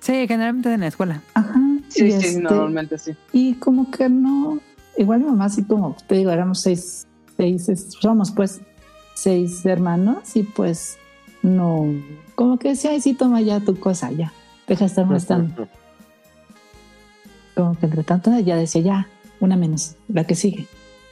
[0.00, 1.22] Sí, generalmente en la escuela.
[1.34, 1.60] Ajá.
[1.88, 3.12] Sí, y sí, este, normalmente sí.
[3.32, 4.58] Y como que no,
[4.96, 7.06] igual mi mamá así como, te digo, éramos seis,
[7.36, 8.60] seis, somos pues
[9.22, 10.98] seis hermanos y pues
[11.42, 11.86] no,
[12.34, 14.32] como que decía, ay, sí, toma ya tu cosa, ya,
[14.66, 15.68] deja de estar molestando.
[17.54, 19.08] Como que entre tanto ya decía, ya,
[19.38, 20.66] una menos, la que sigue.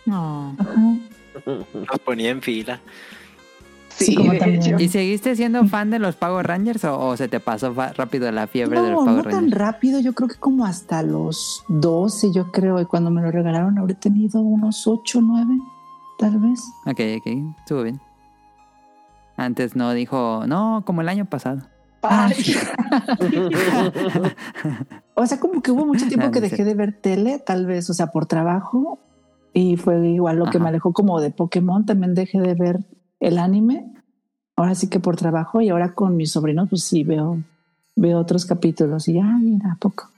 [0.06, 0.56] No.
[0.58, 0.96] Ajá.
[1.74, 2.80] Nos ponía en fila.
[3.90, 4.32] Sí, como.
[4.32, 8.46] ¿Y seguiste siendo fan de los Power Rangers o, o se te pasó rápido la
[8.46, 9.58] fiebre de los No, Power no tan Rangers?
[9.58, 13.78] rápido, yo creo que como hasta los 12, yo creo, y cuando me lo regalaron
[13.78, 15.58] habré tenido unos 8, 9,
[16.20, 16.60] tal vez.
[16.86, 18.00] Ok, ok, estuvo bien.
[19.36, 21.62] Antes no dijo, no, como el año pasado.
[25.14, 27.90] O sea, como que hubo mucho tiempo No, que dejé de ver tele, tal vez,
[27.90, 28.98] o sea, por trabajo.
[29.52, 30.60] Y fue igual lo que Ajá.
[30.60, 31.84] me alejó como de Pokémon.
[31.84, 32.80] También dejé de ver
[33.18, 33.92] el anime.
[34.56, 35.60] Ahora sí que por trabajo.
[35.60, 37.38] Y ahora con mis sobrinos, pues sí veo,
[37.96, 39.08] veo otros capítulos.
[39.08, 40.08] Y ya, mira, ¿a poco.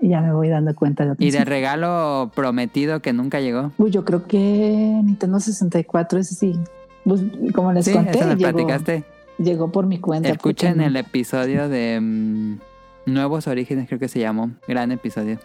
[0.00, 3.72] Y ya me voy dando cuenta de Y de regalo prometido que nunca llegó.
[3.78, 6.58] Uy, yo creo que Nintendo 64, ese sí.
[7.04, 7.22] Pues,
[7.54, 9.04] como les Sí, conté, eso me llegó, platicaste.
[9.38, 10.28] llegó por mi cuenta.
[10.28, 12.58] Escuchen porque- el episodio de mm,
[13.06, 14.50] Nuevos Orígenes, creo que se llamó.
[14.66, 15.38] Gran episodio.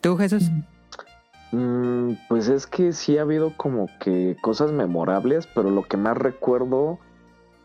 [0.00, 0.50] ¿Tú, Jesús?
[1.52, 6.16] Mm, pues es que sí ha habido como que cosas memorables, pero lo que más
[6.16, 6.98] recuerdo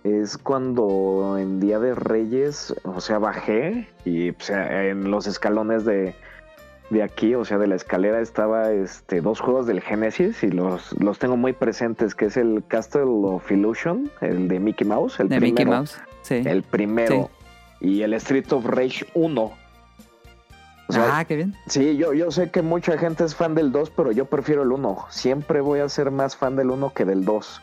[0.04, 5.86] es cuando en Día de Reyes, o sea, bajé y o sea, en los escalones
[5.86, 6.14] de,
[6.90, 10.94] de aquí, o sea, de la escalera estaba este dos juegos del Genesis y los,
[11.00, 15.30] los tengo muy presentes, que es el Castle of Illusion, el de Mickey Mouse, el
[15.30, 16.02] De primero, Mickey Mouse.
[16.22, 16.42] Sí.
[16.46, 17.30] el primero,
[17.80, 19.52] y el Street of Rage 1.
[20.86, 21.56] O sea, ah, qué bien.
[21.68, 24.72] Sí, yo, yo sé que mucha gente es fan del 2, pero yo prefiero el
[24.72, 25.06] 1.
[25.10, 27.62] Siempre voy a ser más fan del 1 que del 2.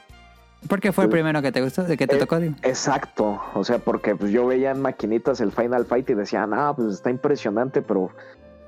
[0.69, 1.85] ¿Por qué fue el primero que te gustó?
[1.85, 2.39] ¿De que te Eh, tocó?
[2.39, 2.55] digo?
[2.62, 3.41] Exacto.
[3.55, 6.95] O sea, porque pues, yo veía en maquinitas el Final Fight y decía, ah, pues
[6.95, 8.11] está impresionante, pero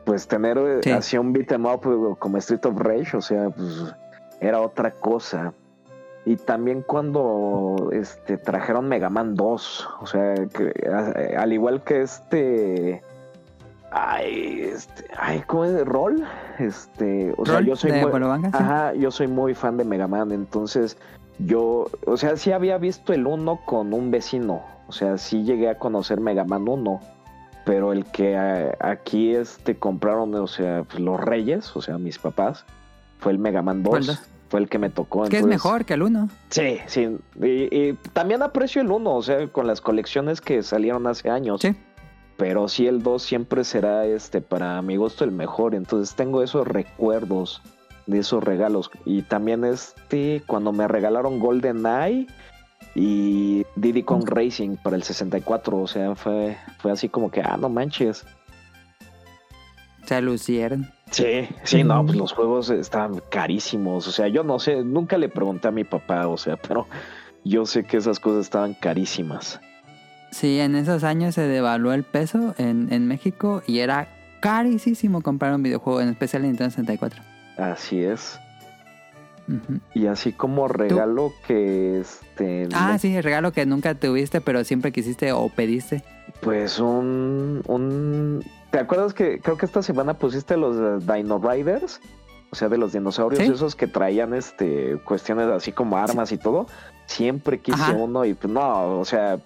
[0.05, 0.91] pues tener eh, Sí.
[0.91, 3.95] así un beat 'em up eh, como Street of Rage, o sea, pues
[4.41, 5.53] era otra cosa.
[6.25, 10.73] Y también cuando este trajeron Mega Man 2, o sea, que,
[11.37, 13.03] al igual que este
[13.91, 15.85] ay, este, ay, ¿cómo es?
[15.85, 16.25] Roll,
[16.59, 18.51] este, o sea, ¿Roll yo soy de muy.
[18.53, 20.97] Ajá, yo soy muy fan de Mega Man, entonces
[21.47, 25.69] yo, o sea, sí había visto el 1 con un vecino, o sea, sí llegué
[25.69, 27.01] a conocer Mega Man 1,
[27.65, 32.19] pero el que eh, aquí este compraron, o sea, pues, los Reyes, o sea, mis
[32.19, 32.65] papás,
[33.19, 34.23] fue el Mega Man 2, Fue el dos.
[34.49, 35.25] fue el que me tocó.
[35.25, 36.29] Que es mejor que el uno.
[36.51, 41.07] Sí, sí, y, y también aprecio el 1, o sea, con las colecciones que salieron
[41.07, 41.61] hace años.
[41.61, 41.75] Sí.
[42.37, 45.75] Pero sí el 2 siempre será este para mi gusto el mejor.
[45.75, 47.63] Entonces tengo esos recuerdos
[48.07, 48.91] de esos regalos.
[49.05, 52.27] Y también este cuando me regalaron Golden Eye
[52.95, 55.79] y Diddy Kong Racing para el 64.
[55.79, 58.25] O sea, fue, fue así como que, ah, no manches.
[60.05, 60.91] Se lucieron.
[61.11, 64.09] Sí, sí, no, pues los juegos estaban carísimos.
[64.09, 66.87] O sea, yo no sé, nunca le pregunté a mi papá, o sea, pero
[67.45, 69.61] yo sé que esas cosas estaban carísimas.
[70.31, 74.09] Sí, en esos años se devaluó el peso en, en México y era
[74.41, 77.32] carísimo comprar un videojuego, en especial en Nintendo 64.
[77.57, 78.39] Así es.
[79.93, 84.63] Y así como regalo que este Ah, no- sí, el regalo que nunca tuviste, pero
[84.65, 86.05] siempre quisiste o pediste.
[86.41, 92.01] pues un un ¿Te acuerdas que creo que esta semana pusiste los Dino Riders?
[92.51, 93.51] O sea, de los dinosaurios Sí.
[93.53, 96.67] esos que traían este cuestiones así como armas y todo.
[97.07, 97.93] Siempre quise Ajá.
[97.93, 99.39] uno y pues no, o sea,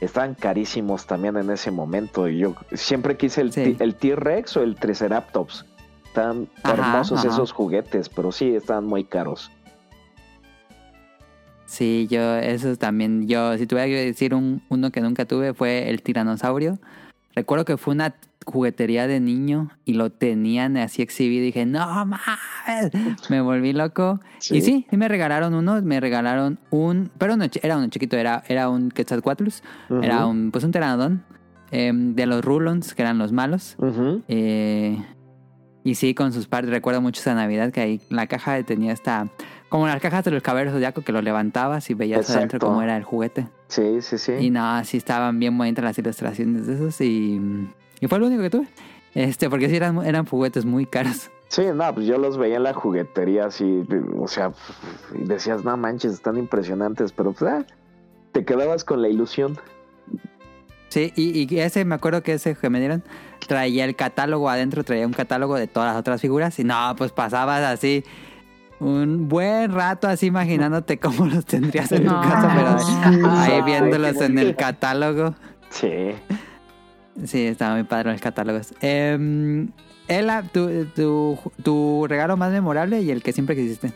[0.00, 3.76] estaban carísimos también en ese momento y yo siempre quise el Sí.
[3.80, 5.66] El T-Rex o el Triceratops.
[6.10, 7.28] Están hermosos ajá.
[7.28, 9.48] esos juguetes, pero sí estaban muy caros.
[11.66, 15.88] Sí, yo, eso también, yo, si tuviera que decir un, uno que nunca tuve fue
[15.88, 16.80] el tiranosaurio.
[17.36, 21.86] Recuerdo que fue una juguetería de niño y lo tenían así exhibido y dije, no
[22.06, 22.90] mames,
[23.28, 24.18] me volví loco.
[24.40, 24.56] Sí.
[24.58, 28.42] Y sí, sí me regalaron uno, me regalaron un, pero no, era uno chiquito, era,
[28.48, 29.62] era un Quetzalcoatlus,
[30.02, 31.22] era Ujú, un, pues un pteranodón
[31.70, 33.76] em, de los Rulons, que eran los malos.
[34.26, 34.98] Eh,
[35.84, 39.28] y sí, con sus partes, recuerdo mucho esa Navidad que ahí la caja tenía esta,
[39.68, 42.96] como las cajas de los caballeros zodiaco que lo levantabas y veías adentro cómo era
[42.96, 43.48] el juguete.
[43.68, 44.32] Sí, sí, sí.
[44.32, 47.40] Y no, sí estaban bien bonitas las ilustraciones de esos y,
[48.00, 48.68] y fue lo único que tuve.
[49.14, 51.30] Este, porque sí eran, eran juguetes muy caros.
[51.48, 53.84] Sí, no, pues yo los veía en la juguetería así,
[54.16, 54.52] o sea,
[55.12, 57.64] decías, no manches, están impresionantes, pero pues, ah,
[58.30, 59.58] te quedabas con la ilusión.
[60.90, 63.02] Sí, y, y ese, me acuerdo que ese que me dieron,
[63.46, 66.58] traía el catálogo adentro, traía un catálogo de todas las otras figuras.
[66.58, 68.04] Y no, pues pasabas así
[68.80, 72.20] un buen rato así imaginándote cómo los tendrías en tu No.
[72.22, 75.34] casa, pero ahí viéndolos en el catálogo.
[75.70, 76.10] Sí.
[77.24, 78.74] Sí, estaba muy padre los catálogos.
[78.80, 79.66] Eh,
[80.08, 83.92] Ela, tu, tu, tu regalo más memorable y el que siempre quisiste.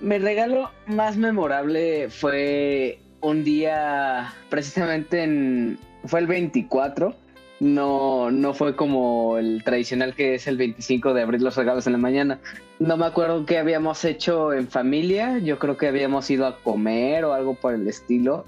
[0.00, 5.78] Mi regalo más memorable fue un día, precisamente en.
[6.04, 7.14] Fue el 24.
[7.60, 11.92] No, no fue como el tradicional que es el 25 de abrir los regalos en
[11.92, 12.40] la mañana.
[12.78, 15.38] No me acuerdo qué habíamos hecho en familia.
[15.38, 18.46] Yo creo que habíamos ido a comer o algo por el estilo.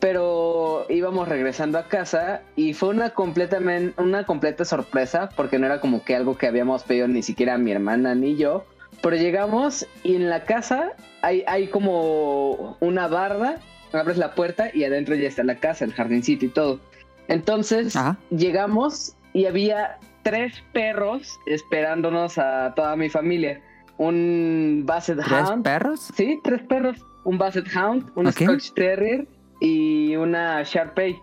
[0.00, 5.80] Pero íbamos regresando a casa y fue una, completamente, una completa sorpresa porque no era
[5.80, 8.66] como que algo que habíamos pedido ni siquiera mi hermana ni yo.
[9.00, 10.92] Pero llegamos y en la casa
[11.22, 13.60] hay, hay como una barda,
[13.98, 16.80] abres la puerta y adentro ya está la casa, el jardincito y todo.
[17.28, 18.18] Entonces Ajá.
[18.30, 23.60] llegamos y había tres perros esperándonos a toda mi familia.
[23.98, 25.62] Un Basset ¿Tres Hound.
[25.64, 26.10] perros?
[26.14, 26.98] Sí, tres perros.
[27.24, 28.32] Un Basset Hound, un Ok.
[28.42, 29.26] Scotch Terrier
[29.60, 31.16] y una Sharpei.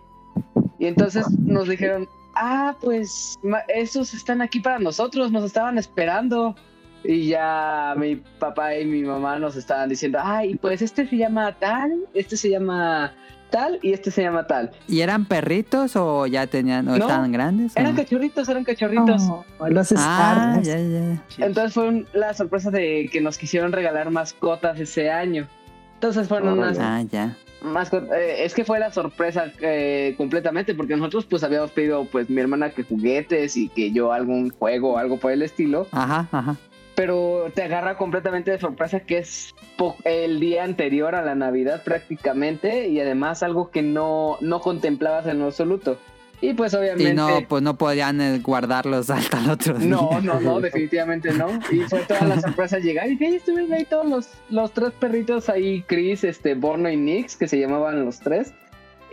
[0.78, 3.38] Y entonces nos dijeron, ah, pues
[3.68, 6.56] esos están aquí para nosotros, nos estaban esperando.
[7.02, 11.56] Y ya mi papá y mi mamá nos estaban diciendo, ay, pues este se llama
[11.58, 13.12] tal, este se llama
[13.50, 14.70] tal y este se llama tal.
[14.86, 17.72] ¿Y eran perritos o ya tenían, o No, estaban grandes?
[17.76, 19.22] Eran cachorritos, eran cachorritos.
[19.28, 21.24] Oh, los Ah, ya, ya.
[21.38, 25.48] Entonces fue un- la sorpresa de que nos quisieron regalar mascotas ese año.
[25.94, 27.36] Entonces fueron unas Ah, ya.
[27.62, 28.10] mascotas.
[28.16, 32.40] eh, es que fue la sorpresa eh, completamente, porque nosotros pues habíamos pedido pues mi
[32.40, 35.86] hermana que juguetes y que yo algún juego o algo por el estilo.
[35.92, 36.56] Ajá, ajá.
[36.94, 39.54] Pero te agarra completamente de sorpresa que es
[40.04, 45.42] el día anterior a la Navidad prácticamente y además algo que no, no contemplabas en
[45.42, 45.98] absoluto.
[46.42, 47.10] Y pues obviamente...
[47.10, 49.88] Y no, pues no podían eh, guardarlos hasta el otro día.
[49.88, 51.48] No, no, no, definitivamente no.
[51.70, 54.92] Y fue toda la sorpresa llegar y que ahí estuvieron ahí todos los, los tres
[54.98, 58.54] perritos ahí, Chris, este, Borno y Nix, que se llamaban los tres.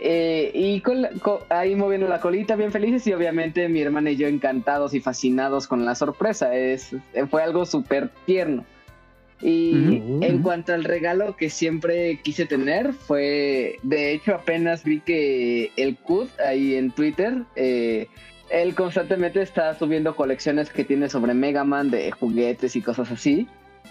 [0.00, 1.10] Eh, y con la-
[1.48, 5.66] ahí moviendo la colita bien felices y obviamente mi hermana y yo encantados y fascinados
[5.66, 6.54] con la sorpresa.
[6.54, 6.94] Es,
[7.30, 8.64] fue algo súper tierno.
[9.40, 15.70] Y en cuanto al regalo que siempre quise tener, fue, de hecho apenas vi que
[15.76, 18.08] el Kud ahí en Twitter, eh,
[18.50, 23.46] él constantemente está subiendo colecciones que tiene sobre Mega Man de juguetes y cosas así.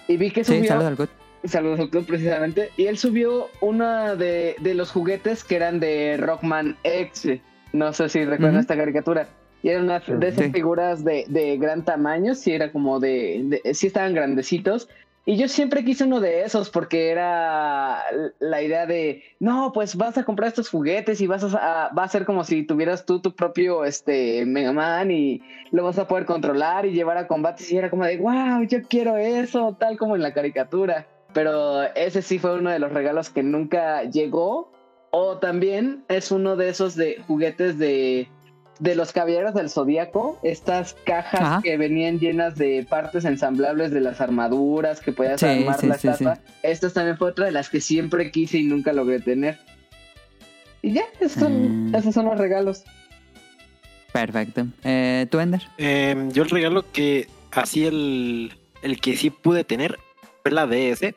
[0.10, 0.68] Y vi que Sí, subió...
[0.68, 1.10] saludos al Gut.
[1.44, 2.72] Saludos al club precisamente.
[2.78, 7.30] Y él subió uno de, de los juguetes que eran de Rockman X.
[7.74, 9.28] No sé si recuerdan esta caricatura.
[9.64, 12.36] Y eran unas de esas figuras de, de gran tamaño.
[12.36, 14.88] Sí, era como de, de- Sí estaban grandecitos.
[15.26, 18.02] Y yo siempre quise uno de esos porque era
[18.40, 22.08] la idea de, no, pues vas a comprar estos juguetes y vas a, va a
[22.08, 25.42] ser como si tuvieras tú tu propio este, Mega Man y
[25.72, 27.70] lo vas a poder controlar y llevar a combates.
[27.72, 31.06] Y era como de, wow, yo quiero eso, tal como en la caricatura.
[31.38, 34.72] Pero ese sí fue uno de los regalos que nunca llegó.
[35.12, 38.28] O también es uno de esos de juguetes de,
[38.80, 40.40] de los caballeros del zodiaco.
[40.42, 41.62] Estas cajas Ajá.
[41.64, 45.98] que venían llenas de partes ensamblables de las armaduras que podías Sí, armar sí, la
[46.00, 46.40] sí, estatua.
[46.64, 49.60] Esta también fue otra de las que siempre quise y nunca logré tener.
[50.82, 52.00] Y ya, esos son, Ah.
[52.00, 52.84] esos son los regalos.
[54.12, 54.66] Perfecto.
[54.84, 55.62] Eh, ¿Tú, Ender?
[55.78, 60.00] Em, yo el regalo que así el, el que sí pude tener
[60.48, 61.14] fue la DS,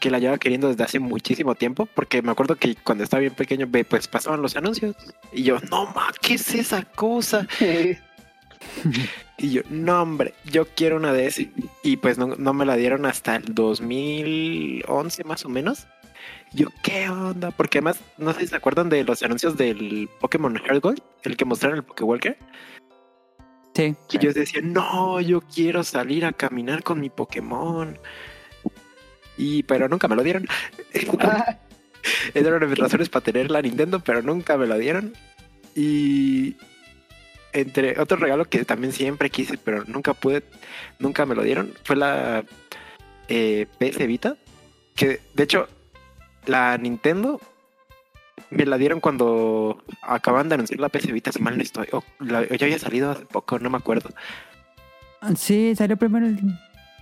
[0.00, 3.34] que la llevaba queriendo desde hace muchísimo tiempo, porque me acuerdo que cuando estaba bien
[3.34, 4.96] pequeño, pues pasaban los anuncios
[5.32, 7.46] y yo, no ma, ¿qué es esa cosa?
[9.38, 11.46] Y yo, no hombre, yo quiero una DS.
[11.82, 15.86] Y pues no, no me la dieron hasta el 2011 más o menos.
[16.52, 17.50] Yo, ¿qué onda?
[17.50, 21.38] Porque además, no sé si se acuerdan de los anuncios del Pokémon Heart Gold, el
[21.38, 22.36] que mostraron el Pokéwalker.
[23.74, 23.94] Sí.
[24.10, 27.98] Que yo decía, no, yo quiero salir a caminar con mi Pokémon.
[29.40, 30.46] Y, pero nunca me lo dieron.
[31.20, 31.56] Ah,
[32.34, 35.14] Era una de mis razones para tener la Nintendo, pero nunca me lo dieron.
[35.74, 36.56] Y
[37.52, 40.42] entre otro regalo que también siempre quise, pero nunca pude,
[40.98, 42.44] nunca me lo dieron, fue la
[43.28, 44.36] eh, PS Vita.
[44.94, 45.68] Que de hecho,
[46.46, 47.40] la Nintendo
[48.50, 51.86] me la dieron cuando acaban de anunciar la PS Vita, si mal no estoy.
[51.92, 54.10] O la- o ya había salido hace poco, no me acuerdo.
[55.36, 56.38] Sí, salió primero el...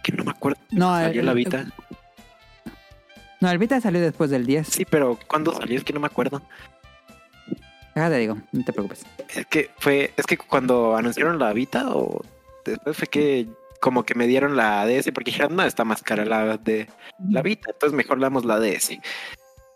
[0.02, 0.58] Que no me acuerdo.
[0.70, 1.66] No, Salió el, la Vita.
[3.40, 4.66] No, el Vita salió después del 10.
[4.66, 5.76] Sí, pero ¿cuándo salió?
[5.78, 6.42] Es que no me acuerdo.
[7.94, 9.04] Déjate, digo, no te preocupes.
[9.28, 12.22] Es que fue, es que cuando anunciaron la Vita o
[12.64, 13.48] después fue que
[13.80, 16.88] como que me dieron la DS porque dijeron, no, está más cara la de
[17.28, 18.98] la Vita, entonces mejor le damos la DS.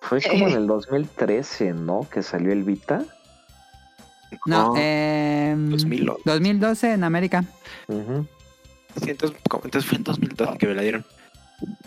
[0.01, 2.09] Fue como en el 2013, ¿no?
[2.11, 3.05] Que salió el Vita.
[4.47, 6.23] No, No, eh, 2011.
[6.25, 7.45] 2012 en América.
[7.87, 8.27] Ujú.
[9.03, 11.05] Sí, entonces, entonces fue en 2012 que me la dieron.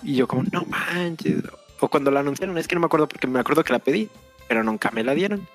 [0.03, 1.43] Y yo como, no manches.
[1.85, 4.09] O cuando la anunciaron, es que no me acuerdo porque me acuerdo que la pedí,
[4.47, 5.47] pero nunca me la dieron.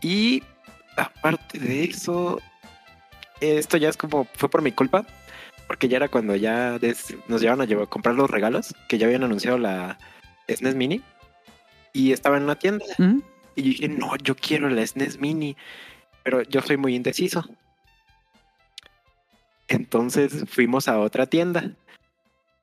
[0.00, 0.42] Y
[0.96, 2.40] aparte de eso,
[3.42, 5.04] esto ya es como, fue por mi culpa,
[5.66, 8.96] porque ya era cuando ya des- nos llevaban a llevar a comprar los regalos, que
[8.96, 9.98] ya habían anunciado la
[10.46, 11.02] SNES Mini.
[11.92, 12.86] Y estaba en una tienda.
[12.98, 13.22] Ujú.
[13.54, 15.54] Y yo dije, no, yo quiero la SNES Mini.
[16.22, 17.44] Pero yo soy muy indeciso.
[19.68, 21.72] Entonces fuimos a otra tienda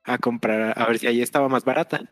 [0.02, 2.02] a comprar, a ver si ahí estaba más barata.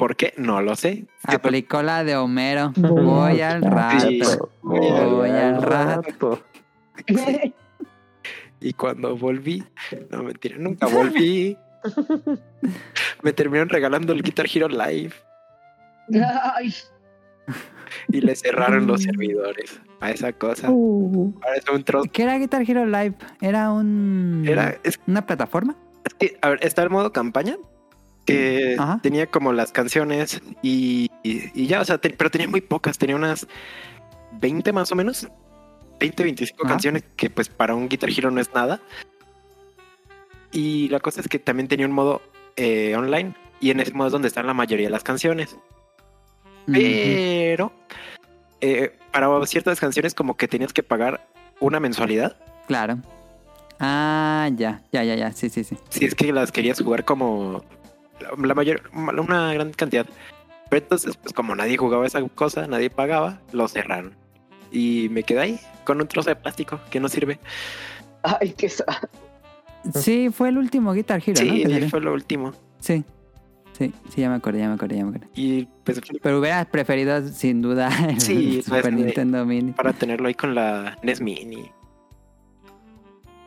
[0.00, 0.32] ¿Por qué?
[0.38, 1.04] No lo sé.
[1.24, 2.72] Aplicó la de Homero.
[2.74, 4.00] Voy al rato.
[4.00, 4.22] Sí.
[4.62, 6.42] Voy al rato.
[8.60, 9.62] Y cuando volví,
[10.10, 11.54] no mentira, nunca volví.
[13.22, 15.12] Me terminaron regalando el Guitar Hero Live
[16.14, 16.74] Ay,
[18.08, 20.70] y le cerraron los servidores a esa cosa.
[20.70, 21.34] Uh,
[21.74, 22.08] un trozo.
[22.10, 23.16] ¿Qué era Guitar Hero Live?
[23.42, 24.46] ¿Era un...
[24.48, 25.76] Era, es una plataforma?
[26.06, 27.58] Es que, a ver, está el modo campaña,
[28.30, 29.00] que Ajá.
[29.02, 32.98] tenía como las canciones y, y- y ya, o sea, te- pero tenía muy pocas,
[32.98, 33.46] tenía unas
[34.40, 35.28] 20 más o menos,
[35.98, 36.72] 20, 25 Ajá.
[36.74, 38.80] canciones, que pues para un Guitar Hero no es nada.
[40.52, 42.22] Y la cosa es que también tenía un modo
[42.56, 45.56] eh, online, y en ese modo es donde están la mayoría de las canciones.
[46.66, 47.72] Pero
[48.60, 51.26] eh, para ciertas canciones como que tenías que pagar
[51.60, 52.36] una mensualidad.
[52.66, 52.98] Claro.
[53.78, 55.32] Ah, ya, ya, ya, ya.
[55.32, 55.76] Sí, sí, sí.
[55.88, 57.64] Si es que las querías jugar como
[58.20, 60.06] la, mayor, una gran cantidad.
[60.68, 64.14] Pero entonces, pues como nadie jugaba esa cosa, nadie pagaba, lo cerraron.
[64.70, 67.40] Y me quedé ahí con un trozo de plástico que no sirve.
[68.22, 68.84] Ay, qué sa-
[69.94, 71.52] Sí, fue el último Guitar Hero, ¿no?
[71.52, 71.88] Sí, salió.
[71.88, 72.52] fue lo último.
[72.78, 73.02] Sí.
[73.72, 75.28] Sí, sí, ya me acordé, ya me acordé, ya me acordé.
[75.34, 79.72] Y pues Pero hubieras preferido sin duda el Sí, Super pues, de- Nintendo Mini.
[79.72, 81.70] para tenerlo ahí con la NES Mini.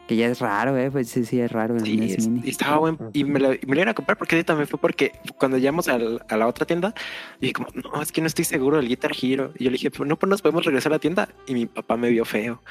[0.07, 0.91] Que ya es raro, ¿eh?
[0.91, 2.41] Pues sí, sí, es raro el Sí, es- Mini.
[2.45, 2.97] y estaba bueno.
[3.13, 5.87] Y me lo, y me lo iban a comprar porque también fue porque cuando llegamos
[5.87, 6.93] al- a la otra tienda,
[7.39, 9.51] dije como, no, es que no estoy seguro del Guitar Hero.
[9.57, 11.29] Y yo le dije, pues no, pues nos podemos regresar a la tienda.
[11.47, 12.61] Y mi papá me vio feo.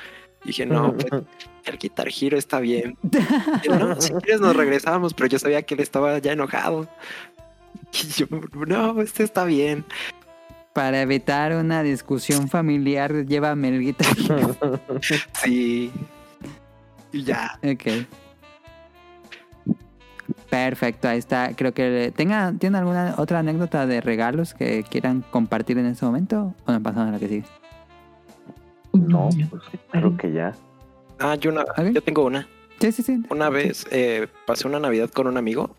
[0.45, 1.07] Y dije, no, pues,
[1.65, 2.99] el Guitar Hero está bien.
[3.63, 6.87] Y yo, no, si quieres nos regresamos, pero yo sabía que él estaba ya enojado.
[7.95, 8.27] Y yo,
[8.67, 9.85] no, este está bien.
[10.75, 14.57] Para evitar una discusión familiar, llévame el Guitar Hero.
[15.43, 15.91] Sí.
[17.13, 17.59] Y ya.
[17.63, 18.07] ok.
[20.49, 21.55] Perfecto, ahí está.
[21.55, 26.55] Creo que tenga, ¿tiene alguna otra anécdota de regalos que quieran compartir en este momento?
[26.67, 27.45] O nos pasamos a la que sigue.
[28.93, 30.53] No, pues creo que ya.
[31.19, 32.47] Ah, yo, una, yo tengo una.
[32.79, 33.23] Sí, sí, sí.
[33.31, 35.75] Una vez eh, pasé una Navidad con un amigo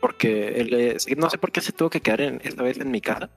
[0.00, 2.90] porque él, eh, no sé por qué se tuvo que quedar en, esta vez en
[2.90, 3.30] mi casa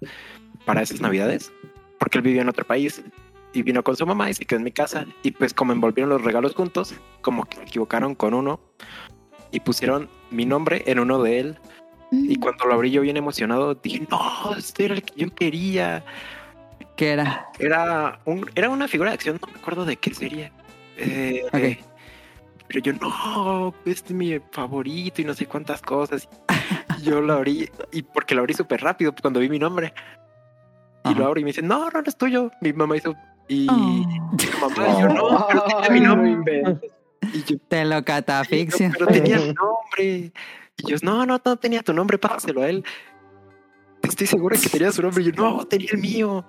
[0.65, 1.51] para esas Navidades,
[1.99, 3.01] porque él vivía en otro país
[3.57, 6.09] y vino con su mamá y se quedó en mi casa y pues como envolvieron
[6.09, 8.59] los regalos juntos, como que se equivocaron con uno
[9.51, 11.59] y pusieron mi nombre en uno de él
[12.11, 16.05] y cuando lo abrí yo bien emocionado dije, no, este era el que yo quería.
[16.95, 17.47] ¿Qué era?
[17.59, 20.51] Era, un, era una figura de acción, no me acuerdo de qué serie.
[20.97, 21.85] Eh, Ok.
[22.69, 26.27] Pero yo, no, este es mi favorito y no sé cuántas cosas.
[27.01, 29.93] Yo lo abrí, y porque lo abrí súper rápido cuando vi mi nombre.
[31.05, 31.19] Y Ajá.
[31.19, 32.51] lo abro y me dice, no, no, no es tuyo.
[32.59, 33.15] Mi mamá hizo,
[33.47, 34.03] y Oh.
[34.61, 36.63] mamá, y yo, no, pero tenía mi no nombre.
[37.33, 38.91] Y yo, Te lo catafixia.
[38.93, 40.31] pero tenía mi nombre.
[40.77, 42.83] Y yo, no, no, no tenía tu nombre, pásaselo a él.
[44.03, 45.23] Estoy seguro que tenía su nombre.
[45.23, 46.45] Y yo, no, tenía el mío.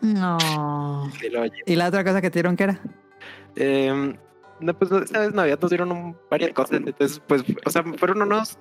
[0.00, 1.10] No.
[1.22, 2.80] Y lo ¿Y la otra cosa que te dieron qué era?
[3.56, 4.14] Eh,
[4.60, 6.80] no, pues esta vez Navidad nos dieron un- varias cosas.
[6.84, 8.58] Entonces, pues, o sea, fueron unos.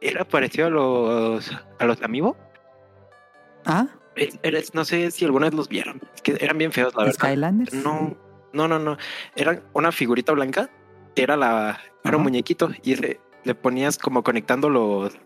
[0.00, 1.50] Era parecido a los.
[1.78, 2.36] a los Amiibo.
[3.66, 3.86] ¿Ah?
[4.16, 6.00] Era- no sé si alguna vez los vieron.
[6.14, 7.14] Es que eran bien feos, la verdad.
[7.18, 7.72] ¿Skylanders?
[7.74, 8.16] No,
[8.52, 8.96] no, no, no.
[9.36, 10.68] Era una figurita blanca.
[11.16, 11.80] Era la.
[12.04, 12.70] Era un muñequito.
[12.82, 15.16] Y ese le ponías como conectando los.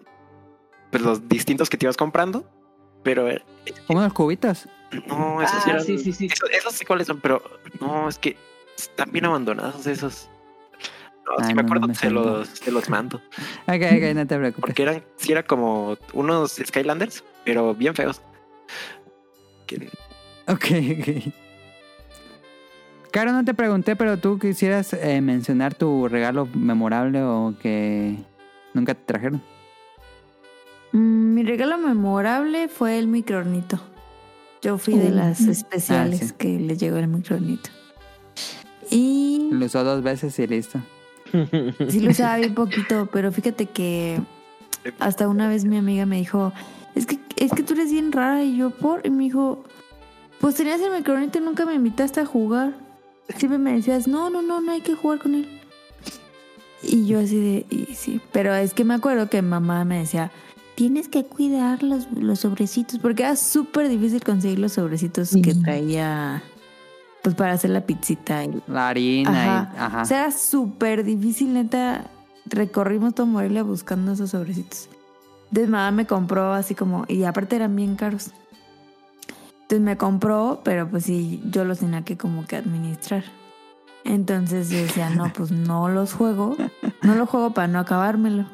[0.90, 2.48] Pues los distintos que te ibas comprando.
[3.02, 3.43] Pero eh,
[3.86, 4.66] Como unos cubitos.
[5.09, 5.82] no, esos Ah, eran.
[5.85, 6.27] sí, sí, sí.
[6.32, 7.43] Esos, esos sé cuáles son, pero
[7.81, 8.36] no, es que
[8.78, 10.31] están bien abandonados esos.
[11.27, 13.16] No, Ah, si me no, acuerdo, no me se, los, se los mando.
[13.66, 14.61] Ok, ok, no te preocupes.
[14.61, 18.20] Porque eran, sí era como unos Skylanders, pero bien feos.
[19.66, 19.89] Que-
[20.47, 20.65] Ok,
[21.01, 21.32] ok.
[23.11, 28.16] Caro, no te pregunté, pero tú quisieras eh, mencionar tu regalo memorable o que
[28.74, 29.41] nunca te trajeron.
[30.93, 33.81] Mm, Mi regalo memorable fue el microornito.
[34.62, 36.35] Yo fui de las especiales Ah, sí.
[36.39, 37.70] que le llegó el microornito.
[38.91, 40.81] Y Lo usó dos veces y listo.
[41.89, 44.20] sí lo usaba bien poquito, pero fíjate que
[44.99, 46.53] hasta una vez mi amiga me dijo,
[46.95, 49.65] es que, es que tú eres bien rara y yo por, y me dijo,
[50.41, 52.75] pues tenías el microornito y nunca me invitaste a jugar.
[53.37, 55.61] Siempre me decías, no, no, no, no hay que jugar con él.
[56.83, 60.31] Y yo así de, y sí, pero es que me acuerdo que mamá me decía,
[60.75, 66.43] tienes que cuidar los, los sobrecitos, porque era súper difícil conseguir los sobrecitos que traía,
[67.23, 68.45] pues para hacer la pizzita.
[68.45, 69.73] Y, La harina Ajá.
[69.73, 69.79] y.
[69.79, 70.03] Ajá.
[70.03, 72.11] O sea, era súper difícil, neta.
[72.47, 74.91] Recorrimos todo Morelia buscando esos sobrecitos.
[75.55, 78.33] Entonces mamá me compró así como, y aparte eran bien caros.
[79.63, 83.23] Entonces me compró, pero pues sí, yo los tenía que como que administrar.
[84.03, 86.57] Entonces yo decía, no, pues no los juego.
[87.03, 88.51] No los juego para no acabármelo.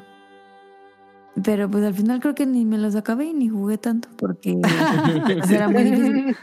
[1.43, 4.61] Pero pues al final creo que ni me los acabé y ni jugué tanto porque
[5.25, 6.37] pues, era muy difícil.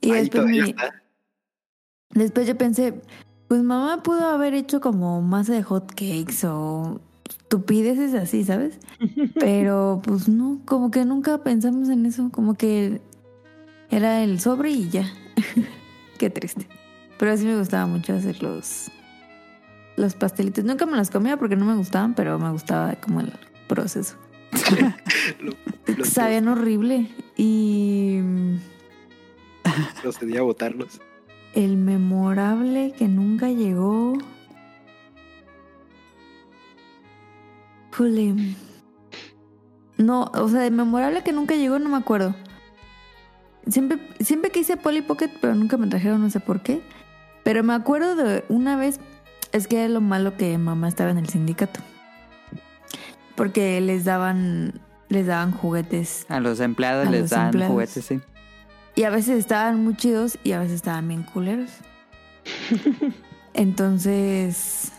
[0.00, 0.76] Y Ahí después mi-.
[2.10, 3.02] Después yo pensé,
[3.48, 8.78] pues mamá pudo haber hecho como masa de hot cakes o estupideces así, ¿sabes?
[9.38, 13.00] Pero pues no, como que nunca pensamos en eso, como que
[13.90, 15.06] era el sobre y ya.
[16.18, 16.66] Qué triste.
[17.18, 18.90] Pero sí me gustaba mucho hacer los,
[19.96, 20.64] los pastelitos.
[20.64, 23.32] Nunca me los comía porque no me gustaban, pero me gustaba como el
[23.68, 24.16] proceso.
[26.04, 28.20] Sabían horrible y
[30.02, 31.00] procedí a botarlos.
[31.54, 34.18] el memorable que nunca llegó.
[39.96, 42.34] No, o sea, de memorable que nunca llegó no me acuerdo.
[43.68, 46.82] Siempre, siempre quise Polly Pocket, pero nunca me trajeron, no sé por qué.
[47.44, 49.00] Pero me acuerdo de una vez,
[49.52, 51.80] es que era lo malo que mamá estaba en el sindicato.
[53.36, 56.26] Porque les daban, les daban juguetes.
[56.28, 57.72] A los empleados A les los dan empleados.
[57.72, 58.20] juguetes, sí.
[58.96, 61.70] Y a veces estaban muy chidos y a veces estaban bien culeros.
[63.54, 64.92] Entonces,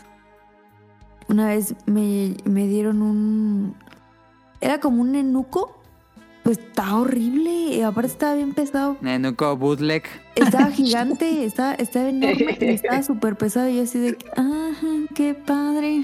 [1.28, 3.74] una vez me, me dieron un...
[4.60, 5.72] Era como un enuco.
[6.42, 7.50] Pues estaba horrible.
[7.50, 8.96] Y aparte estaba bien pesado.
[9.00, 10.04] Nenuco Bootleg.
[10.36, 13.68] Estaba gigante, estaba, estaba enorme estaba súper pesado.
[13.68, 16.02] Y yo así de, ajá, qué padre.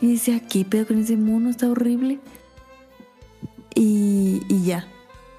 [0.00, 1.50] Y decía, ¿qué pedo con ese mono?
[1.50, 2.18] Está horrible.
[3.74, 4.86] Y, y ya.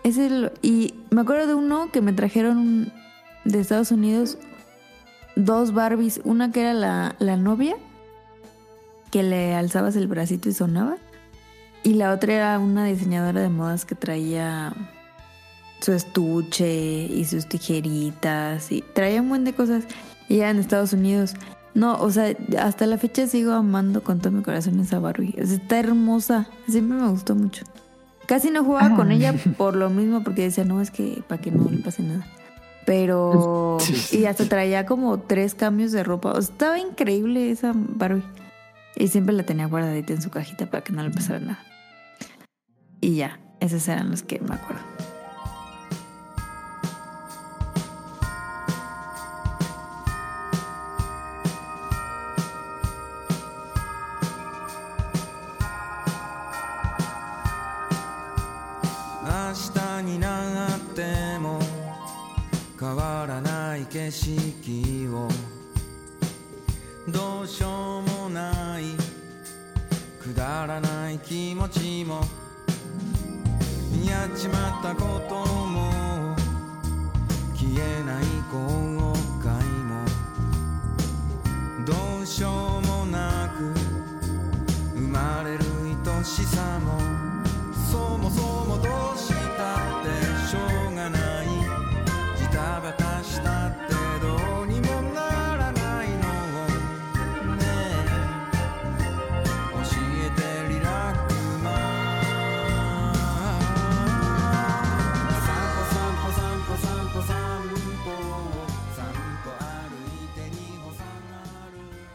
[0.04, 2.92] Ese es lo- y me acuerdo de uno que me trajeron
[3.46, 4.38] de Estados Unidos
[5.36, 6.22] dos Barbies.
[6.24, 7.76] Una que era la, la novia,
[9.12, 10.98] que le alzabas el bracito y sonaba.
[11.84, 14.74] Y la otra era una diseñadora de modas que traía
[15.80, 19.86] su estuche y sus tijeritas y traía un buen de cosas.
[20.28, 21.36] Y era en Estados Unidos.
[21.74, 25.36] No, o sea, hasta la fecha sigo amando con todo mi corazón esa Barbie.
[25.38, 26.48] Está hermosa.
[26.68, 27.66] Siempre me gustó mucho.
[28.26, 31.52] Casi no jugaba con ella por lo mismo, porque decía, no, es que para que
[31.52, 32.26] no le pase nada.
[32.86, 33.78] Pero.
[34.12, 36.32] Y hasta traía como tres cambios de ropa.
[36.32, 38.24] O sea, estaba increíble esa Barbie.
[38.97, 41.65] Y siempre la tenía guardadita en su cajita para que no le pasara nada.
[43.01, 44.83] Y ya, esos eran los que me acuerdo.
[59.53, 61.61] 明日になっても
[62.81, 65.29] 変わらない景色を
[67.07, 68.84] どうしようも ない。
[70.22, 72.22] くだらない気持ちも。
[74.06, 76.36] やっちまったことも。
[77.56, 78.58] 消えない後
[79.42, 79.46] 悔
[79.90, 80.06] も。
[81.86, 82.50] どうしよ
[82.84, 83.74] うもなく。
[84.96, 85.64] 生まれる
[86.06, 87.00] 愛しさも。
[87.92, 89.37] そもそもどうした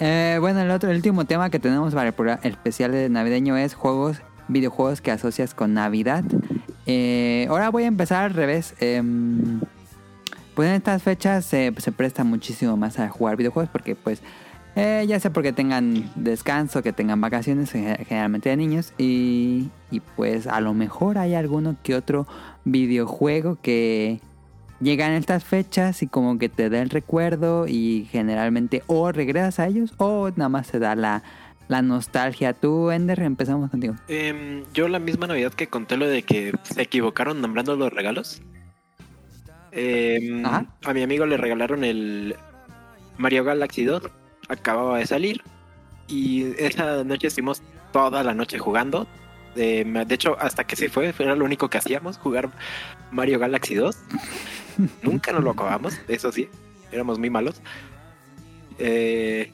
[0.05, 3.57] Eh, bueno, el otro, el último tema que tenemos para el, programa- especial de navideño
[3.57, 4.17] es juegos,
[4.49, 6.25] videojuegos que asocias con Navidad.
[6.87, 8.75] Eh, ahora voy a empezar al revés.
[8.81, 9.61] Em,
[10.57, 14.21] pues en estas fechas se- presta muchísimo más a jugar videojuegos porque pues
[14.75, 20.01] eh, ya sea porque tengan descanso, que tengan vacaciones, ge- generalmente de niños, y, y
[20.01, 22.27] pues a lo mejor hay alguno que otro
[22.65, 24.21] videojuego que
[24.83, 29.59] llega en estas fechas y como que te da el recuerdo y generalmente o regresas
[29.59, 31.23] a ellos o nada más te da la,
[31.69, 32.53] la nostalgia.
[32.53, 33.95] Tú, Ender, empezamos contigo.
[34.09, 38.43] Em, yo la misma Navidad que conté lo de que se equivocaron nombrando los regalos.
[39.71, 42.37] Em, a mi amigo le regalaron el
[43.17, 44.03] Mario Galaxy 2.
[44.49, 45.43] Acababa de salir.
[46.09, 49.07] Y esa noche estuvimos toda la noche jugando.
[49.57, 52.51] Eh, de hecho, hasta que se fue, era lo único que hacíamos, jugar
[53.11, 53.97] Mario Galaxy 2.
[55.03, 56.49] Nunca nos lo acabamos, eso sí.
[56.91, 57.61] Éramos muy malos.
[58.79, 59.53] Eh,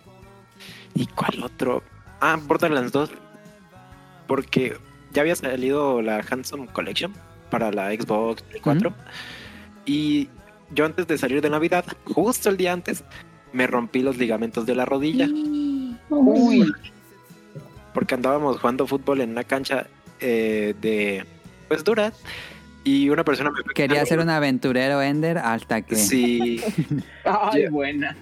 [0.95, 1.83] ¿Y cuál otro?
[2.21, 3.11] Ah, Borderlands 2.
[4.27, 4.77] Porque
[5.13, 7.13] ya había salido la Handsome Collection
[7.51, 8.93] para la Xbox Play 4.
[9.87, 10.29] Y
[10.71, 13.05] yo antes de salir de Navidad, justo el día antes,
[13.53, 15.29] me rompí los ligamentos de la rodilla.
[16.11, 16.71] Uy,
[17.99, 19.89] Porque andábamos jugando fútbol en una cancha
[20.21, 21.25] eh, de
[21.67, 22.13] pues dura.
[22.85, 25.97] Y una persona me Quería ser un aventurero, Ender, hasta que...
[25.97, 26.63] Sí.
[27.25, 28.17] ay, buena.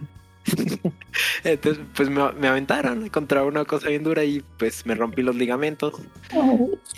[1.44, 5.36] Entonces, pues me, me aventaron contra una cosa bien dura y pues me rompí los
[5.36, 5.92] ligamentos.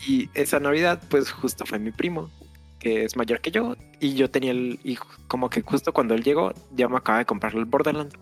[0.06, 2.30] Y esa Navidad, pues justo fue mi primo,
[2.78, 3.74] que es mayor que yo.
[3.98, 4.78] Y yo tenía el.
[4.84, 8.14] Y como que justo cuando él llegó, ya me acaba de comprar el Borderlands.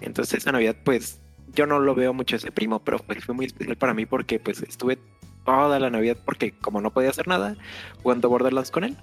[0.00, 1.18] Entonces esa Navidad, pues
[1.54, 4.38] yo no lo veo mucho ese primo, pero pues, fue muy especial para mí porque
[4.38, 4.98] pues estuve
[5.44, 7.56] toda la Navidad, porque como no podía hacer nada,
[8.02, 8.96] jugando Borderlands con él.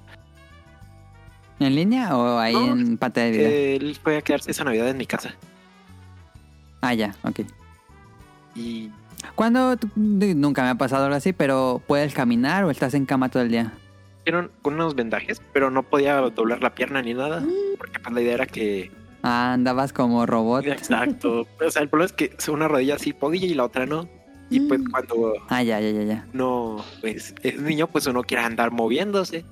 [1.60, 3.49] ¿En línea o ahí No, en pantalla de video?
[3.88, 5.36] Él fue a quedarse esa Navidad en mi casa.
[6.82, 7.41] Ah, ya, ok.
[8.56, 8.91] Y
[9.36, 9.78] ¿Cuándo?
[9.95, 13.49] Nunca me ha pasado algo así, pero ¿puedes caminar o estás en cama todo el
[13.49, 13.74] día?
[14.24, 17.44] hicieron unos vendajes, pero no podía doblar la pierna ni nada,
[17.78, 18.90] porque pues la idea era que
[19.24, 20.66] Ah, andabas como robot.
[20.68, 21.48] Exacto.
[21.66, 24.08] O sea, el problema es que una rodilla sí podía y la otra no.
[24.50, 26.28] Y pues cuando Ah, ya, ya, ya, ya.
[26.34, 29.45] no, pues es niño, pues uno quiere andar moviéndose.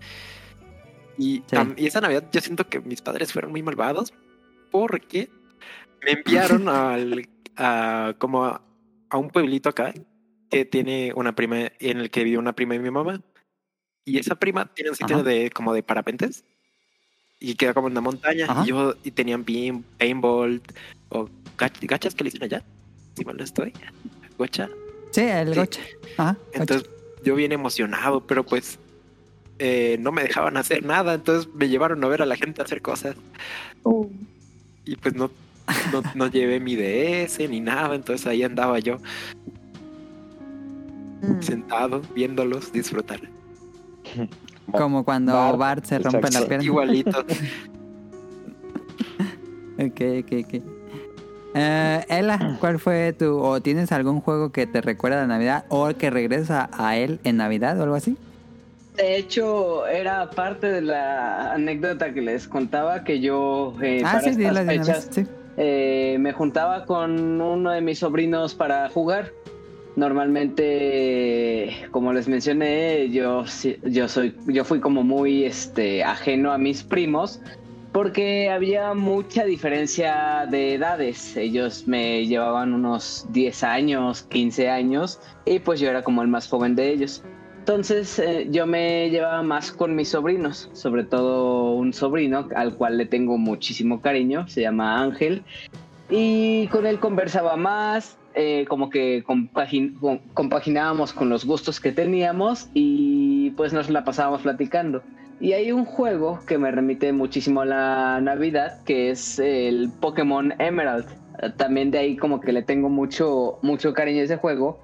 [1.18, 1.56] Y, Sí.
[1.56, 4.14] am- y esa Navidad yo siento que mis padres fueron muy malvados
[4.72, 5.30] porque
[6.06, 7.28] me enviaron al,
[7.58, 8.62] a, como a,
[9.10, 9.94] a un pueblito acá
[10.50, 13.22] que tiene una prima en el que vive una prima de mi mamá.
[14.06, 15.24] Y esa prima tiene un sitio Ajá.
[15.24, 16.44] de como de parapentes
[17.42, 18.46] y queda como en una montaña.
[18.48, 18.64] Ajá.
[18.64, 20.62] Y yo y tenían pain- paintball
[21.10, 21.28] o
[21.58, 22.64] gach- gachas que le dicen allá.
[23.18, 23.74] Si mal no estoy.
[24.38, 24.70] Gocha.
[25.12, 25.60] Sí, el Sí.
[25.60, 25.82] gocha.
[26.18, 26.38] Ajá.
[26.48, 26.60] gocha.
[26.62, 26.90] Entonces
[27.26, 28.80] yo bien emocionado, pero pues
[29.60, 32.82] eh, no me dejaban hacer nada, entonces me llevaron a ver a la gente hacer
[32.82, 33.16] cosas
[34.86, 35.30] y pues no,
[35.92, 38.98] no, no llevé mi DS ni nada, entonces ahí andaba yo
[41.22, 41.42] Mm.
[41.42, 43.22] sentado viéndolos disfrutar.
[44.72, 46.40] Como cuando Bart, Bart, se rompe exacto.
[46.40, 46.66] la pierna.
[46.66, 47.26] Igualito.
[49.80, 50.64] Ok, ok, ok.
[51.54, 53.40] Eh, Ela, ¿cuál fue tu...
[53.40, 57.38] o tienes algún juego que te recuerda a Navidad o que regresa a él en
[57.38, 58.16] Navidad o algo así?
[58.96, 64.34] De hecho, era parte de la anécdota que les contaba que yo eh, ah, para
[64.34, 65.10] sí, estas fechas vez.
[65.12, 65.28] Sí.
[65.58, 69.32] eh, me juntaba con uno de mis sobrinos para jugar.
[69.96, 77.42] Normalmente, como les mencioné, yo, soy, yo fui como muy este, ajeno a mis primos
[77.92, 81.36] porque había mucha diferencia de edades.
[81.36, 86.48] Ellos me llevaban unos 10 años, 15 años y pues yo era como el más
[86.48, 87.22] joven de ellos.
[87.60, 92.98] Entonces eh, yo me llevaba más con mis sobrinos, sobre todo un sobrino al cual
[92.98, 95.44] le tengo muchísimo cariño, se llama Ángel,
[96.10, 101.92] y con él conversaba más, eh, como que compagin- com- compaginábamos con los gustos que
[101.92, 105.02] teníamos y pues nos la pasábamos platicando.
[105.40, 110.54] Y hay un juego que me remite muchísimo a la Navidad, que es el Pokémon
[110.60, 111.06] Emerald.
[111.58, 114.80] También de ahí como que le tengo mucho, mucho cariño a ese juego.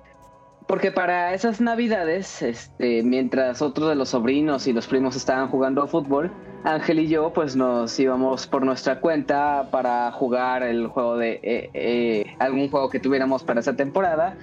[0.67, 5.87] Porque para esas navidades, este, mientras otros de los sobrinos y los primos estaban jugando
[5.87, 6.31] fútbol,
[6.65, 11.69] Ángel y yo pues nos íbamos por nuestra cuenta para jugar el juego de eh,
[11.73, 14.37] eh, algún juego que tuviéramos para esa temporada.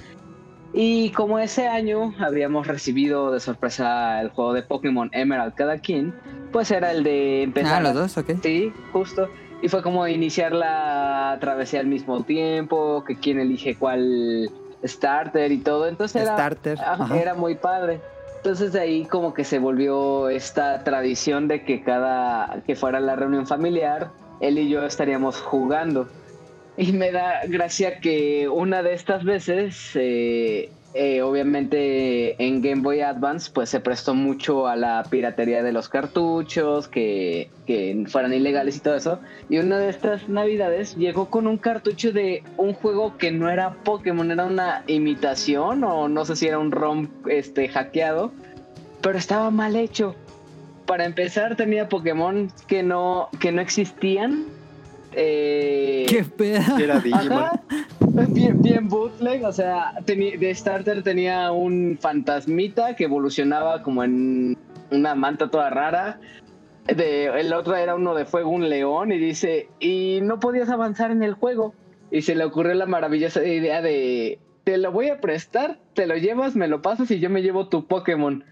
[0.72, 6.14] Y como ese año habíamos recibido de sorpresa el juego de Pokémon Emerald cada quien,
[6.52, 8.30] pues era el de empezar Ah, a- los dos, ok.
[8.42, 9.28] Sí, justo.
[9.62, 14.50] Y fue como iniciar la travesía al mismo tiempo, que quién elige cuál
[14.84, 15.86] starter y todo.
[15.86, 16.78] Entonces era, Starter.
[16.80, 18.00] Ajá, era muy padre.
[18.36, 23.16] Entonces de ahí como que se volvió esta tradición de que cada que fuera la
[23.16, 26.08] reunión familiar, él y yo estaríamos jugando.
[26.76, 33.00] Y me da gracia que una de estas veces, eh, eh, obviamente en Game Boy
[33.00, 38.76] Advance, pues se prestó mucho a la piratería de los cartuchos, que, que fueran ilegales
[38.76, 39.18] y todo eso.
[39.48, 43.74] Y una de estas navidades llegó con un cartucho de un juego que no era
[43.82, 48.32] Pokémon, era una imitación o no sé si era un ROM este, hackeado,
[49.02, 50.14] pero estaba mal hecho.
[50.86, 54.44] Para empezar tenía Pokémon que no, que no existían.
[55.16, 56.78] Eh, ¿Qué pedo?
[56.78, 57.32] Era Digimon.
[57.32, 57.62] Ajá.
[58.28, 64.56] Bien, bien bootleg, o sea, de starter tenía un fantasmita que evolucionaba como en
[64.90, 66.20] una manta toda rara.
[66.86, 71.10] De, el otro era uno de fuego, un león, y dice, y no podías avanzar
[71.10, 71.74] en el juego.
[72.10, 76.16] Y se le ocurrió la maravillosa idea de, te lo voy a prestar, te lo
[76.16, 78.44] llevas, me lo pasas y yo me llevo tu Pokémon.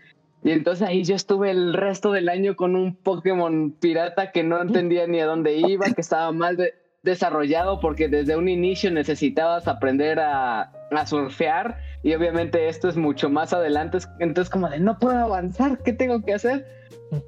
[0.45, 4.61] Y entonces ahí yo estuve el resto del año con un Pokémon pirata que no
[4.61, 6.75] entendía ni a dónde iba, que estaba mal de-
[7.05, 13.29] desarrollado porque desde un inicio necesitabas aprender a, a surfear y obviamente esto es mucho
[13.31, 13.99] más adelante.
[13.99, 16.65] es- Entonces como de no puedo avanzar, ¿qué tengo que hacer?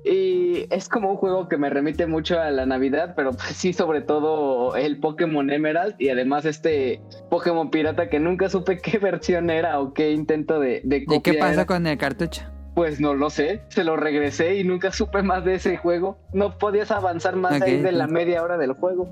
[0.04, 3.72] Y es como un juego que me remite mucho a la Navidad, pero pues sí,
[3.72, 7.00] sobre todo el Pokémon Emerald y además este
[7.30, 11.32] Pokémon pirata que nunca supe qué versión era o qué intento de, de ¿Y copia
[11.34, 11.66] qué pasó era.
[11.66, 12.42] con el cartucho?
[12.74, 16.18] Pues no lo sé, se lo regresé y nunca supe más de ese juego.
[16.32, 19.08] No podías avanzar más Ok, ahí de la media hora del juego.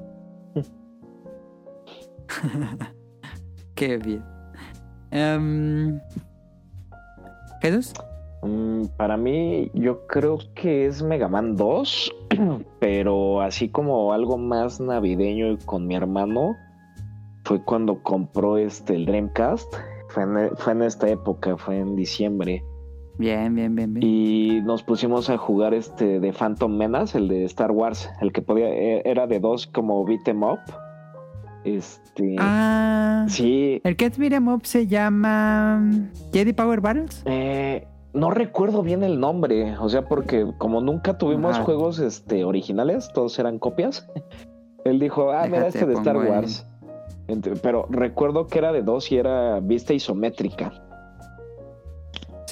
[3.74, 4.24] Qué bien.
[5.10, 6.00] Em,
[7.60, 7.92] ¿Jesús?
[8.42, 12.12] Mm, para mí, yo creo que es Mega Man 2,
[12.80, 16.56] pero así como algo más navideño y con mi hermano,
[17.44, 19.72] fue cuando compró este el Dreamcast.
[20.08, 22.64] Fue en, fue en esta época, fue en diciembre.
[23.22, 24.04] Bien, bien, bien, bien.
[24.04, 28.42] Y nos pusimos a jugar este de Phantom Menace, el de Star Wars, el que
[28.42, 30.58] podía, e- era de dos como beat 'em up.
[31.64, 32.34] Este.
[32.40, 35.80] Ah, Sí, el Get Beat'em Up se llama
[36.32, 37.22] Jedi Power Battles.
[37.26, 41.64] Eh, no recuerdo bien el nombre, o sea, porque como nunca tuvimos Ajá.
[41.64, 44.08] juegos este, originales, todos eran copias.
[44.84, 46.66] Él dijo, ah, mira este de Star el- Wars.
[47.62, 50.72] Pero recuerdo que era de dos y era vista isométrica.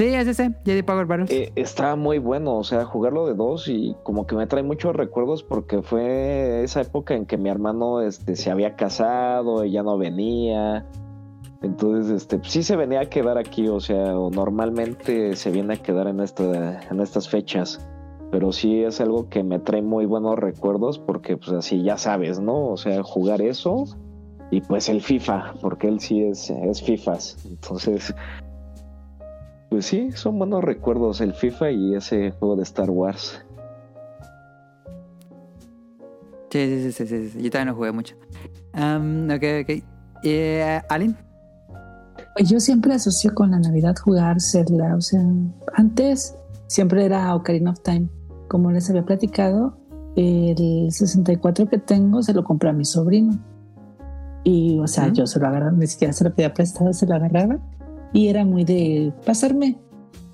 [0.00, 1.30] Sí, es ese, JD Power Battles.
[1.30, 4.96] Eh, está muy bueno, o sea, jugarlo de dos y como que me trae muchos
[4.96, 9.82] recuerdos porque fue esa época en que mi hermano este, se había casado y ya
[9.82, 10.86] no venía.
[11.60, 15.76] Entonces, este, pues, sí se venía a quedar aquí, o sea, normalmente se viene a
[15.76, 17.86] quedar en, esta, en estas fechas.
[18.30, 22.40] Pero sí es algo que me trae muy buenos recuerdos porque, pues así ya sabes,
[22.40, 22.68] ¿no?
[22.68, 23.84] O sea, jugar eso
[24.50, 27.44] y pues el FIFA, porque él sí es, es FIFAs.
[27.44, 28.14] Entonces,
[29.70, 33.40] pues sí, son buenos recuerdos el FIFA y ese juego de Star Wars.
[36.50, 37.42] Sí, sí, sí, sí, sí, sí.
[37.42, 38.16] Yo también lo jugué mucho.
[38.74, 39.84] Um, ok, ok.
[40.24, 41.16] Eh, ¿Alin?
[42.34, 44.96] Pues yo siempre asocio con la Navidad jugar Zelda.
[44.96, 45.22] O sea,
[45.74, 46.34] antes
[46.66, 48.08] siempre era Ocarina of Time.
[48.48, 49.76] Como les había platicado,
[50.16, 53.38] el 64 que tengo se lo compré a mi sobrino.
[54.42, 57.14] Y, o sea, yo se lo agarraba, ni siquiera se lo pedía prestado, se lo
[57.14, 57.58] agarraba.
[58.12, 59.78] Y era muy de pasarme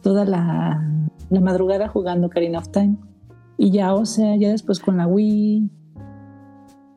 [0.03, 0.83] toda la,
[1.31, 2.97] la madrugada jugando Ocarina of Time.
[3.59, 5.71] Y ya, o sea, ya después con la Wii,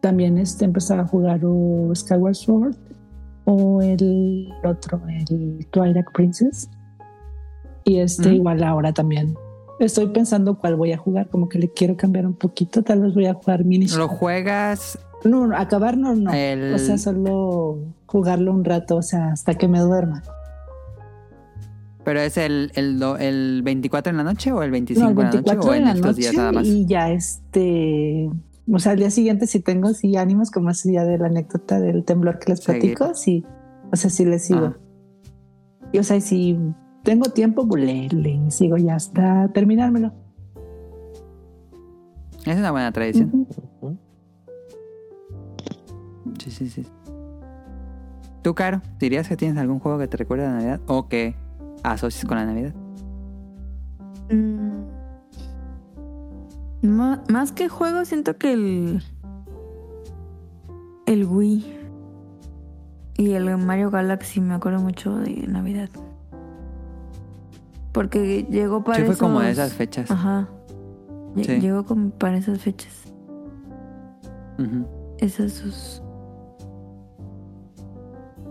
[0.02, 2.76] también este, empezaba a jugar o Skyward Sword
[3.46, 6.70] o el otro, el Twilight Princess.
[7.86, 9.36] Y este, igual ahora también.
[9.80, 12.84] Estoy pensando cuál voy a jugar, como que le quiero cambiar un poquito.
[12.84, 13.88] Tal vez voy a jugar mini.
[13.88, 16.32] ¿Lo juegas No, no, acabar no, no.
[16.34, 20.22] El- O sea, solo jugarlo un rato, o sea, hasta que me duerma.
[22.10, 25.18] Pero es el, el, el 24 en la noche o el 25 No, el en
[25.20, 26.66] la noche 24 o en en la estos noche días nada más.
[26.66, 28.32] y ya este,
[28.68, 31.80] o sea, al día siguiente si tengo sí ánimos como ese día de la anécdota
[31.80, 33.46] del temblor que les platico, sí,
[33.92, 34.74] o sea, sí le sigo.
[35.92, 36.58] Y o sea, si
[37.04, 40.12] tengo tiempo, pues le, le sigo ya hasta terminármelo.
[42.44, 43.48] Es una buena tradición.
[43.82, 43.98] Ujú.
[46.40, 46.88] Sí, sí, sí.
[48.42, 51.36] ¿Tú, Caro, dirías que tienes algún juego que te recuerde a Navidad o que
[51.84, 52.74] asocies con la Navidad?
[54.32, 54.70] Mm.
[56.82, 59.04] Más que juego, siento que el.
[61.06, 61.78] El Wii.
[63.18, 65.90] Y el Mario Galaxy me acuerdo mucho de Navidad.
[67.92, 70.10] Porque llegó para Sí, fue como de esas fechas.
[70.10, 70.48] Ajá.
[71.36, 71.60] Sí.
[71.60, 72.94] Llegó como para esas fechas.
[74.58, 74.88] Ujú.
[75.18, 76.02] Esas sus.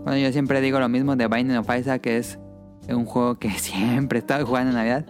[0.03, 2.39] Bueno, yo siempre digo lo mismo de Binding of Isaac, que es
[2.95, 5.05] un juego que siempre he estado jugando en Navidad.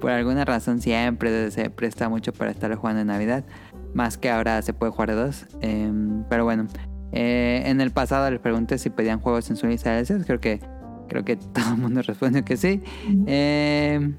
[0.00, 3.44] Por alguna razón siempre se presta mucho para estar jugando en Navidad.
[3.92, 5.46] Más que ahora se puede jugar de dos.
[5.60, 6.66] Em, pero bueno,
[7.12, 10.24] eh, en el pasado les pregunté si pedían juegos en su lista de deseos.
[10.24, 10.60] Creo que,
[11.08, 12.82] creo que todo el mundo respondió que sí.
[13.26, 14.16] Em,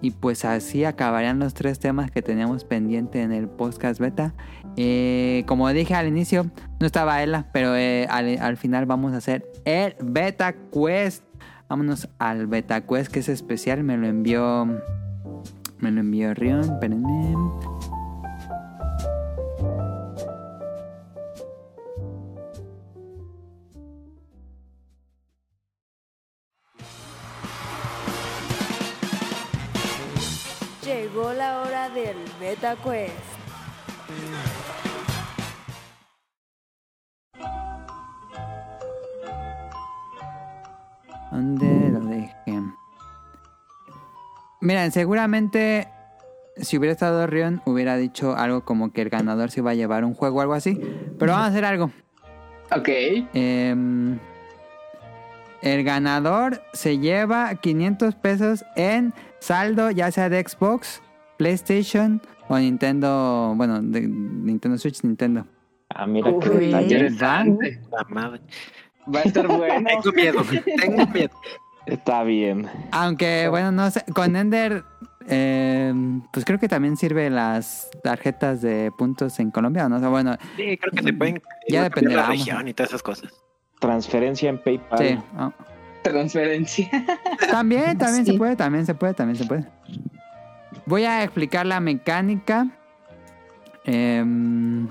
[0.00, 4.34] y pues así acabarían los tres temas que teníamos pendiente en el podcast beta.
[4.76, 6.50] Eh, como dije al inicio,
[6.80, 11.24] no estaba Ella, pero eh, al, al final vamos a hacer el Beta Quest.
[11.68, 13.82] Vámonos al Beta Quest, que es especial.
[13.82, 14.66] Me lo envió.
[15.78, 16.60] Me lo envió Rion.
[16.60, 17.36] Espérenme.
[30.84, 32.76] Llegó la hora del Beta
[41.34, 42.34] ¿Dónde lo dejé?
[44.60, 45.88] Miren, seguramente
[46.56, 50.04] si hubiera estado Rion, hubiera dicho algo como que el ganador se iba a llevar
[50.04, 50.80] un juego o algo así.
[51.18, 51.90] Pero vamos a hacer algo.
[52.70, 52.88] Ok.
[53.34, 54.18] Em,
[55.62, 61.02] el ganador se lleva 500 pesos en saldo, ya sea de Xbox,
[61.36, 63.54] PlayStation o Nintendo.
[63.56, 65.46] Bueno, de Nintendo Switch, Nintendo.
[65.90, 66.84] Ah, mira qué Uy, detalle.
[66.84, 67.80] interesante.
[67.90, 68.40] La madre.
[69.12, 69.88] Va a estar bueno.
[70.02, 70.42] Tengo miedo,
[70.80, 71.30] tengo miedo.
[71.86, 72.68] Está bien.
[72.92, 74.04] Aunque, bueno, no sé.
[74.14, 74.84] Con Ender,
[75.28, 79.96] em, pues creo que también sirve las tarjetas de puntos en Colombia, ¿no?
[79.96, 81.42] O sea, bueno, Sí, creo que se pueden.
[81.68, 83.30] Ya dependerá, la región y todas esas cosas.
[83.80, 84.98] Transferencia en PayPal.
[84.98, 85.18] sí.
[85.36, 85.50] ah.
[86.02, 86.90] Transferencia.
[87.50, 88.32] También, también Sí.
[88.32, 89.66] se puede, también se puede, también se puede.
[90.84, 92.68] Voy a explicar la mecánica.
[93.84, 94.86] Em,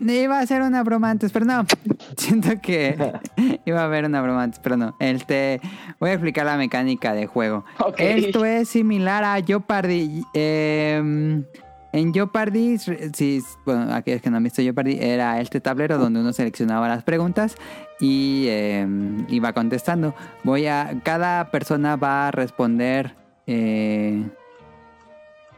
[0.00, 1.64] iba a hacer una broma antes, pero no.
[2.16, 3.12] Siento que
[3.64, 4.96] iba a haber una broma antes, pero no.
[5.00, 5.60] Este,
[5.98, 7.64] voy a explicar la mecánica de juego.
[7.96, 10.22] Esto es similar a Jeopardy.
[10.34, 11.44] Em,
[11.92, 16.32] en Jeopardy, si, bueno, aquellos que no han visto Jeopardy, era este tablero donde uno
[16.32, 17.56] seleccionaba las preguntas
[17.98, 20.14] y em, iba contestando.
[20.44, 23.14] Voy a, cada persona va a responder.
[23.46, 24.22] eh,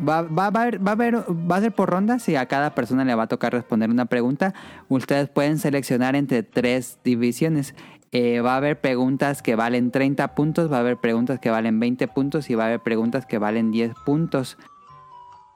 [0.06, 2.74] Va, va, a haber- va a haber- va a ser por rondas y a cada
[2.74, 4.54] persona le va a tocar responder una pregunta.
[4.88, 7.74] Ustedes pueden seleccionar entre tres divisiones.
[8.12, 11.78] Eh, va a haber preguntas que valen 30 puntos, va a haber preguntas que valen
[11.78, 14.56] 20 puntos y va a haber preguntas que valen 10 puntos.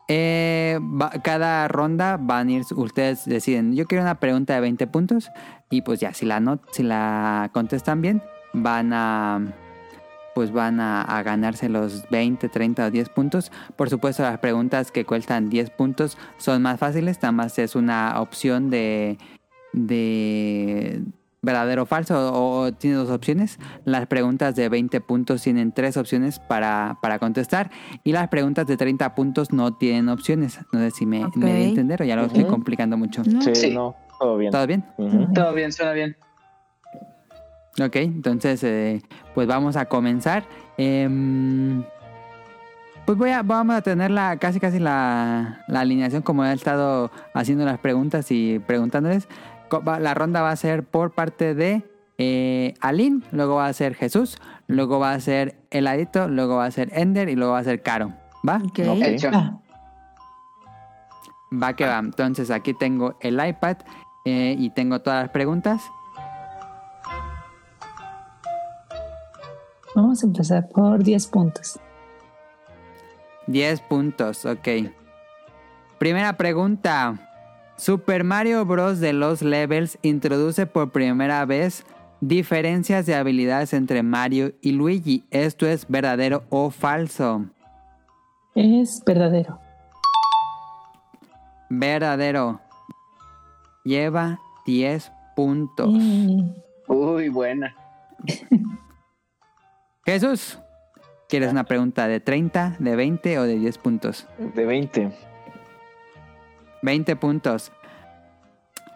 [0.06, 4.86] Eh, va- cada ronda van a ir, ustedes deciden, yo quiero una pregunta de 20
[4.86, 5.30] puntos
[5.70, 8.22] y pues ya, si la, no, si la contestan bien,
[8.52, 9.40] van a
[10.35, 13.52] pues van a, a ganarse los 20, 30 o 10 puntos.
[13.77, 18.20] Por supuesto, las preguntas que cuestan 10 puntos son más fáciles, nada más es una
[18.20, 19.19] opción de,
[19.73, 21.02] de
[21.43, 23.59] verdadero o falso o, o tiene dos opciones.
[23.85, 27.70] Las preguntas de 20 puntos tienen tres opciones para, para contestar
[28.02, 30.59] y las preguntas de 30 puntos no tienen opciones.
[30.73, 31.69] No sé si me, me di a Ok.
[31.69, 33.23] entender o ya lo estoy complicando mucho.
[33.24, 33.70] Sí, Sí.
[33.74, 34.51] no, todo bien.
[34.52, 34.85] ¿Todo bien?
[35.35, 36.16] Todo bien, suena bien.
[37.80, 39.02] Ok, entonces eh,
[39.34, 40.44] pues vamos a comenzar.
[40.76, 41.82] Em,
[43.05, 47.10] pues voy a, vamos a tener la, casi casi la, la alineación como he estado
[47.34, 49.28] haciendo las preguntas y preguntándoles.
[49.98, 51.82] La ronda va a ser por parte de
[52.18, 54.38] eh, Aline, luego va a ser Jesús,
[54.68, 57.82] luego va a ser Heladito, luego va a ser Ender y luego va a ser
[57.82, 58.12] Caro.
[58.48, 58.56] ¿Va?
[58.64, 58.80] Ok.
[58.88, 59.02] Ok.
[59.02, 59.30] Hecho.
[59.32, 59.59] Ah,
[61.52, 61.98] Va que va.
[61.98, 63.78] Entonces aquí tengo el iPad
[64.24, 65.82] eh, y tengo todas las preguntas.
[69.94, 71.78] Vamos a empezar por 10 puntos.
[73.46, 74.68] 10 puntos, ok.
[75.98, 77.30] Primera pregunta.
[77.76, 79.00] Super Mario Bros.
[79.00, 81.84] de los levels introduce por primera vez
[82.20, 85.24] diferencias de habilidades entre Mario y Luigi.
[85.30, 87.44] ¿Esto es verdadero o falso?
[88.54, 89.58] Es verdadero.
[91.68, 92.60] Verdadero.
[93.84, 95.88] Lleva 10 puntos.
[96.86, 97.74] Uy, buena.
[100.06, 100.59] Jesús,
[101.31, 104.26] ¿quieres una pregunta de 30, de 20 o de 10 puntos?
[104.39, 105.12] De 20.
[106.82, 107.72] 20 puntos.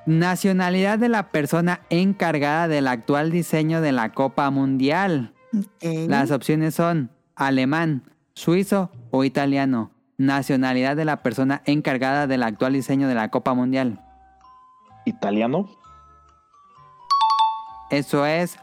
[0.05, 5.33] Nacionalidad de la persona encargada del actual diseño de la Copa Mundial.
[5.81, 8.03] Las opciones son alemán,
[8.35, 9.91] suizo o italiano.
[10.19, 14.05] Nacionalidad de la persona encargada del actual diseño de la Copa Mundial.
[15.07, 15.71] ¿Italiano?
[17.91, 18.59] Eso es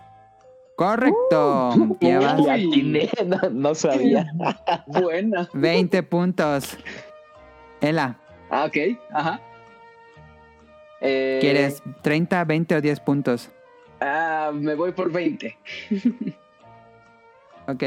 [0.76, 1.98] correcto.
[2.02, 4.28] Llevas Le atiné, no, no sabía.
[4.88, 5.50] Buena.
[5.54, 6.78] 20 puntos.
[7.82, 8.18] Ela,
[8.50, 8.78] Ah, ok.
[9.12, 9.40] Ajá.
[11.02, 13.50] Eh, ¿quieres 30, 20 o 10 puntos?
[14.00, 15.58] Ah, me voy por 20.
[17.68, 17.84] Ok.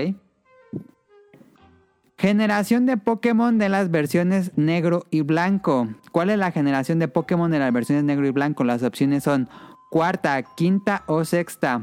[2.16, 5.86] Generación de Pokémon de las versiones negro y blanco.
[6.10, 8.64] ¿Cuál es la generación de Pokémon de las versiones negro y blanco?
[8.64, 9.48] Las opciones son
[9.88, 11.82] cuarta, quinta o sexta.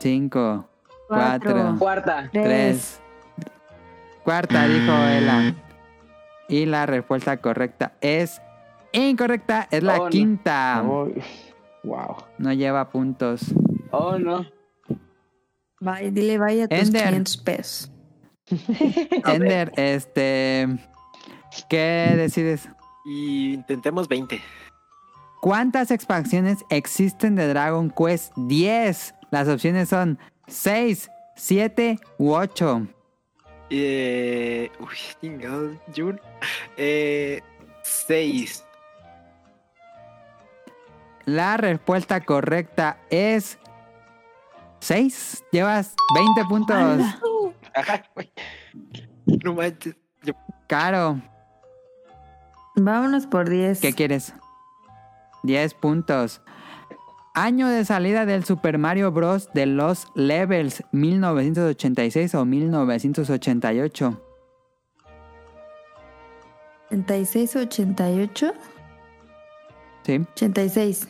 [0.00, 0.68] Cinco,
[1.08, 1.52] Cuatro.
[1.52, 2.28] cuatro, Cuarta.
[2.32, 2.44] Tres.
[2.44, 3.00] tres.
[4.24, 5.54] Cuarta, dijo Ela.
[6.48, 8.40] Y la respuesta correcta es
[8.92, 9.68] incorrecta.
[9.70, 10.10] Es la Oh, no.
[10.10, 10.82] quinta.
[10.86, 11.22] Uy,
[11.84, 12.16] wow.
[12.38, 13.40] No lleva puntos.
[13.90, 14.46] Oh, no.
[15.80, 17.04] Vaya, dile vaya a tus Ender.
[17.04, 17.92] 500 pesos.
[19.26, 20.68] Ender, este.
[21.68, 22.68] ¿Qué decides?
[23.04, 24.40] Y intentemos 20.
[25.40, 29.14] ¿Cuántas expansiones existen de Dragon Quest 10?
[29.36, 32.86] Las opciones son 6, 7 u 8.
[33.68, 36.18] Eh, uy, chingado, Jun.
[36.78, 37.42] Eh,
[37.82, 38.64] 6.
[41.26, 43.58] La respuesta correcta es
[44.80, 45.44] 6.
[45.52, 47.00] Llevas 20 puntos.
[49.44, 49.96] No manches.
[50.66, 51.20] Caro,
[52.74, 53.82] Vámonos por 10.
[53.82, 54.32] ¿qué quieres?
[55.42, 56.40] 10 puntos.
[57.38, 59.50] Año de salida del Super Mario Bros.
[59.52, 64.22] de los Levels, 1986 o 1988.
[66.90, 68.52] 86 o 88.
[70.04, 70.26] Sí.
[70.32, 71.08] 86.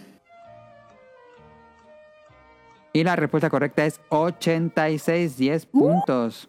[2.93, 6.49] Y la respuesta correcta es 86, 10 puntos.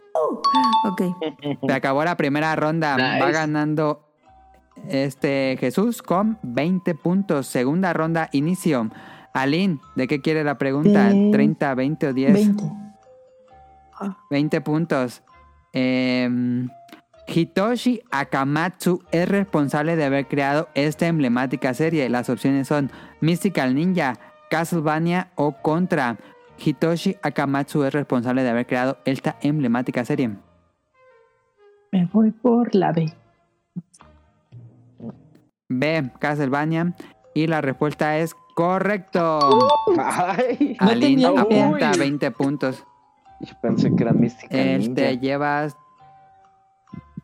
[0.85, 1.03] Ok.
[1.67, 2.97] Se acabó la primera ronda.
[2.97, 3.19] Nice.
[3.23, 4.09] Va ganando
[4.89, 7.45] este Jesús con 20 puntos.
[7.45, 8.89] Segunda ronda, inicio.
[9.33, 11.09] Aline, ¿de qué quiere la pregunta?
[11.09, 12.33] De- ¿30, 20 o 10?
[12.33, 12.63] 20.
[14.29, 15.23] 20 puntos.
[15.73, 16.69] Em,
[17.27, 22.07] Hitoshi Akamatsu es responsable de haber creado esta emblemática serie.
[22.09, 22.89] Las opciones son
[23.21, 24.13] Mystical Ninja,
[24.49, 26.17] Castlevania o Contra.
[26.63, 30.31] Hitoshi Akamatsu es responsable de haber creado esta emblemática serie.
[31.91, 33.13] Me voy por la B.
[35.69, 36.93] B, Castlevania.
[37.33, 39.39] Y la respuesta es correcto.
[40.03, 41.99] Ay, No Aline apunta Uy.
[41.99, 42.83] 20 puntos.
[43.39, 44.47] yo pensé que era mística.
[44.57, 45.11] Este, ninja.
[45.21, 45.77] llevas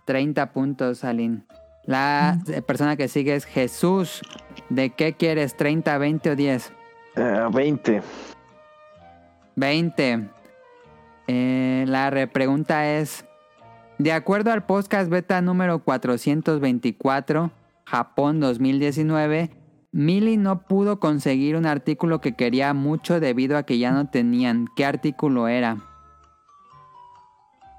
[0.06, 1.42] 30 puntos, Aline.
[1.86, 4.22] La eh, persona que sigue es Jesús.
[4.70, 5.58] ¿De qué quieres?
[5.58, 6.72] ¿30, 20 o 10?
[7.16, 8.02] Eh, 20.
[9.56, 10.30] 20.
[11.28, 13.26] Eh, la repregunta es,
[13.98, 17.50] de acuerdo al podcast beta número 424,
[17.86, 19.63] Japón 2019,
[19.94, 24.66] Mili no pudo conseguir un artículo que quería mucho debido a que ya no tenían.
[24.76, 25.78] ¿Qué artículo era?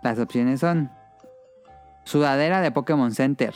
[0.05, 0.93] Las opciones son
[2.05, 3.53] sudadera de Pokémon Center,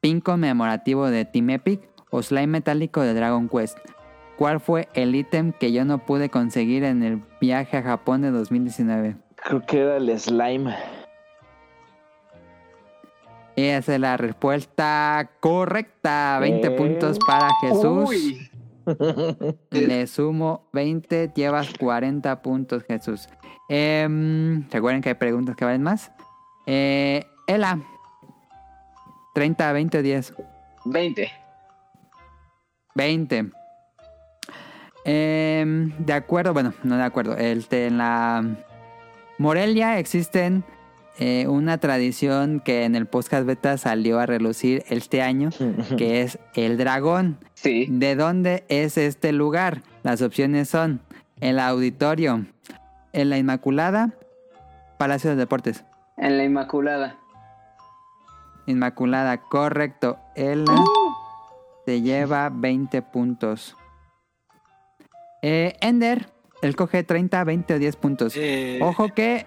[0.00, 3.78] pin conmemorativo de Team Epic o slime metálico de Dragon Quest.
[4.36, 8.30] ¿Cuál fue el ítem que yo no pude conseguir en el viaje a Japón de
[8.30, 9.16] 2019?
[9.34, 10.76] Creo que era el slime.
[13.58, 16.38] Y esa es la respuesta correcta.
[16.40, 16.70] 20 Eh.
[16.70, 18.08] puntos para Jesús.
[18.08, 18.50] Uy,
[19.70, 23.28] Le sumo 20, llevas 40 puntos, Jesús.
[23.68, 26.10] Em, Recuerden que hay preguntas que valen más.
[26.66, 27.80] Eh, Ela.
[29.34, 30.34] 30, 20 o 10.
[30.84, 31.30] 20.
[32.94, 33.50] 20.
[35.04, 37.36] Em, de acuerdo, bueno, no de acuerdo.
[37.36, 38.44] Este, en la
[39.38, 40.64] Morelia existen
[41.18, 45.50] eh, una tradición que en el podcast beta salió a relucir este año,
[45.98, 47.38] que es el dragón.
[47.54, 47.86] Sí.
[47.90, 49.82] ¿De dónde es este lugar?
[50.04, 51.00] Las opciones son
[51.40, 52.46] el auditorio,
[53.12, 54.12] en la Inmaculada,
[54.96, 55.84] Palacio de Deportes.
[56.16, 57.16] En la Inmaculada.
[58.66, 60.18] Inmaculada, correcto.
[60.36, 60.64] Él
[61.84, 63.76] se lleva 20 puntos.
[65.42, 66.28] Eh, Ender,
[66.62, 68.34] él coge 30, 20 o 10 puntos.
[68.36, 69.46] Eh, Ojo que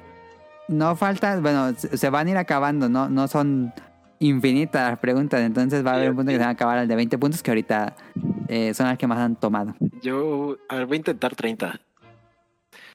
[0.68, 3.74] no falta, bueno, se van a ir acabando, no, no son
[4.20, 6.88] infinitas las preguntas, entonces va a haber un punto que se van a acabar al
[6.88, 7.96] de 20 puntos que ahorita
[8.48, 9.74] eh, son las que más han tomado.
[10.02, 11.80] Yo a ver, voy a intentar 30.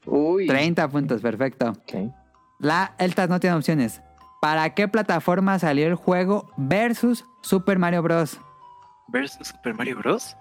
[0.07, 0.47] Uy.
[0.47, 1.71] 30 puntos, perfecto.
[1.71, 2.13] Ok.
[2.61, 4.01] La Eltas no tiene opciones.
[4.41, 8.39] ¿Para qué plataforma salió el juego versus Super Mario Bros?
[9.09, 10.37] Versus Super Mario Bros.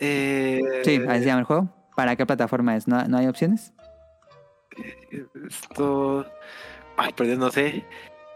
[0.00, 1.68] Eh, Sí, ahí se llama el juego.
[1.96, 2.86] ¿Para qué plataforma es?
[2.86, 3.72] ¿No, no hay opciones?
[5.48, 6.26] Esto.
[6.96, 7.84] Ay, perdón, no sé.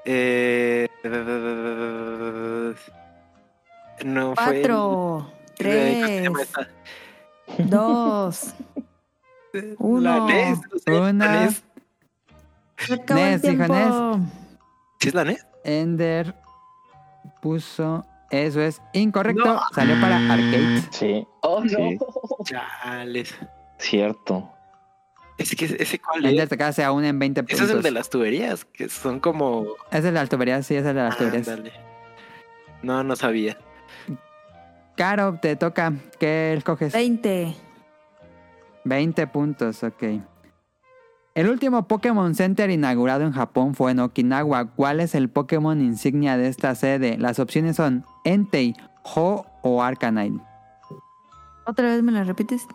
[0.05, 0.89] Eh...
[4.05, 4.45] No fue.
[4.63, 8.55] Cuatro, eh, ¿cómo se tres, dos.
[9.53, 10.27] La uno.
[10.29, 11.41] NES, no sé, la Una.
[11.45, 11.63] NES.
[13.11, 13.75] Nes, tiempo.
[13.75, 14.29] Nes.
[14.99, 15.47] ¿Sí es la NES?
[15.65, 16.35] Ender
[17.43, 18.05] puso.
[18.31, 19.61] Eso es incorrecto.
[19.75, 20.83] Salió para arcade.
[20.91, 21.69] Sí, Oh, no.
[21.69, 21.99] Sí.
[22.45, 23.35] Chales.
[23.79, 24.51] cierto.
[25.39, 26.49] Ese, que, ese cuál es?
[26.49, 27.61] te quedas aún en 20 puntos.
[27.61, 29.67] Ese es el de las tuberías, que son como.
[29.91, 31.49] Es el de las tuberías, sí, es el de las tuberías.
[31.49, 31.73] Ándale.
[32.83, 33.57] No, no sabía.
[34.97, 35.93] Caro, te toca.
[36.19, 36.93] ¿Qué escoges?
[36.93, 37.55] 20.
[38.85, 40.03] 20 puntos, ok.
[41.35, 44.67] El último Pokémon Center inaugurado en Japón fue en Okinawa.
[44.67, 47.17] ¿Cuál es el Pokémon insignia de esta sede?
[47.17, 50.43] Las opciones son Entei, Ho o Arcanine.
[51.65, 52.67] ¿Otra vez me la repites?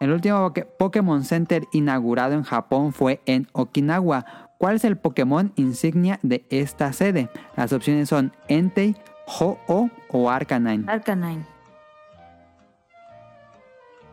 [0.00, 4.26] El último Poké- Pokémon Center inaugurado en Japón fue en Okinawa.
[4.58, 7.28] ¿Cuál es el Pokémon insignia de esta sede?
[7.56, 8.96] Las opciones son Entei,
[9.26, 10.84] Ho-Oh o Arcanine.
[10.90, 11.44] Arcanine.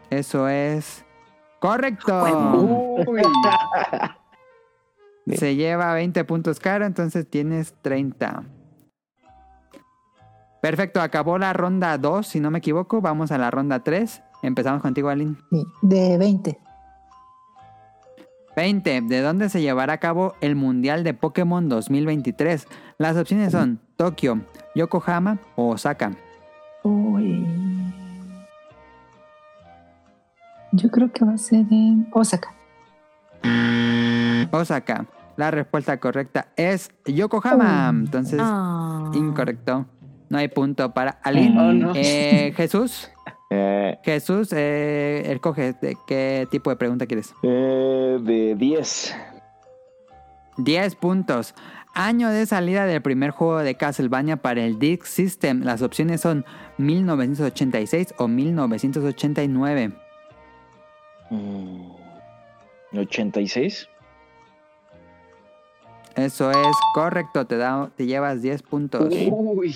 [0.09, 1.03] Eso es
[1.59, 2.23] correcto.
[3.07, 3.21] Uy.
[5.37, 8.43] Se lleva 20 puntos caro, entonces tienes 30.
[10.61, 13.01] Perfecto, acabó la ronda 2, si no me equivoco.
[13.01, 14.21] Vamos a la ronda 3.
[14.43, 15.35] Empezamos contigo, Aline.
[15.49, 16.59] Sí, de 20.
[18.55, 19.01] 20.
[19.01, 22.67] ¿De dónde se llevará a cabo el Mundial de Pokémon 2023?
[22.99, 24.41] Las opciones son Tokio,
[24.75, 26.11] Yokohama o Osaka.
[26.83, 27.47] Uy.
[30.73, 32.53] Yo creo que va a ser en Osaka.
[34.51, 35.05] Osaka.
[35.35, 37.87] La respuesta correcta es Yokohama.
[37.87, 37.89] Oh.
[37.97, 39.09] Entonces, Ah.
[39.15, 39.85] incorrecto.
[40.29, 41.59] No hay punto para Aline.
[41.59, 41.91] Oh, no.
[41.95, 43.09] Eh, Jesús.
[43.55, 47.35] Eh, Jesús, eh, escoge de qué tipo de pregunta quieres.
[47.43, 49.15] eh, de 10.
[50.57, 51.53] 10 puntos.
[51.93, 55.61] Año de salida del primer juego de Castlevania para el Disk System.
[55.61, 56.45] Las opciones son
[56.79, 59.91] 1986 o 1989.
[61.29, 61.91] Mm,
[62.97, 63.87] 86.
[66.15, 69.07] Eso es correcto, te, da, te llevas 10 puntos.
[69.11, 69.75] Uy.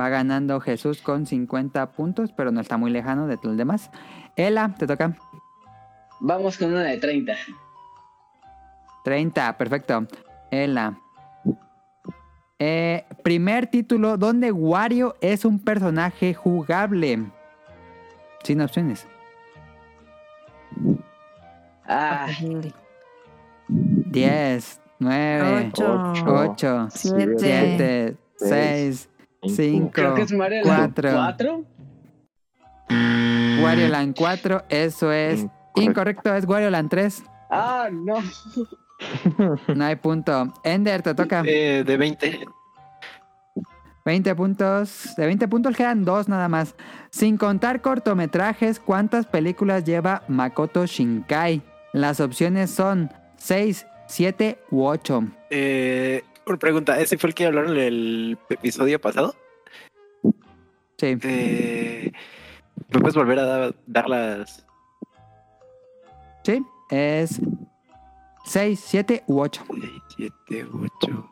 [0.00, 3.90] Va ganando Jesús con 50 puntos, pero no está muy lejano de los demás.
[4.34, 5.14] Ela, te toca.
[6.20, 7.34] Vamos con una de 30.
[9.04, 10.06] 30, perfecto.
[10.50, 10.98] Ela.
[12.58, 17.26] Eh, primer título donde Wario es un personaje jugable.
[18.42, 19.06] Sin opciones.
[21.86, 22.72] Ah, Horrible.
[23.68, 26.14] 10, 9, Ocho.
[26.26, 27.36] 8, Siete.
[27.38, 29.09] 7, 6,
[29.42, 31.12] 5, Creo que es Mario Land 4.
[31.12, 31.64] 4.
[33.62, 35.80] Wario Land 4, eso es Incorrecto.
[35.82, 37.22] incorrecto, es Wario Land 3.
[37.50, 38.14] Ah, no.
[39.74, 40.52] No hay punto.
[40.62, 41.42] Ender, te toca.
[41.46, 42.40] Eh, de 20.
[44.04, 45.14] 20 puntos.
[45.16, 46.74] De 20 puntos quedan dos nada más.
[47.10, 51.62] Sin contar cortometrajes, ¿cuántas películas lleva Makoto Shinkai?
[51.94, 55.24] Las opciones son 6, 7 u 8.
[55.48, 59.34] Eh, una pregunta, ¿ese fue el que hablaron en el episodio pasado?
[60.98, 61.16] Sí.
[61.22, 62.12] Eh,
[62.88, 64.66] ¿Me puedes volver a dar, dar las...?
[66.44, 67.40] Sí, es
[68.44, 69.64] 6, 7 u 8.
[70.16, 71.30] 7, 8...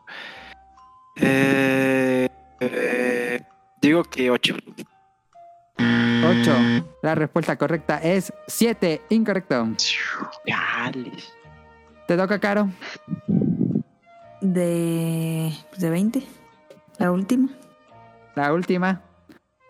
[1.21, 2.29] Eh,
[2.61, 3.41] eh,
[3.81, 4.55] digo que 8.
[5.77, 6.87] 8.
[7.01, 9.01] La respuesta correcta es 7.
[9.09, 9.67] Incorrecto.
[12.07, 12.69] Te toca, Caro.
[14.41, 16.23] De, pues, de 20.
[16.97, 17.49] La última.
[18.35, 19.01] La última.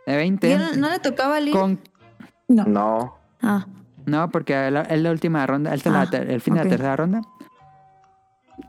[0.06, 0.50] De 20.
[0.50, 1.54] ¿Ya no, no le tocaba a Lil?
[1.54, 1.80] Con...
[2.48, 2.66] No.
[2.66, 3.16] No.
[3.42, 3.66] Ah,
[4.06, 5.74] No, porque es la última ronda.
[5.74, 7.22] Esta es la Ah, el fin de la tercera ronda.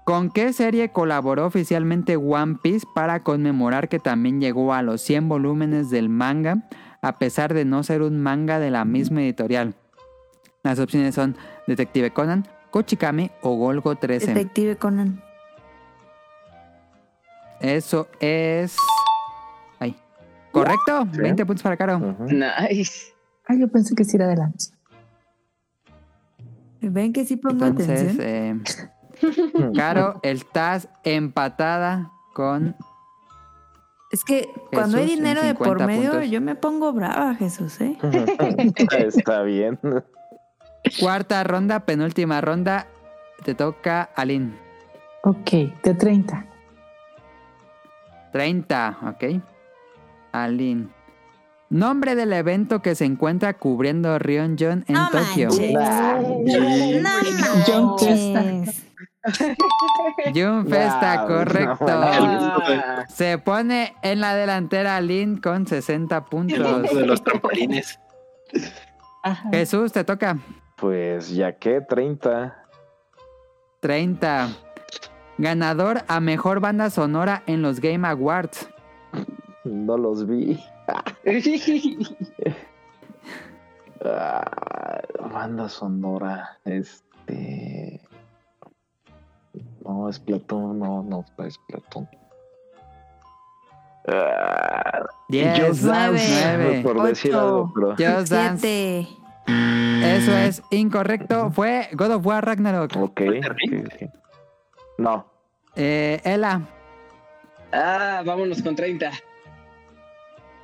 [0.04, 5.28] ¿Con qué serie colaboró oficialmente One Piece para conmemorar que también llegó a los 100
[5.28, 6.68] volúmenes del manga,
[7.02, 9.74] a pesar de no ser un manga de la misma editorial?
[10.62, 11.36] Las opciones son
[11.66, 14.26] Detective Conan, Kochikame o Golgo 13.
[14.34, 15.22] Detective Conan.
[17.60, 18.76] Eso es.
[19.78, 19.96] Ay.
[20.52, 21.06] ¿Correcto?
[21.12, 21.20] Sí.
[21.20, 22.16] 20 puntos para Caro.
[22.20, 23.12] Nice.
[23.46, 24.66] Ah, yo pensé que sí era adelante.
[26.80, 28.64] ¿Ven que sí pongo Entonces, atención?
[29.22, 32.74] eh, Caro, estás empatada con
[34.10, 36.30] Es que cuando hay Jesús dinero de por 50 medio, puntos.
[36.30, 37.98] yo me pongo brava, Jesús, ¿eh?
[38.98, 39.78] Está bien.
[40.98, 42.86] cuarta ronda, penúltima ronda.
[43.44, 44.54] Te toca Aline.
[45.24, 45.50] Ok,
[45.82, 46.46] de 30.
[48.32, 49.24] 30, ok.
[50.32, 50.88] Aline.
[51.70, 55.50] Nombre del evento que se encuentra cubriendo Ryonjon en No Tokio.
[56.46, 58.86] John manches.
[60.34, 61.86] Jun Festa, correcto.
[61.86, 66.82] no Se pone en la delantera Aline con 60 El puntos.
[66.94, 68.00] de los trampolines.
[69.22, 69.48] Ajá.
[69.52, 70.38] Jesús, te toca.
[70.76, 72.56] Pues ya que 30.
[73.80, 74.48] 30.
[75.40, 78.68] Ganador a mejor banda sonora en los Game Awards.
[79.64, 80.62] No los vi.
[84.02, 86.58] Ah, banda sonora.
[86.64, 88.00] Este.
[89.84, 90.78] No, es Platón.
[90.78, 92.08] No, no, es Platón.
[94.08, 96.80] Ah, 10, Just Dance, 9.
[96.82, 97.90] Por decir ocho, algo, pero.
[97.90, 99.06] Just Dance.
[99.06, 100.16] Siete.
[100.16, 101.50] Eso es incorrecto.
[101.50, 102.96] Fue God of War Ragnarok.
[102.96, 103.20] Ok.
[103.20, 104.10] ok, ok.
[104.96, 105.29] No.
[105.82, 106.60] Eh, Ela,
[107.72, 109.12] ah, vámonos con 30.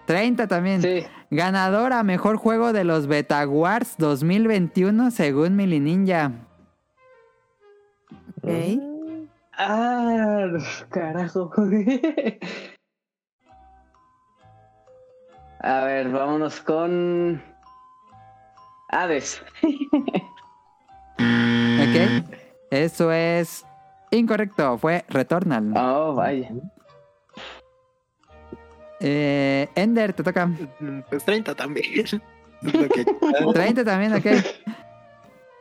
[0.04, 0.82] 30 también.
[0.82, 1.06] Sí.
[1.30, 6.32] Ganador a mejor juego de los Beta Awards 2021 según Mili Ninja.
[8.42, 8.78] Ok.
[9.56, 10.48] Ah,
[10.90, 11.50] carajo.
[15.60, 17.42] A ver, vámonos con
[18.90, 19.42] Hades.
[21.18, 21.96] Ok.
[22.70, 23.64] Eso es
[24.10, 24.78] incorrecto.
[24.78, 25.72] Fue Returnal.
[25.76, 26.50] Oh, vaya.
[29.00, 30.50] Eh, Ender, te toca.
[31.10, 31.84] Pues 30 también.
[32.62, 33.04] Es lo que-
[33.52, 34.26] 30 también, ok.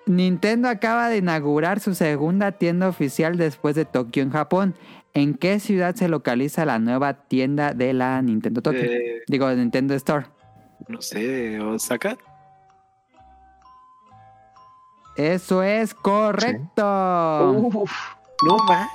[0.07, 4.75] Nintendo acaba de inaugurar su segunda tienda oficial después de Tokio en Japón.
[5.13, 8.79] ¿En qué ciudad se localiza la nueva tienda de la Nintendo Tokyo?
[8.83, 10.27] Eh, Digo, Nintendo Store.
[10.87, 12.17] no sé, Osaka.
[15.17, 17.51] Eso es correcto.
[17.73, 17.91] Uf,
[18.47, 18.89] No más.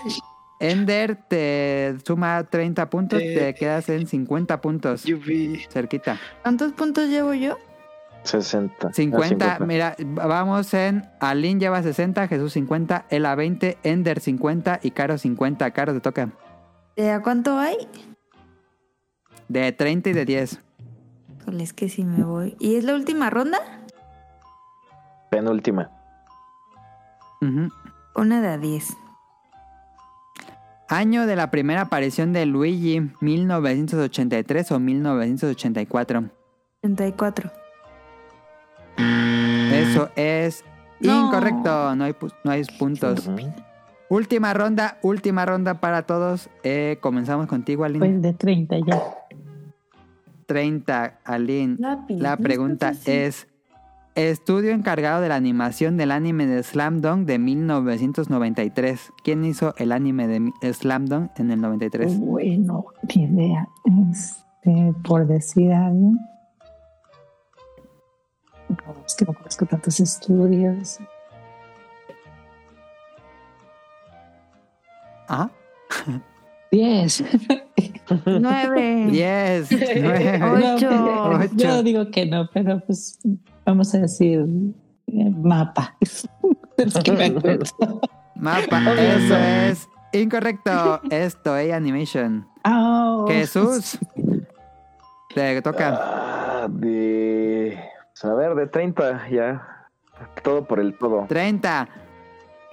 [0.59, 3.35] Ender te suma 30 puntos, Eh.
[3.35, 5.05] te quedas en 50 puntos.
[5.05, 5.65] Yo vi.
[5.71, 6.19] Cerquita.
[6.43, 7.57] ¿Cuántos puntos llevo yo?
[8.25, 8.89] 60.
[8.89, 11.09] Ah, 50, mira, vamos en.
[11.21, 15.71] Alin lleva 60, Jesús 50, Ela 20, Ender 50 y Caro 50.
[15.71, 16.29] Caro te toca.
[16.97, 17.89] ¿De a cuánto hay?
[19.49, 20.61] De 30 y de 10.
[21.41, 22.55] Híjole, es que sí me voy.
[22.59, 23.59] ¿Y es la última ronda?
[25.31, 25.91] Penúltima.
[27.41, 27.71] Ujú.
[28.15, 28.89] Una de a 10.
[30.93, 36.25] Año de la primera aparición de Luigi, 1983 o 1984.
[36.81, 37.51] 34.
[39.73, 40.65] Eso es
[41.01, 41.27] No.
[41.29, 43.31] incorrecto, no hay, no hay puntos.
[44.09, 46.51] Última ronda, última ronda para todos.
[46.65, 48.01] Eh, comenzamos contigo, Aline.
[48.01, 49.01] Pues de 30 ya.
[50.47, 51.77] 30, Aline.
[52.09, 53.47] La pregunta es,
[54.28, 59.12] estudio encargado de la animación del anime de Slam Dunk de 1993.
[59.22, 62.18] ¿Quién hizo el anime de Slam Dunk en el 93?
[62.18, 63.68] Bueno, ni idea.
[64.10, 66.18] Este, por decir a alguien.
[68.68, 71.01] No, es que no conozco tantos estudios.
[75.26, 75.51] Ajá.
[76.70, 77.24] Diez.
[78.26, 79.06] Nueve.
[79.10, 80.90] 10, 9, Ocho.
[80.90, 81.51] No, Ocho.
[81.55, 83.18] Yo digo que no, pero pues
[83.70, 84.44] vamos a decir
[85.06, 85.97] eh, mapa.
[86.76, 87.30] Es que me.
[88.36, 88.94] Mapa.
[88.98, 91.02] Eso es incorrecto.
[91.10, 92.48] Esto es Animation.
[92.64, 93.98] Ah, Jesús.
[95.34, 95.98] Te toca.
[96.01, 97.78] Ah, de.
[98.12, 99.88] pues, A ver, de 30 ya.
[100.42, 101.26] Todo por el todo.
[101.28, 101.88] 30.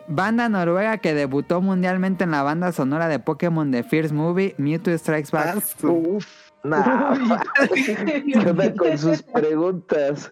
[0.08, 4.98] Banda noruega que debutó mundialmente en la banda sonora de Pokémon The First Movie, Mewtwo
[4.98, 5.58] Strikes Back.
[5.84, 6.47] Uf.
[6.68, 7.16] Nah.
[7.74, 10.32] ¿Qué onda con sus preguntas?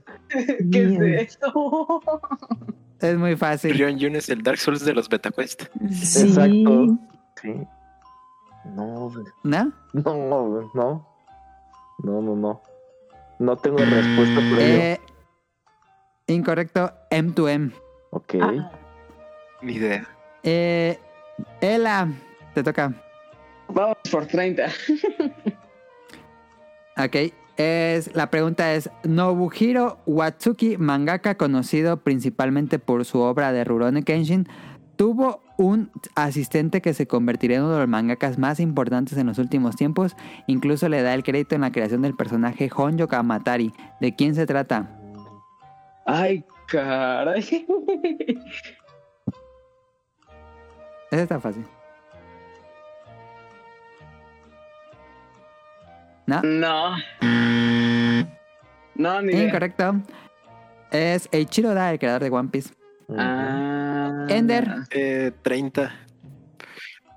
[0.71, 0.99] ¿Qué es
[1.39, 2.01] esto?
[2.99, 3.73] Es muy fácil.
[3.77, 5.63] Rion Jun es el Dark Souls de los BetaQuest.
[5.91, 6.27] Sí.
[6.27, 6.97] Exacto.
[7.41, 7.53] Sí.
[8.75, 9.11] No,
[9.43, 9.71] ¿No?
[9.93, 11.07] no, no.
[12.03, 12.61] No, no, no.
[13.39, 14.81] No tengo respuesta por ello.
[14.81, 15.01] Eh,
[16.27, 16.91] incorrecto.
[17.11, 17.71] M2M.
[18.11, 18.35] Ok.
[18.41, 18.71] Ah,
[19.61, 20.07] Ni idea.
[20.43, 20.99] Eh,
[21.61, 22.07] Ela,
[22.53, 22.93] te toca.
[23.69, 24.67] Vamos por 30.
[26.97, 27.33] Ok.
[27.57, 34.47] Es, la pregunta es: Nobuhiro Watsuki, mangaka conocido principalmente por su obra de Rurouni Kenshin,
[34.97, 39.37] tuvo un asistente que se convertiría en uno de los mangakas más importantes en los
[39.37, 40.17] últimos tiempos.
[40.47, 43.71] Incluso le da el crédito en la creación del personaje Honjo Kamatari.
[44.01, 44.99] ¿De quién se trata?
[46.05, 47.39] Ay, caray.
[51.11, 51.65] Esa está fácil.
[56.27, 56.41] ¿No?
[56.41, 56.95] No.
[58.95, 59.33] No, ni.
[59.33, 60.01] Incorrecto.
[60.91, 62.73] Es Eiichiro Da, el creador de One Piece.
[63.15, 64.25] Ah.
[64.29, 64.67] Ender.
[64.91, 65.91] Eh, 30.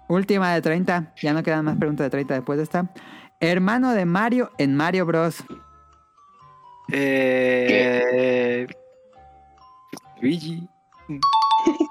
[0.09, 1.15] Última de 30.
[1.21, 2.91] Ya no quedan más preguntas de 30 después de esta.
[3.41, 5.45] Hermano de Mario en Mario Bros.
[6.91, 8.67] Eh,
[10.21, 10.69] Luigi.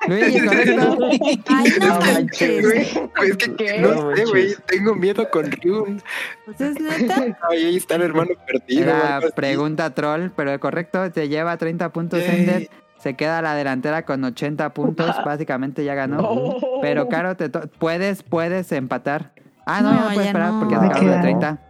[1.47, 2.63] Ay, no No manches.
[2.65, 3.79] Güey, es que ¿Qué?
[3.79, 4.55] no No sé, güey.
[4.65, 6.01] Tengo miedo con Ryun.
[6.45, 7.37] Pues es neta.
[7.49, 8.83] Ay, ahí está el hermano perdido.
[8.83, 11.11] Era pregunta troll, pero correcto.
[11.11, 12.19] Te lleva 30 puntos.
[12.21, 12.69] Ender.
[12.99, 15.15] Se queda a la delantera con 80 puntos.
[15.25, 16.17] Básicamente ya ganó.
[16.21, 16.55] No.
[16.81, 19.33] Pero Caro, te to- puedes, puedes empatar.
[19.65, 20.59] Ah, no, No, ya no puedes ya esperar no.
[20.59, 21.21] porque Me te acabas de queda.
[21.21, 21.61] 30.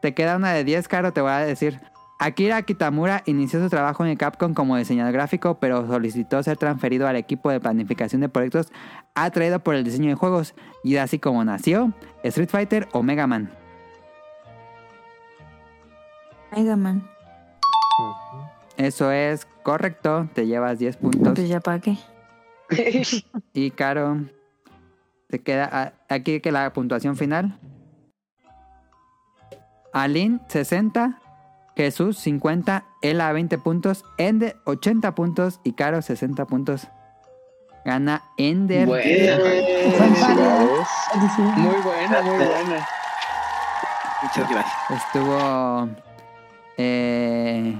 [0.00, 1.80] Te queda una de 10, Caro, te voy a decir.
[2.18, 7.16] Akira Kitamura inició su trabajo en Capcom como diseñador gráfico, pero solicitó ser transferido al
[7.16, 8.72] equipo de planificación de proyectos
[9.14, 11.92] atraído por el diseño de juegos, y así como nació
[12.22, 13.50] Street Fighter o Mega Man.
[16.52, 17.08] Mega Man.
[18.76, 21.34] Eso es correcto, te llevas 10 puntos.
[21.34, 21.96] Pues ya para qué.
[23.52, 24.24] Y Caro,
[25.28, 27.58] te queda aquí que la puntuación final.
[29.92, 31.20] Alin 60,
[31.76, 36.88] Jesús 50, Ela 20 puntos, Ender 80 puntos y Caro 60 puntos.
[37.84, 38.88] Gana Ender.
[38.88, 40.88] Felicidades.
[41.56, 42.88] Muy buena, muy buena.
[44.22, 44.74] Muchas gracias.
[44.90, 45.88] Estuvo
[46.78, 47.76] eh,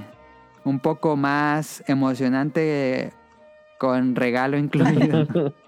[0.63, 3.11] un poco más emocionante
[3.79, 5.53] con regalo incluido.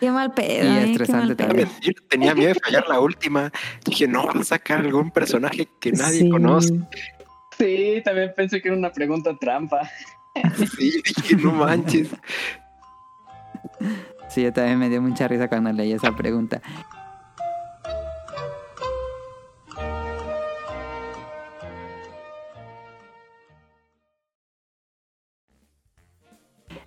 [0.00, 0.64] Qué mal pedo.
[0.64, 1.48] Y eh, estresante pedo.
[1.48, 1.68] también.
[1.80, 3.52] Yo tenía miedo de fallar la última.
[3.84, 6.30] Dije, no, va a sacar algún personaje que nadie Sí.
[6.30, 6.74] conoce.
[7.58, 9.88] Sí, también pensé que era una pregunta trampa.
[10.76, 12.08] Sí, dije, no manches.
[14.28, 16.60] Sí, yo también me dio mucha risa cuando leí esa pregunta.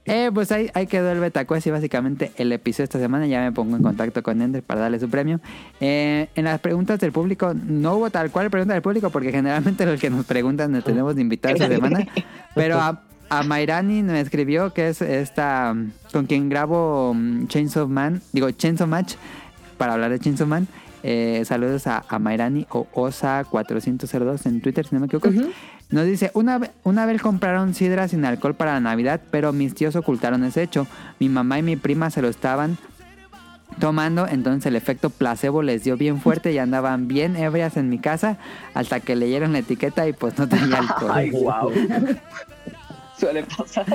[0.08, 3.28] Eh, pues ahí, ahí quedó el BetaQuest y básicamente el episodio de esta semana.
[3.28, 5.40] Ya me pongo en contacto con Ender para darle su premio.
[5.80, 9.86] Eh, en las preguntas del público, no hubo tal cual pregunta del público porque generalmente
[9.86, 12.08] los que nos preguntan nos tenemos de invitado esta semana.
[12.56, 15.76] Pero a, a Mairani me escribió que es esta
[16.14, 19.16] con quien grabo mm, Chainsaw Man, digo Chainsaw Match
[19.78, 20.68] para hablar de Chainsaw Man.
[21.04, 25.30] Eh, saludos a, a Mairani o Osa402 en Twitter, si no me equivoco.
[25.90, 29.96] Nos dice, una, una vez compraron sidra sin alcohol para la Navidad, pero mis tíos
[29.96, 30.86] ocultaron ese hecho.
[31.20, 32.78] Mi mamá y mi prima se lo estaban
[33.80, 38.00] tomando, entonces el efecto placebo les dio bien fuerte y andaban bien ebrias en mi
[38.00, 38.38] casa
[38.74, 41.12] hasta que leyeron la etiqueta y pues no tenía alcohol.
[41.14, 41.72] Ay, wow.
[43.18, 43.86] Suele pasar.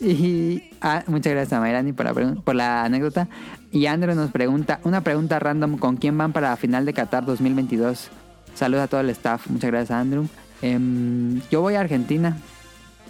[0.00, 3.28] Y ah, muchas gracias a Mayrani por la, por la anécdota.
[3.72, 7.24] Y Andrew nos pregunta, una pregunta random, ¿con quién van para la final de Qatar
[7.24, 8.08] 2022?
[8.54, 10.26] Saludos a todo el staff, muchas gracias a Andrew.
[10.60, 12.36] Em, yo voy a Argentina.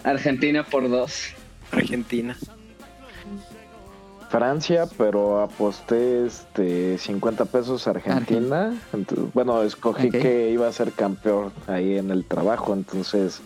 [0.03, 1.33] Argentina por dos.
[1.71, 2.37] Argentina.
[4.29, 8.73] Francia, pero aposté este 50 pesos Argentina.
[8.93, 13.41] Entonces, bueno, escogí que iba a ser campeón ahí en el trabajo, entonces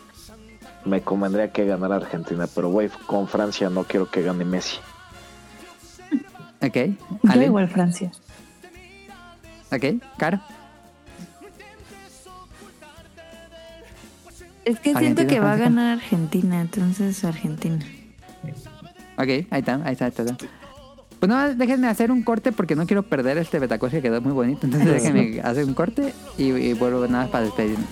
[0.83, 4.77] me convendría que ganara Argentina, pero voy con Francia, no quiero que gane Messi.
[6.65, 6.75] Ok.
[7.23, 7.45] Yo Ale.
[7.45, 8.11] igual Francia.
[9.71, 10.01] Ok.
[10.17, 10.39] Caro.
[14.63, 17.85] Es que siento que va a ganar Argentina, entonces Argentina.
[19.17, 20.35] Ok, ahí está, ahí está todo.
[21.19, 24.33] Pues no, déjenme hacer un corte porque no quiero perder este betacuest que quedó muy
[24.33, 24.65] bonito.
[24.65, 27.87] Entonces déjenme hacer un corte y, y vuelvo nada más para despedirnos.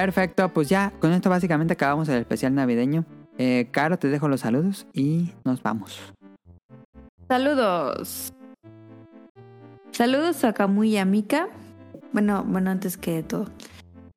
[0.00, 3.04] Perfecto, pues ya, con esto básicamente acabamos el especial navideño.
[3.36, 5.98] Eh, Caro, te dejo los saludos y nos vamos.
[7.26, 8.32] Saludos.
[9.90, 11.48] Saludos a Camuy y a Mika.
[12.12, 13.46] Bueno, bueno, antes que todo.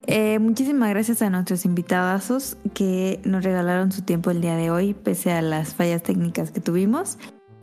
[0.05, 4.93] Eh, muchísimas gracias a nuestros invitadazos que nos regalaron su tiempo el día de hoy,
[4.93, 7.17] pese a las fallas técnicas que tuvimos.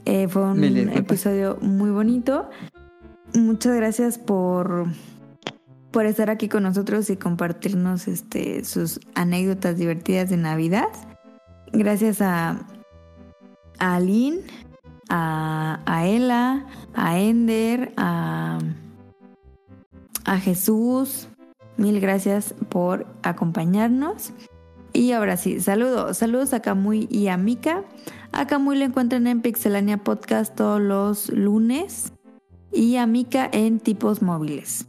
[0.06, 2.50] Eh, fue un episodio muy bonito.
[3.34, 4.88] Muchas gracias por,
[5.90, 10.88] por estar aquí con nosotros y compartirnos este, sus anécdotas divertidas de Navidad.
[11.72, 12.66] Gracias a,
[13.78, 14.40] a Aline,
[15.08, 18.58] a, a Ela, a Ender, a,
[20.24, 21.28] a Jesús.
[21.76, 24.32] Mil gracias por acompañarnos.
[24.92, 26.18] Y ahora sí, saludos.
[26.18, 27.84] Saludos a Camuy y a Mika.
[28.32, 32.12] A Camuy lo encuentran en Pixelania Podcast todos los lunes.
[32.72, 34.86] Y a Mika en Tipos Móviles.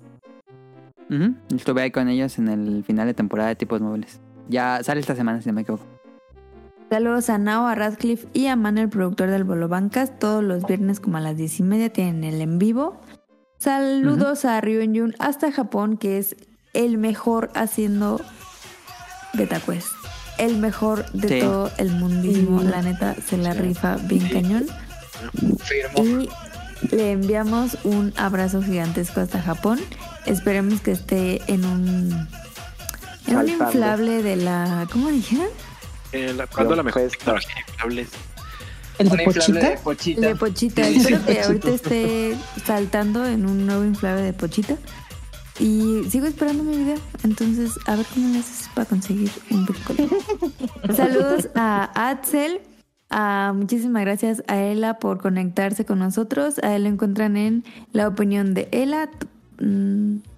[1.55, 4.19] Estuve ahí con ellos en el final de temporada de tipos móviles.
[4.47, 5.83] Ya sale esta semana, si no me equivoco.
[6.89, 10.17] Saludos a Nao, a Radcliffe y a Man, el productor del Bolo Bancas.
[10.17, 12.99] Todos los viernes como a las 10 y media tienen el en vivo.
[13.59, 16.35] Saludos a Ryun hasta Japón, que es
[16.73, 18.21] el mejor haciendo
[19.33, 19.87] BetaQuest.
[20.37, 21.39] El mejor de Sí.
[21.41, 22.63] todo el mundismo.
[22.63, 24.65] La neta, se la rifa bien cañón.
[25.59, 26.05] Firmo.
[26.05, 26.29] Y
[26.95, 29.79] le enviamos un abrazo gigantesco hasta Japón.
[30.25, 32.27] Esperemos que esté en un...
[33.27, 34.87] En un inflable de la...
[34.91, 35.47] ¿Cómo dijeron?
[36.11, 38.07] Eh, la- ¿Cuándo la mejor Pues, tecnología inflable?
[38.97, 39.75] ¿El de de Pochita?
[39.83, 40.21] Pochita.
[40.21, 40.87] De Pochita.
[40.87, 44.75] Espero que ahorita esté saltando en un nuevo inflable de Pochita.
[45.59, 46.97] Y sigo esperando mi video.
[47.23, 50.09] Entonces, a ver cómo le haces para conseguir un brócoli.
[50.95, 52.61] Saludos a Axel.
[53.09, 56.59] A, muchísimas gracias a Ela por conectarse con nosotros.
[56.59, 59.09] A él lo encuentran en La Opinión de Ela.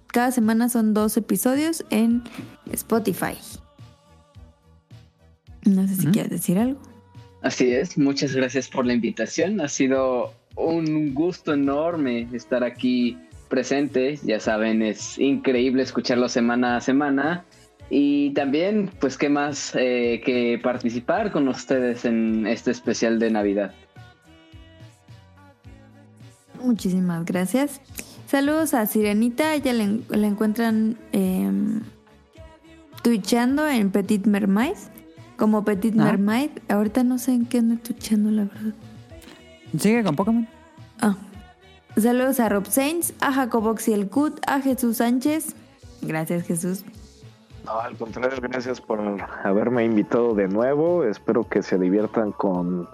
[0.08, 2.24] Cada semana son dos episodios en
[2.72, 3.38] Spotify.
[5.64, 6.80] No sé si quieres decir algo.
[7.42, 9.62] Así es, muchas gracias por la invitación.
[9.62, 13.18] Ha sido un gusto enorme estar aquí
[13.50, 14.20] presente.
[14.24, 17.46] Ya saben, es increíble escucharlo semana a semana.
[17.90, 23.74] Y también, pues, qué más eh, que participar con ustedes en este especial de Navidad.
[26.64, 27.82] Muchísimas gracias.
[28.32, 31.52] Saludos a Sirenita, ella la, la encuentran eh,
[33.02, 34.78] twitchando en Petit Mermaid,
[35.36, 36.06] como Petit Ah.
[36.06, 36.52] Mermaid.
[36.70, 38.74] Ahorita no sé en qué ando twitchando, la verdad.
[39.78, 40.48] Sigue con Pokémon.
[41.02, 41.18] Ah.
[41.98, 45.54] Saludos a Rob Sainz, a Jacobox y el Cut, a Jesús Sánchez.
[46.02, 46.86] Gracias, Jesús.
[47.66, 49.02] No, al contrario, gracias por
[49.44, 51.04] haberme invitado de nuevo.
[51.04, 52.88] Espero que se diviertan con,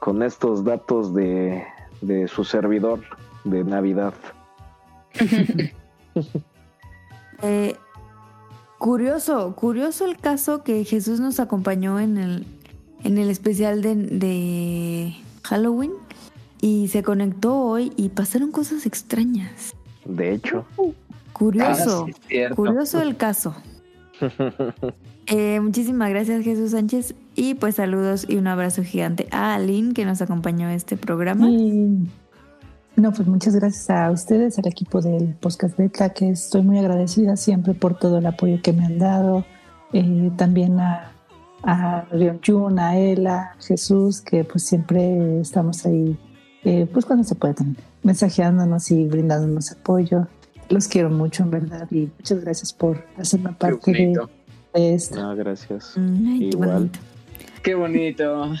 [0.00, 1.64] con estos datos de,
[2.00, 3.02] de su servidor
[3.44, 4.14] de Navidad.
[7.42, 7.74] Eh,
[8.78, 12.46] curioso, curioso el caso que Jesús nos acompañó en el,
[13.02, 15.90] en el especial de, de Halloween
[16.62, 19.74] y se conectó hoy y pasaron cosas extrañas.
[20.06, 20.64] De hecho,
[21.34, 23.54] Curioso, Ah, sí, curioso el caso.
[25.26, 30.04] Eh, muchísimas gracias Jesús Sánchez y pues saludos y un abrazo gigante a Aline que
[30.04, 31.48] nos acompañó a este programa.
[32.96, 37.36] No, pues muchas gracias a ustedes, al equipo del Podcast Beta, que estoy muy agradecida
[37.36, 39.44] siempre por todo el apoyo que me han dado.
[39.92, 41.12] Eh, también a,
[41.62, 46.16] a Ryonjun, a Ela, a Jesús, que pues siempre estamos ahí
[46.64, 50.26] eh, pues cuando se también, mensajeándonos y brindándonos apoyo.
[50.70, 55.20] Los quiero mucho, en verdad, y muchas gracias por hacerme parte de, esto.
[55.20, 55.94] No, gracias.
[55.96, 56.70] Ay, qué Igual.
[56.70, 56.98] bonito.
[57.62, 58.52] Qué bonito.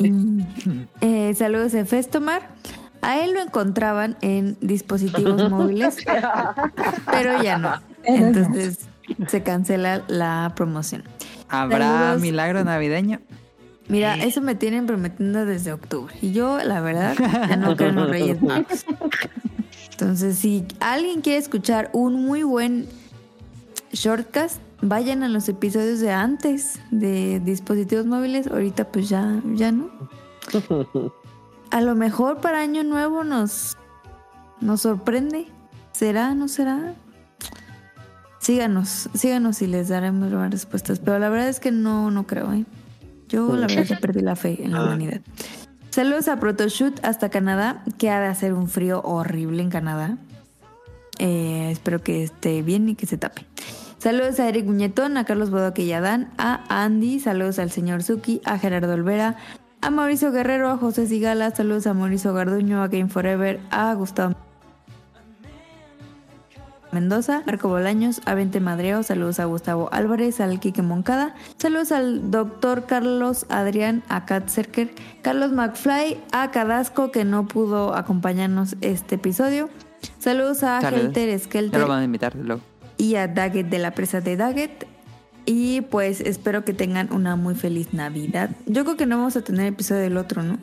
[0.00, 0.40] Mm.
[1.00, 2.42] Eh, saludos de Festomar.
[3.02, 5.96] A él lo encontraban en dispositivos móviles,
[7.10, 7.74] pero ya no.
[8.04, 8.78] Entonces
[9.28, 11.02] se cancela la promoción.
[11.48, 12.22] ¿Habrá Saludos.
[12.22, 13.20] milagro navideño?
[13.88, 16.14] Mira, eso me tienen prometiendo desde octubre.
[16.22, 18.86] Y yo, la verdad, ya no creo en los Reyes Magos.
[19.90, 22.88] Entonces, si alguien quiere escuchar un muy buen
[23.92, 28.46] shortcast, vayan a los episodios de antes de dispositivos móviles.
[28.46, 29.90] Ahorita, pues ya, ya no.
[31.72, 33.76] A lo mejor para Año Nuevo nos,
[34.60, 35.46] nos sorprende.
[35.92, 36.34] ¿Será?
[36.34, 36.94] ¿No será?
[38.38, 40.98] Síganos, síganos y les daremos más respuestas.
[40.98, 42.64] Pero la verdad es que no, no creo, ¿eh?
[43.28, 44.84] Yo la verdad ya perdí la fe en la Ah.
[44.84, 45.20] humanidad.
[45.90, 50.16] Saludos a Protoshoot hasta Canadá, que ha de hacer un frío horrible en Canadá.
[51.18, 53.46] Eh, espero que esté bien y que se tape.
[53.98, 58.02] Saludos a Eric Muñetón, a Carlos Bodoque y a Dan, a Andy, saludos al señor
[58.02, 59.36] Suki, a Gerardo Olvera,
[59.82, 64.34] a Mauricio Guerrero, a José Sigala, saludos a Mauricio Garduño, a Game Forever, a Gustavo
[66.92, 72.30] Mendoza, Marco Bolaños, a Vente Madreo, saludos a Gustavo Álvarez, al Quique Moncada, saludos al
[72.30, 79.16] doctor Carlos Adrián, a Kat Cerker, Carlos McFly, a Cadasco que no pudo acompañarnos este
[79.16, 79.68] episodio,
[80.18, 80.78] saludos a.
[80.80, 82.60] Helter lo Skelter van a invitar luego.
[82.98, 84.91] y a Daggett de la presa de Daggett.
[85.44, 88.50] Y pues espero que tengan una muy feliz Navidad.
[88.66, 90.58] Yo creo que no vamos a tener episodio del otro, ¿no?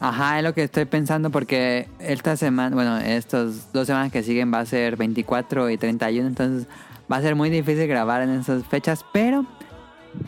[0.00, 4.52] Ajá, es lo que estoy pensando porque esta semana, bueno, estas dos semanas que siguen
[4.52, 6.66] va a ser 24 y 31, entonces
[7.10, 9.44] va a ser muy difícil grabar en esas fechas, pero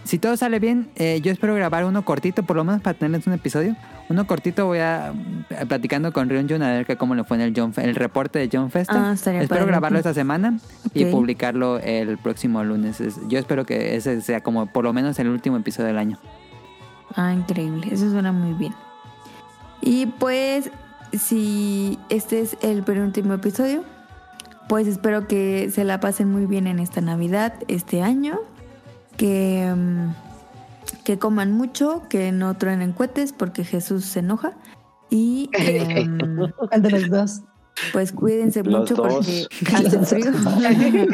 [0.05, 3.27] si todo sale bien, eh, yo espero grabar uno cortito, por lo menos para tenerles
[3.27, 3.77] un episodio.
[4.09, 5.13] Uno cortito voy a
[5.51, 7.95] eh, platicando con Rion Jun a ver que cómo le fue en el, John, el
[7.95, 9.11] reporte de John Festa.
[9.11, 10.59] Ah, estaría espero grabarlo esta semana
[10.95, 13.01] y publicarlo el próximo lunes.
[13.01, 16.19] Es- Yo espero que ese sea como por lo menos el último episodio del año.
[17.17, 17.89] Ah, increíble.
[17.91, 18.75] Eso suena muy bien.
[19.81, 20.71] Y pues,
[21.13, 23.83] si este es el penúltimo episodio,
[24.69, 28.39] pues espero que se la pasen muy bien en esta Navidad, este año.
[29.23, 30.15] Que, mm,
[31.05, 34.55] que coman mucho, que no truenen cohetes porque Jesús se enoja.
[35.11, 37.43] Y em, ¿Cuál de los dos?
[37.93, 39.15] pues cuídense Los mucho dos.
[39.15, 40.33] porque hace frío.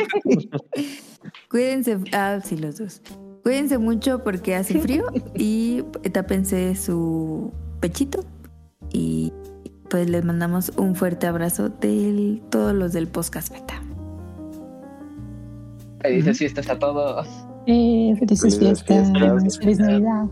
[1.51, 3.03] cuídense, ah, sí, los dos.
[3.43, 5.05] Cuídense mucho porque hace frío
[5.35, 8.25] y tápense su pechito.
[8.91, 9.35] Y
[9.91, 13.83] pues les mandamos un fuerte abrazo de todos los del podcast beta.
[16.01, 17.48] Felices fiestas a todos.
[17.71, 19.59] Eh, felices Felices fiestas, fiestas.
[19.59, 20.25] feliz Navidad.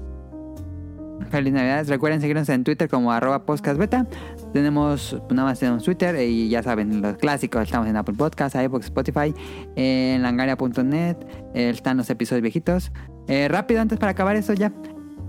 [1.31, 1.87] Feliz Navidad.
[1.87, 4.07] Recuerden seguirnos en Twitter como arroba podcastbeta.
[4.55, 7.63] Tenemos, nada más tenemos Twitter y ya saben, los clásicos.
[7.65, 9.35] Estamos en Apple Podcasts, iVoox, Spotify,
[9.75, 11.17] en langaria.net.
[11.53, 12.91] eh, Están los episodios viejitos.
[13.29, 14.73] Eh, rápido, antes para acabar esto ya.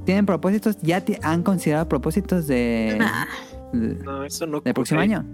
[0.06, 0.78] ¿Tienen propósitos?
[0.82, 3.00] ¿Ya ti- han considerado propósitos de,
[3.74, 4.62] de- No, eso no.
[4.62, 5.26] del próximo año?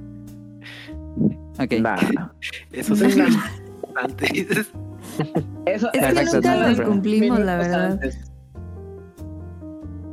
[1.59, 1.73] Ok.
[1.81, 1.97] Nah.
[2.71, 3.05] Eso se
[3.95, 4.71] antes.
[5.65, 7.91] Eso, Es que Perfecto, nunca no hay los cumplimos, la verdad.
[7.93, 8.31] antes.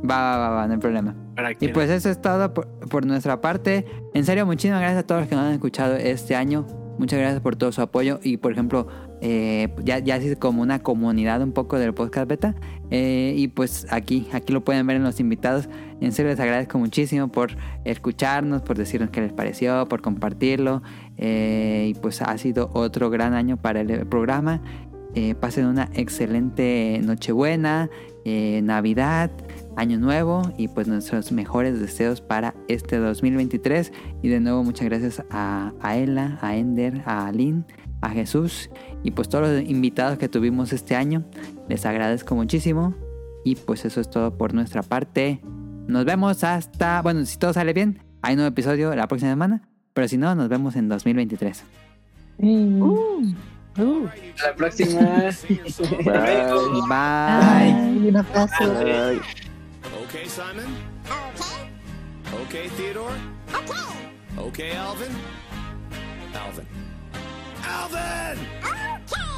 [0.09, 1.15] Va, va, va, va, no hay problema.
[1.59, 3.85] Y que pues eso es todo por, por nuestra parte.
[4.13, 6.65] En serio, muchísimas gracias a todos los que nos han escuchado este año.
[6.97, 8.19] Muchas gracias por todo su apoyo.
[8.21, 8.87] Y por ejemplo,
[9.21, 12.55] eh, ya, ya es como una comunidad un poco del podcast beta.
[12.89, 15.69] Eh, y pues aquí, aquí lo pueden ver en los invitados.
[15.99, 17.55] En serio les agradezco muchísimo por
[17.85, 20.83] escucharnos, por decirnos qué les pareció, por compartirlo.
[21.17, 24.61] Eh, y pues ha sido otro gran año para el programa.
[25.13, 27.89] Eh, pasen una excelente Nochebuena,
[28.23, 29.29] eh, Navidad,
[29.75, 33.91] Año Nuevo y pues nuestros mejores deseos para este 2023.
[34.21, 37.63] Y de nuevo muchas gracias a, a Ella, a Ender, a Aline,
[38.01, 38.69] a Jesús
[39.03, 41.25] y pues todos los invitados que tuvimos este año.
[41.67, 42.95] Les agradezco muchísimo
[43.43, 45.41] y pues eso es todo por nuestra parte.
[45.87, 49.67] Nos vemos hasta, bueno, si todo sale bien, hay nuevo episodio la próxima semana.
[49.93, 51.63] Pero si no, nos vemos en 2023.
[53.77, 54.99] Eh, Hasta la próxima.
[54.99, 56.81] Bye.
[56.87, 56.91] Bye.
[56.91, 58.73] ay, un abrazo.
[58.73, 59.21] Bye.
[60.03, 60.75] Okay, Simon?
[61.05, 61.71] Okay.
[62.43, 63.15] Okay, Theodore?
[63.49, 64.47] Okay.
[64.47, 65.11] Okay, Alvin?
[66.33, 66.67] Alvin.
[67.63, 68.37] Alvin!
[68.63, 69.30] Once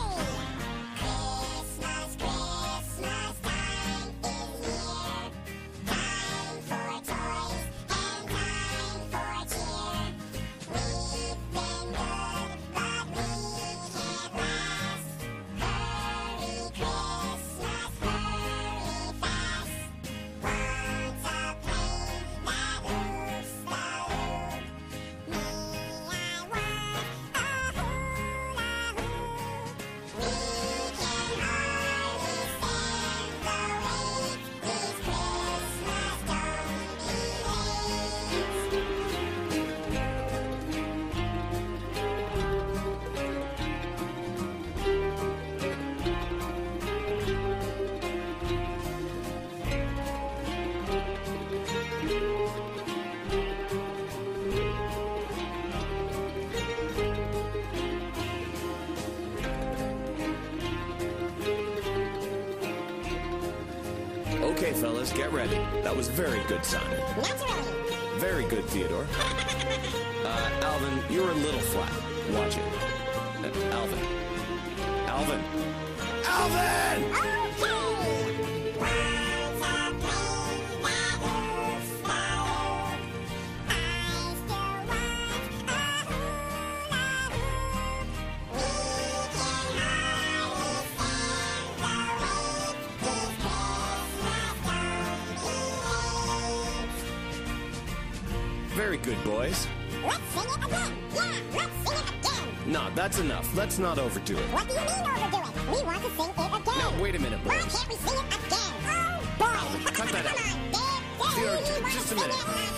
[103.73, 104.43] Let's not overdo it.
[104.53, 105.55] What do you mean overdo it?
[105.65, 106.77] We want to sing it again.
[106.77, 108.73] Now, wait a minute, Why can't we sing it again?
[108.85, 109.91] Oh, oh boy.
[109.97, 110.37] cut that out.
[110.37, 111.33] Come on, Dave.
[111.33, 112.37] Theo, We j- want just a minute.
[112.37, 112.69] again.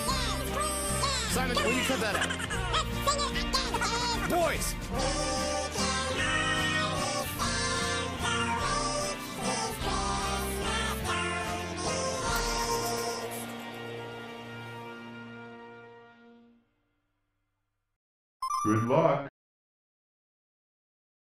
[1.35, 2.31] Simon, will you cut that out?
[2.71, 4.39] Let's sing it again, Dave.
[4.39, 4.65] Boys!